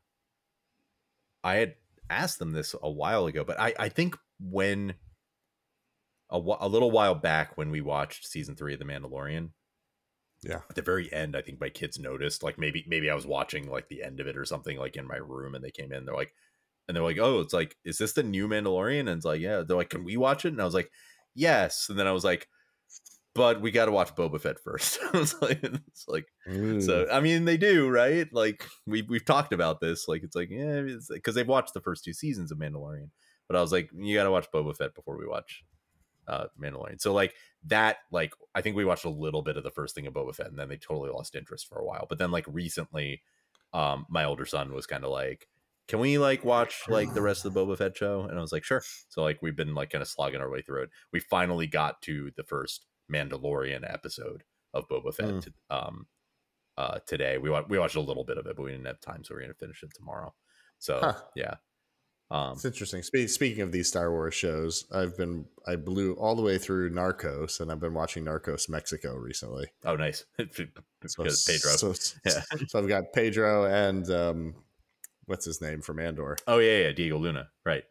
I 1.43 1.55
had 1.55 1.75
asked 2.09 2.39
them 2.39 2.51
this 2.51 2.73
a 2.81 2.89
while 2.89 3.25
ago, 3.25 3.43
but 3.43 3.59
I 3.59 3.73
I 3.77 3.89
think 3.89 4.17
when 4.39 4.93
a, 6.29 6.37
a 6.37 6.67
little 6.67 6.91
while 6.91 7.15
back 7.15 7.57
when 7.57 7.69
we 7.69 7.81
watched 7.81 8.25
season 8.25 8.55
three 8.55 8.73
of 8.73 8.79
The 8.79 8.85
Mandalorian, 8.85 9.49
yeah. 10.43 10.61
At 10.69 10.75
the 10.75 10.81
very 10.81 11.11
end, 11.13 11.35
I 11.35 11.41
think 11.41 11.59
my 11.59 11.69
kids 11.69 11.99
noticed, 11.99 12.43
like 12.43 12.57
maybe 12.57 12.83
maybe 12.87 13.09
I 13.09 13.15
was 13.15 13.25
watching 13.25 13.69
like 13.69 13.87
the 13.87 14.03
end 14.03 14.19
of 14.19 14.27
it 14.27 14.37
or 14.37 14.45
something, 14.45 14.77
like 14.77 14.95
in 14.95 15.07
my 15.07 15.17
room, 15.17 15.55
and 15.55 15.63
they 15.63 15.71
came 15.71 15.91
in. 15.91 16.05
They're 16.05 16.15
like, 16.15 16.33
and 16.87 16.95
they're 16.95 17.03
like, 17.03 17.17
"Oh, 17.17 17.39
it's 17.39 17.53
like, 17.53 17.77
is 17.85 17.97
this 17.97 18.13
the 18.13 18.23
new 18.23 18.47
Mandalorian?" 18.47 19.01
And 19.01 19.09
it's 19.09 19.25
like, 19.25 19.41
"Yeah." 19.41 19.63
They're 19.65 19.77
like, 19.77 19.89
"Can 19.89 20.03
we 20.03 20.17
watch 20.17 20.45
it?" 20.45 20.49
And 20.49 20.61
I 20.61 20.65
was 20.65 20.73
like, 20.73 20.91
"Yes." 21.33 21.87
And 21.89 21.97
then 21.97 22.07
I 22.07 22.11
was 22.11 22.23
like, 22.23 22.47
"But 23.33 23.61
we 23.61 23.71
got 23.71 23.85
to 23.85 23.91
watch 23.91 24.15
Boba 24.15 24.39
Fett 24.41 24.59
first. 24.59 24.99
I 25.13 25.17
was 25.17 25.41
like, 25.41 25.63
"It's 25.63 26.05
like." 26.07 26.25
So 26.45 26.51
mm. 26.51 27.07
I 27.11 27.21
mean, 27.21 27.45
they 27.45 27.57
do, 27.57 27.89
right? 27.89 28.27
Like 28.33 28.65
we 28.85 29.01
we've 29.03 29.25
talked 29.25 29.53
about 29.53 29.79
this. 29.79 30.07
Like 30.07 30.23
it's 30.23 30.35
like 30.35 30.49
yeah, 30.49 30.83
because 31.09 31.35
they've 31.35 31.47
watched 31.47 31.73
the 31.73 31.81
first 31.81 32.03
two 32.03 32.13
seasons 32.13 32.51
of 32.51 32.57
Mandalorian. 32.57 33.09
But 33.47 33.57
I 33.57 33.61
was 33.61 33.71
like, 33.71 33.89
you 33.95 34.15
got 34.15 34.23
to 34.23 34.31
watch 34.31 34.47
Boba 34.53 34.75
Fett 34.75 34.95
before 34.95 35.17
we 35.17 35.27
watch 35.27 35.63
uh 36.27 36.45
Mandalorian. 36.61 37.01
So 37.01 37.13
like 37.13 37.33
that, 37.65 37.97
like 38.11 38.33
I 38.53 38.61
think 38.61 38.75
we 38.75 38.85
watched 38.85 39.05
a 39.05 39.09
little 39.09 39.41
bit 39.41 39.57
of 39.57 39.63
the 39.63 39.71
first 39.71 39.95
thing 39.95 40.07
of 40.07 40.13
Boba 40.13 40.35
Fett, 40.35 40.47
and 40.47 40.59
then 40.59 40.69
they 40.69 40.77
totally 40.77 41.09
lost 41.09 41.35
interest 41.35 41.67
for 41.67 41.79
a 41.79 41.85
while. 41.85 42.05
But 42.07 42.17
then 42.17 42.31
like 42.31 42.45
recently, 42.47 43.21
um, 43.73 44.05
my 44.09 44.23
older 44.23 44.45
son 44.45 44.73
was 44.73 44.85
kind 44.85 45.03
of 45.03 45.11
like, 45.11 45.47
"Can 45.87 45.99
we 45.99 46.17
like 46.17 46.43
watch 46.43 46.83
like 46.87 47.13
the 47.13 47.21
rest 47.21 47.45
of 47.45 47.53
the 47.53 47.59
Boba 47.59 47.77
Fett 47.77 47.97
show?" 47.97 48.23
And 48.23 48.37
I 48.37 48.41
was 48.41 48.51
like, 48.51 48.63
"Sure." 48.63 48.83
So 49.09 49.23
like 49.23 49.41
we've 49.41 49.55
been 49.55 49.75
like 49.75 49.91
kind 49.91 50.01
of 50.01 50.07
slogging 50.07 50.41
our 50.41 50.49
way 50.49 50.61
through 50.61 50.83
it. 50.83 50.89
We 51.11 51.19
finally 51.19 51.67
got 51.67 52.01
to 52.03 52.31
the 52.35 52.43
first 52.43 52.85
Mandalorian 53.11 53.91
episode 53.91 54.43
of 54.73 54.87
Boba 54.89 55.13
Fett 55.13 55.27
mm. 55.27 55.53
um 55.69 56.07
uh 56.77 56.99
today. 57.05 57.37
We 57.37 57.49
we 57.69 57.79
watched 57.79 57.95
a 57.95 58.01
little 58.01 58.23
bit 58.23 58.37
of 58.37 58.47
it, 58.47 58.55
but 58.55 58.63
we 58.63 58.71
didn't 58.71 58.87
have 58.87 59.01
time, 59.01 59.23
so 59.23 59.33
we're 59.33 59.41
gonna 59.41 59.53
finish 59.53 59.83
it 59.83 59.91
tomorrow. 59.95 60.33
So 60.79 60.99
huh. 61.01 61.13
yeah, 61.35 61.55
um, 62.33 62.53
it's 62.53 62.65
interesting. 62.65 63.03
Spe- 63.03 63.27
speaking 63.27 63.61
of 63.61 63.71
these 63.71 63.87
Star 63.87 64.09
Wars 64.09 64.33
shows, 64.33 64.85
I've 64.91 65.15
been 65.15 65.45
I 65.67 65.75
blew 65.75 66.13
all 66.13 66.35
the 66.35 66.41
way 66.41 66.57
through 66.57 66.89
Narcos, 66.89 67.59
and 67.59 67.71
I've 67.71 67.79
been 67.79 67.93
watching 67.93 68.25
Narcos 68.25 68.67
Mexico 68.67 69.13
recently. 69.13 69.67
Oh, 69.85 69.95
nice! 69.95 70.25
because 70.37 71.45
Pedro. 71.45 71.93
So, 71.93 71.93
yeah. 72.25 72.41
so 72.67 72.79
I've 72.79 72.87
got 72.87 73.13
Pedro 73.13 73.65
and 73.65 74.09
um, 74.09 74.55
what's 75.27 75.45
his 75.45 75.61
name 75.61 75.81
from 75.81 75.99
Andor? 75.99 76.37
Oh 76.47 76.57
yeah, 76.57 76.87
yeah, 76.87 76.91
Diego 76.91 77.19
Luna, 77.19 77.49
right? 77.67 77.83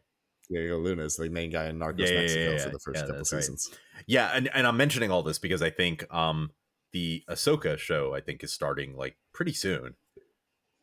Diego 0.49 0.77
Luna 0.77 1.03
is 1.03 1.15
the 1.15 1.29
main 1.29 1.49
guy 1.49 1.67
in 1.69 1.79
Narcos 1.79 2.09
yeah, 2.09 2.19
Mexico 2.19 2.51
yeah, 2.51 2.63
for 2.65 2.69
the 2.69 2.79
first 2.79 3.07
couple 3.07 3.23
seasons. 3.23 3.69
Right. 3.71 4.03
Yeah, 4.07 4.31
and, 4.33 4.49
and 4.53 4.67
I'm 4.67 4.75
mentioning 4.75 5.09
all 5.09 5.23
this 5.23 5.39
because 5.39 5.61
I 5.61 5.69
think 5.69 6.05
um, 6.13 6.51
the 6.91 7.23
Ahsoka 7.29 7.77
show 7.77 8.13
I 8.13 8.19
think 8.19 8.43
is 8.43 8.51
starting 8.51 8.97
like 8.97 9.15
pretty 9.33 9.53
soon. 9.53 9.95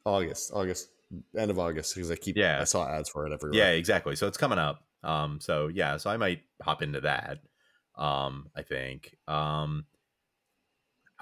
August, 0.07 0.51
August 0.55 0.89
end 1.37 1.51
of 1.51 1.59
August 1.59 1.95
because 1.95 2.11
I 2.11 2.17
keep 2.17 2.37
yeah 2.37 2.59
I 2.61 2.65
saw 2.65 2.89
ads 2.89 3.09
for 3.09 3.27
it 3.27 3.33
everywhere. 3.33 3.59
Yeah, 3.59 3.71
exactly. 3.71 4.17
So 4.17 4.27
it's 4.27 4.39
coming 4.39 4.59
up. 4.59 4.85
Um, 5.03 5.41
so 5.41 5.69
yeah, 5.69 5.97
so 5.97 6.11
I 6.11 6.17
might 6.17 6.43
hop 6.63 6.83
into 6.83 7.01
that. 7.03 7.39
Um, 7.97 8.51
I 8.57 8.63
think. 8.63 9.17
Um, 9.29 9.87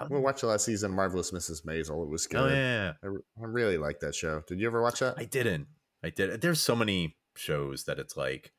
we 0.09 0.19
watched 0.19 0.41
the 0.41 0.47
last 0.47 0.63
season, 0.63 0.91
Marvelous 0.91 1.31
Mrs. 1.31 1.65
Maisel. 1.65 2.03
It 2.03 2.09
was 2.09 2.27
oh, 2.27 2.31
good. 2.31 2.51
Oh 2.51 2.55
yeah, 2.55 2.93
I, 3.03 3.07
I 3.07 3.45
really 3.45 3.77
like 3.77 3.99
that 3.99 4.15
show. 4.15 4.41
Did 4.47 4.59
you 4.59 4.67
ever 4.67 4.81
watch 4.81 4.99
that? 4.99 5.15
I 5.17 5.25
didn't. 5.25 5.67
I 6.03 6.09
did. 6.09 6.41
There's 6.41 6.61
so 6.61 6.75
many 6.75 7.17
shows 7.35 7.83
that 7.85 7.99
it's 7.99 8.15
like, 8.15 8.53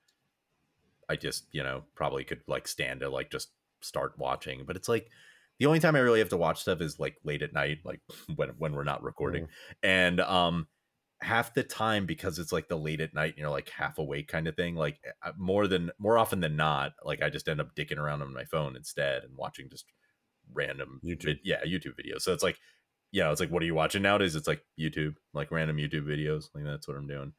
I 1.08 1.16
just 1.16 1.46
you 1.52 1.62
know 1.62 1.84
probably 1.94 2.24
could 2.24 2.42
like 2.46 2.68
stand 2.68 3.00
to 3.00 3.08
like 3.08 3.30
just 3.30 3.48
start 3.80 4.18
watching, 4.18 4.64
but 4.66 4.76
it's 4.76 4.88
like 4.88 5.08
the 5.58 5.66
only 5.66 5.80
time 5.80 5.96
I 5.96 6.00
really 6.00 6.18
have 6.18 6.28
to 6.30 6.36
watch 6.36 6.60
stuff 6.60 6.80
is 6.80 6.98
like 6.98 7.16
late 7.24 7.42
at 7.42 7.54
night, 7.54 7.78
like 7.84 8.00
when 8.36 8.50
when 8.58 8.74
we're 8.74 8.84
not 8.84 9.02
recording, 9.02 9.44
mm. 9.44 9.48
and 9.82 10.20
um 10.20 10.66
half 11.22 11.52
the 11.52 11.62
time 11.62 12.06
because 12.06 12.38
it's 12.38 12.52
like 12.52 12.68
the 12.68 12.78
late 12.78 13.00
at 13.00 13.14
night 13.14 13.30
and 13.30 13.38
you're 13.38 13.50
like 13.50 13.68
half 13.68 13.98
awake 13.98 14.26
kind 14.26 14.48
of 14.48 14.56
thing 14.56 14.74
like 14.74 14.98
eh, 15.04 15.30
more 15.36 15.66
than 15.66 15.90
more 15.98 16.16
often 16.16 16.40
than 16.40 16.56
not 16.56 16.92
like 17.04 17.22
i 17.22 17.28
just 17.28 17.46
end 17.46 17.60
up 17.60 17.74
dicking 17.74 17.98
around 17.98 18.22
on 18.22 18.32
my 18.32 18.44
phone 18.44 18.74
instead 18.74 19.22
and 19.22 19.36
watching 19.36 19.68
just 19.68 19.84
random 20.52 21.00
youtube. 21.04 21.38
yeah 21.44 21.62
youtube 21.64 21.94
videos. 21.98 22.22
So 22.22 22.32
it's 22.32 22.42
like 22.42 22.58
you 23.12 23.22
know 23.22 23.30
it's 23.30 23.40
like 23.40 23.50
what 23.50 23.62
are 23.62 23.66
you 23.66 23.74
watching 23.74 24.02
nowadays? 24.02 24.36
It's 24.36 24.48
like 24.48 24.62
youtube 24.78 25.14
like 25.34 25.50
random 25.50 25.76
youtube 25.76 26.06
videos 26.06 26.48
like 26.54 26.64
that's 26.64 26.88
what 26.88 26.96
i'm 26.96 27.06
doing. 27.06 27.32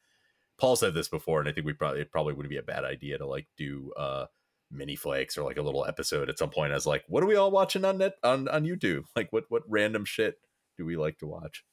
Paul 0.58 0.76
said 0.76 0.94
this 0.94 1.08
before 1.08 1.40
and 1.40 1.50
i 1.50 1.52
think 1.52 1.66
we 1.66 1.74
probably 1.74 2.02
it 2.02 2.12
probably 2.12 2.34
wouldn't 2.34 2.52
be 2.52 2.58
a 2.58 2.64
bad 2.64 2.86
idea 2.86 3.18
to 3.18 3.26
like 3.26 3.48
do 3.58 3.92
uh 3.98 4.26
mini 4.70 4.96
flicks 4.96 5.38
or 5.38 5.44
like 5.44 5.58
a 5.58 5.62
little 5.62 5.86
episode 5.86 6.30
at 6.30 6.40
some 6.40 6.50
point 6.50 6.72
as 6.72 6.86
like 6.86 7.04
what 7.08 7.24
are 7.24 7.28
we 7.28 7.36
all 7.36 7.52
watching 7.52 7.84
on 7.84 7.98
net 7.98 8.14
on 8.24 8.48
on 8.48 8.64
youtube? 8.64 9.04
Like 9.16 9.32
what 9.32 9.46
what 9.50 9.64
random 9.68 10.06
shit 10.06 10.36
do 10.78 10.86
we 10.86 10.98
like 10.98 11.18
to 11.20 11.28
watch? 11.28 11.64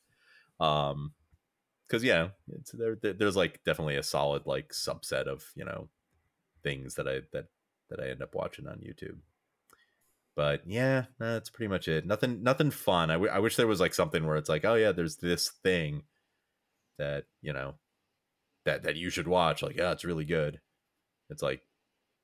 Um 0.59 1.13
because 1.89 2.05
yeah, 2.05 2.29
it's 2.53 2.73
there, 2.73 2.97
There's 3.01 3.37
like 3.37 3.65
definitely 3.65 3.97
a 3.97 4.03
solid 4.03 4.47
like 4.47 4.73
subset 4.73 5.27
of 5.27 5.45
you 5.55 5.65
know 5.65 5.89
things 6.63 6.95
that 6.97 7.09
I 7.09 7.21
that 7.33 7.47
that 7.91 8.01
I 8.01 8.09
end 8.09 8.23
up 8.23 8.35
watching 8.35 8.67
on 8.67 8.79
YouTube. 8.79 9.19
But 10.37 10.63
yeah, 10.67 11.07
that's 11.19 11.51
pretty 11.51 11.69
much 11.69 11.89
it. 11.89 12.07
Nothing, 12.07 12.45
nothing 12.45 12.71
fun. 12.71 13.11
I, 13.11 13.15
w- 13.15 13.33
I 13.33 13.41
wish 13.41 13.57
there 13.57 13.67
was 13.67 13.81
like 13.81 13.93
something 13.93 14.25
where 14.25 14.37
it's 14.37 14.49
like, 14.49 14.65
oh 14.65 14.75
yeah, 14.75 14.93
there's 14.93 15.17
this 15.17 15.51
thing 15.65 16.03
that 16.97 17.25
you 17.43 17.53
know 17.53 17.75
that 18.65 18.85
that 18.85 18.97
you 18.97 19.11
should 19.11 19.27
watch. 19.27 19.63
Like, 19.63 19.77
yeah, 19.77 19.93
it's 19.93 20.05
really 20.05 20.25
good. 20.25 20.61
It's 21.31 21.43
like 21.43 21.63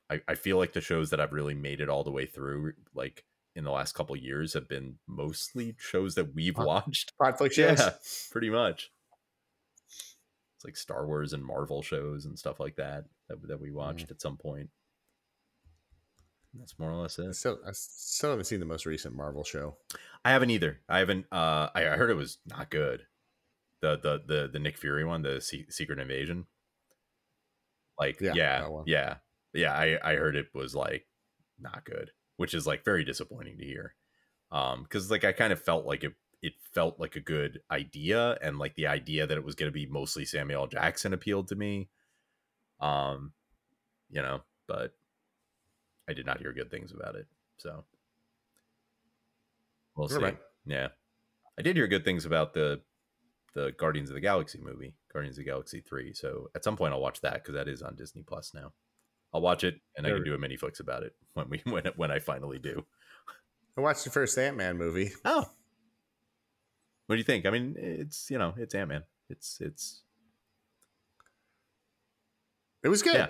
I, 0.09 0.21
I 0.27 0.35
feel 0.35 0.57
like 0.57 0.73
the 0.73 0.81
shows 0.81 1.09
that 1.09 1.19
I've 1.19 1.33
really 1.33 1.55
made 1.55 1.81
it 1.81 1.89
all 1.89 2.03
the 2.03 2.11
way 2.11 2.25
through, 2.25 2.73
like 2.93 3.25
in 3.55 3.63
the 3.63 3.71
last 3.71 3.93
couple 3.93 4.15
years, 4.15 4.53
have 4.53 4.69
been 4.69 4.95
mostly 5.07 5.75
shows 5.77 6.15
that 6.15 6.35
we've 6.35 6.57
watched. 6.57 7.11
Netflix 7.21 7.51
shows, 7.53 7.79
yeah, 7.79 7.91
pretty 8.31 8.49
much 8.49 8.91
like 10.65 10.75
Star 10.75 11.07
Wars 11.07 11.33
and 11.33 11.45
Marvel 11.45 11.81
shows 11.81 12.25
and 12.25 12.37
stuff 12.37 12.59
like 12.59 12.75
that 12.75 13.05
that, 13.29 13.47
that 13.47 13.61
we 13.61 13.71
watched 13.71 14.07
mm. 14.07 14.11
at 14.11 14.21
some 14.21 14.37
point. 14.37 14.69
That's 16.57 16.79
more 16.79 16.91
or 16.91 16.95
less 16.95 17.19
it. 17.19 17.27
I 17.27 17.31
still, 17.31 17.59
I 17.67 17.71
still 17.73 18.29
haven't 18.31 18.45
seen 18.45 18.59
the 18.59 18.65
most 18.65 18.85
recent 18.85 19.15
Marvel 19.15 19.43
show. 19.43 19.77
I 20.23 20.31
haven't 20.31 20.51
either. 20.51 20.79
I 20.87 20.99
haven't. 20.99 21.25
Uh, 21.31 21.69
I, 21.75 21.87
I 21.89 21.97
heard 21.97 22.09
it 22.09 22.15
was 22.15 22.37
not 22.45 22.69
good. 22.69 23.03
The 23.81 23.97
the 23.97 24.21
the 24.25 24.49
the 24.53 24.59
Nick 24.59 24.77
Fury 24.77 25.03
one, 25.03 25.21
the 25.21 25.41
C- 25.41 25.69
Secret 25.69 25.99
Invasion. 25.99 26.45
Like 27.99 28.19
yeah, 28.21 28.33
yeah, 28.35 28.67
yeah, 28.85 29.15
yeah. 29.53 29.73
I 29.73 29.99
I 30.01 30.15
heard 30.15 30.35
it 30.35 30.47
was 30.53 30.75
like 30.75 31.05
not 31.59 31.85
good, 31.85 32.11
which 32.37 32.53
is 32.53 32.65
like 32.65 32.85
very 32.85 33.03
disappointing 33.03 33.57
to 33.57 33.65
hear. 33.65 33.95
Um, 34.51 34.83
because 34.83 35.11
like 35.11 35.23
I 35.23 35.33
kind 35.33 35.51
of 35.51 35.61
felt 35.61 35.85
like 35.85 36.03
it 36.03 36.13
it 36.45 36.53
felt 36.73 36.99
like 36.99 37.15
a 37.15 37.19
good 37.19 37.59
idea 37.71 38.37
and 38.39 38.59
like 38.59 38.75
the 38.75 38.85
idea 38.85 39.25
that 39.25 39.35
it 39.35 39.43
was 39.43 39.55
going 39.55 39.67
to 39.67 39.73
be 39.73 39.87
mostly 39.87 40.25
Samuel 40.25 40.67
Jackson 40.67 41.11
appealed 41.11 41.47
to 41.47 41.55
me. 41.55 41.89
Um, 42.79 43.33
you 44.11 44.21
know, 44.21 44.41
but 44.67 44.93
I 46.07 46.13
did 46.13 46.27
not 46.27 46.39
hear 46.39 46.53
good 46.53 46.69
things 46.69 46.93
about 46.93 47.15
it. 47.15 47.25
So 47.57 47.83
we'll 49.95 50.07
see. 50.07 50.17
Right. 50.17 50.37
Yeah. 50.67 50.89
I 51.57 51.63
did 51.63 51.75
hear 51.75 51.87
good 51.87 52.05
things 52.05 52.25
about 52.25 52.53
the 52.53 52.81
the 53.55 53.71
Guardians 53.71 54.09
of 54.09 54.13
the 54.15 54.21
Galaxy 54.21 54.59
movie, 54.61 54.93
Guardians 55.11 55.39
of 55.39 55.45
the 55.45 55.49
Galaxy 55.49 55.81
3. 55.81 56.13
So 56.13 56.51
at 56.53 56.63
some 56.63 56.77
point 56.77 56.93
I'll 56.93 57.01
watch 57.01 57.21
that 57.21 57.43
cuz 57.43 57.55
that 57.55 57.67
is 57.67 57.81
on 57.81 57.95
Disney 57.95 58.21
Plus 58.21 58.53
now. 58.53 58.71
I'll 59.33 59.41
watch 59.41 59.63
it 59.63 59.81
and 59.97 60.05
I 60.05 60.11
can 60.11 60.23
do 60.23 60.35
a 60.35 60.37
mini 60.37 60.57
flicks 60.57 60.79
about 60.79 61.01
it 61.01 61.15
when 61.33 61.49
we 61.49 61.63
when 61.65 61.85
when 61.95 62.11
I 62.11 62.19
finally 62.19 62.59
do. 62.59 62.85
I 63.75 63.81
watched 63.81 64.03
the 64.03 64.11
first 64.11 64.37
Ant 64.37 64.57
Man 64.57 64.77
movie. 64.77 65.11
Oh, 65.25 65.49
what 67.07 67.15
do 67.15 67.17
you 67.17 67.23
think? 67.23 67.45
I 67.45 67.49
mean, 67.51 67.75
it's 67.77 68.29
you 68.29 68.37
know, 68.37 68.53
it's 68.57 68.75
Ant 68.75 68.89
Man. 68.89 69.03
It's 69.29 69.59
it's 69.61 70.03
It 72.83 72.89
was 72.89 73.01
good. 73.01 73.15
Yeah. 73.15 73.27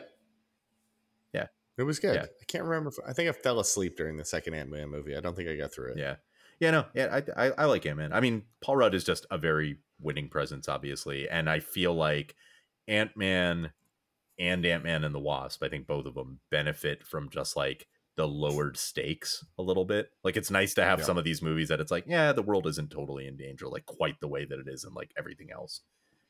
Yeah. 1.34 1.48
It 1.78 1.84
was 1.84 2.00
good. 2.00 2.16
Yeah. 2.16 2.24
I 2.24 2.46
can't 2.46 2.66
remember. 2.66 2.90
If, 2.90 2.98
I 3.08 3.14
think 3.14 3.30
I 3.30 3.32
fell 3.32 3.60
asleep 3.60 3.96
during 3.96 4.18
the 4.18 4.26
second 4.26 4.54
Ant 4.54 4.70
Man 4.70 4.90
movie. 4.90 5.16
I 5.16 5.22
don't 5.22 5.36
think 5.36 5.50
I 5.50 5.56
got 5.56 5.74
through 5.74 5.94
it. 5.94 5.98
yeah, 5.98 6.16
yeah. 6.60 6.72
No, 6.72 6.86
yeah. 6.94 7.22
I 7.38 7.48
I, 7.48 7.52
I 7.58 7.66
like 7.66 7.86
Ant 7.86 7.98
Man. 7.98 8.14
I 8.14 8.20
mean, 8.20 8.44
Paul 8.62 8.78
Rudd 8.78 8.96
is 8.96 9.04
just 9.04 9.26
a 9.32 9.38
very 9.38 9.80
winning 10.00 10.28
presence, 10.28 10.68
obviously, 10.68 11.30
and 11.30 11.50
I 11.50 11.60
feel 11.62 11.94
like 11.94 12.36
Ant 12.88 13.16
Man 13.16 13.72
and 14.38 14.66
Ant 14.66 14.84
Man 14.84 15.04
and 15.06 15.16
the 15.16 15.20
Wasp. 15.20 15.64
I 15.64 15.70
think 15.70 15.88
both 15.88 16.06
of 16.06 16.16
them 16.16 16.40
benefit 16.52 17.06
from 17.06 17.30
just 17.30 17.56
like 17.56 17.88
the 18.18 18.28
lowered 18.28 18.78
stakes 18.78 19.44
a 19.58 19.62
little 19.62 19.86
bit. 19.86 20.10
Like 20.24 20.38
it's 20.38 20.52
nice 20.52 20.74
to 20.76 20.84
have 20.84 21.00
Yeah. 21.00 21.06
some 21.06 21.18
of 21.18 21.24
these 21.26 21.42
movies 21.42 21.68
that 21.70 21.82
it's 21.82 21.92
like, 21.92 22.06
yeah, 22.08 22.32
the 22.32 22.42
world 22.42 22.66
isn't 22.68 22.92
totally 22.92 23.28
in 23.28 23.36
danger, 23.38 23.68
like 23.68 23.86
quite 23.86 24.20
the 24.22 24.28
way 24.28 24.46
that 24.46 24.60
it 24.60 24.68
is 24.68 24.84
in 24.86 24.94
like 24.94 25.12
everything 25.18 25.52
else, 25.52 25.82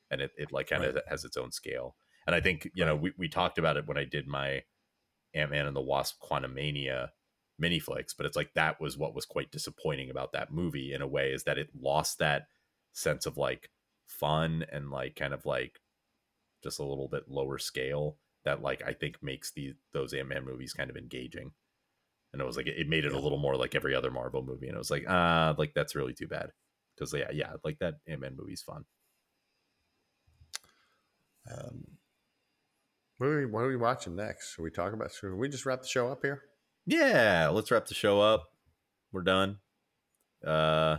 and 0.09 0.21
it 0.21 0.31
it 0.38 0.51
like 0.51 0.67
kind 0.69 0.83
of 0.83 0.95
Right. 0.95 1.03
has 1.07 1.23
its 1.25 1.38
own 1.38 1.51
scale. 1.51 1.95
And 2.27 2.36
I 2.36 2.41
think 2.41 2.69
you 2.73 2.86
know 2.86 2.95
we 2.95 3.13
we 3.17 3.27
talked 3.29 3.57
about 3.59 3.77
it 3.77 3.86
when 3.88 3.97
I 3.97 4.03
did 4.05 4.27
my 4.27 4.63
Ant 5.33 5.51
Man 5.51 5.67
and 5.67 5.75
the 5.75 5.81
Wasp 5.81 6.19
Quantumania 6.21 7.11
mini 7.59 7.79
flicks, 7.79 8.13
but 8.13 8.25
it's 8.25 8.36
like 8.36 8.53
that 8.55 8.81
was 8.81 8.97
what 8.97 9.13
was 9.15 9.25
quite 9.25 9.51
disappointing 9.51 10.09
about 10.09 10.33
that 10.33 10.51
movie 10.51 10.93
in 10.93 11.01
a 11.01 11.07
way 11.07 11.31
is 11.31 11.43
that 11.43 11.57
it 11.57 11.69
lost 11.79 12.17
that 12.19 12.47
sense 12.93 13.25
of 13.25 13.38
like 13.38 13.69
fun 14.07 14.65
and 14.71 14.89
like 14.91 15.15
kind 15.15 15.33
of 15.33 15.45
like 15.45 15.79
just 16.63 16.79
a 16.79 16.83
little 16.83 17.07
bit 17.07 17.29
lower 17.29 17.57
scale 17.57 18.17
that 18.43 18.61
like 18.61 18.81
I 18.86 18.93
think 18.93 19.21
makes 19.21 19.51
the 19.51 19.75
those 19.93 20.13
Ant 20.13 20.29
Man 20.29 20.45
movies 20.45 20.73
kind 20.73 20.89
of 20.89 20.97
engaging. 20.97 21.51
And 22.36 22.41
it 22.41 22.45
was 22.45 22.57
like 22.57 22.67
it 22.67 22.89
made 22.89 23.05
it 23.05 23.13
a 23.13 23.17
little 23.19 23.38
more 23.38 23.55
like 23.55 23.75
every 23.75 23.95
other 23.95 24.11
Marvel 24.11 24.43
movie, 24.43 24.67
and 24.67 24.75
it 24.75 24.77
was 24.77 24.91
like 24.91 25.05
ah, 25.07 25.55
like 25.57 25.73
that's 25.73 25.95
really 25.95 26.13
too 26.13 26.27
bad 26.27 26.51
because 26.93 27.13
yeah, 27.13 27.31
yeah, 27.31 27.53
like 27.63 27.79
that 27.79 27.93
Ant 28.07 28.19
Man 28.19 28.36
movie's 28.38 28.61
fun. 28.61 28.83
Um, 31.49 31.86
what 33.17 33.27
are 33.27 33.39
we 33.39 33.45
What 33.45 33.61
are 33.61 33.69
we 33.69 33.77
watching 33.77 34.17
next? 34.17 34.53
Should 34.53 34.63
we 34.63 34.69
talk 34.69 34.91
about? 34.91 35.13
Should 35.13 35.33
we 35.36 35.47
just 35.47 35.65
wrap 35.65 35.81
the 35.81 35.88
show 35.88 36.09
up 36.11 36.19
here? 36.23 36.41
Yeah, 36.86 37.47
let's 37.53 37.71
wrap 37.71 37.86
the 37.86 37.93
show 37.93 38.19
up. 38.19 38.49
We're 39.13 39.21
done. 39.21 39.59
Uh 40.45 40.97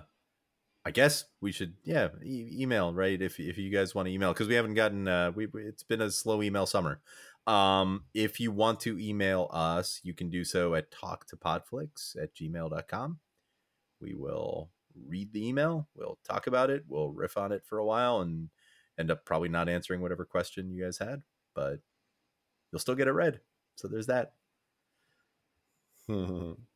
I 0.86 0.90
guess 0.92 1.24
we 1.42 1.52
should 1.52 1.74
yeah, 1.84 2.08
e- 2.24 2.56
email, 2.62 2.94
right? 2.94 3.20
If 3.20 3.38
if 3.38 3.58
you 3.58 3.70
guys 3.70 3.94
want 3.94 4.06
to 4.06 4.12
email 4.12 4.32
cuz 4.32 4.48
we 4.48 4.54
haven't 4.54 4.74
gotten 4.74 5.06
uh 5.06 5.32
we- 5.32 5.50
it's 5.54 5.82
been 5.82 6.00
a 6.00 6.10
slow 6.10 6.42
email 6.42 6.64
summer. 6.64 7.00
Um 7.46 8.04
if 8.14 8.40
you 8.40 8.50
want 8.50 8.80
to 8.80 8.98
email 8.98 9.48
us, 9.52 10.00
you 10.02 10.14
can 10.14 10.30
do 10.30 10.44
so 10.44 10.74
at 10.74 10.90
talktopodflix 10.90 12.20
at 12.20 12.34
gmail.com. 12.34 13.18
We 14.00 14.14
will 14.14 14.70
read 15.08 15.32
the 15.32 15.46
email, 15.46 15.88
we'll 15.94 16.18
talk 16.24 16.46
about 16.46 16.70
it, 16.70 16.84
we'll 16.88 17.10
riff 17.10 17.36
on 17.36 17.52
it 17.52 17.62
for 17.64 17.78
a 17.78 17.84
while 17.84 18.20
and 18.20 18.48
end 18.98 19.10
up 19.10 19.24
probably 19.24 19.48
not 19.48 19.68
answering 19.68 20.00
whatever 20.00 20.24
question 20.24 20.70
you 20.70 20.82
guys 20.84 20.98
had, 20.98 21.22
but 21.54 21.80
you'll 22.70 22.80
still 22.80 22.94
get 22.94 23.08
it 23.08 23.12
read. 23.12 23.40
So 23.76 23.88
there's 23.88 24.06
that. 24.06 24.32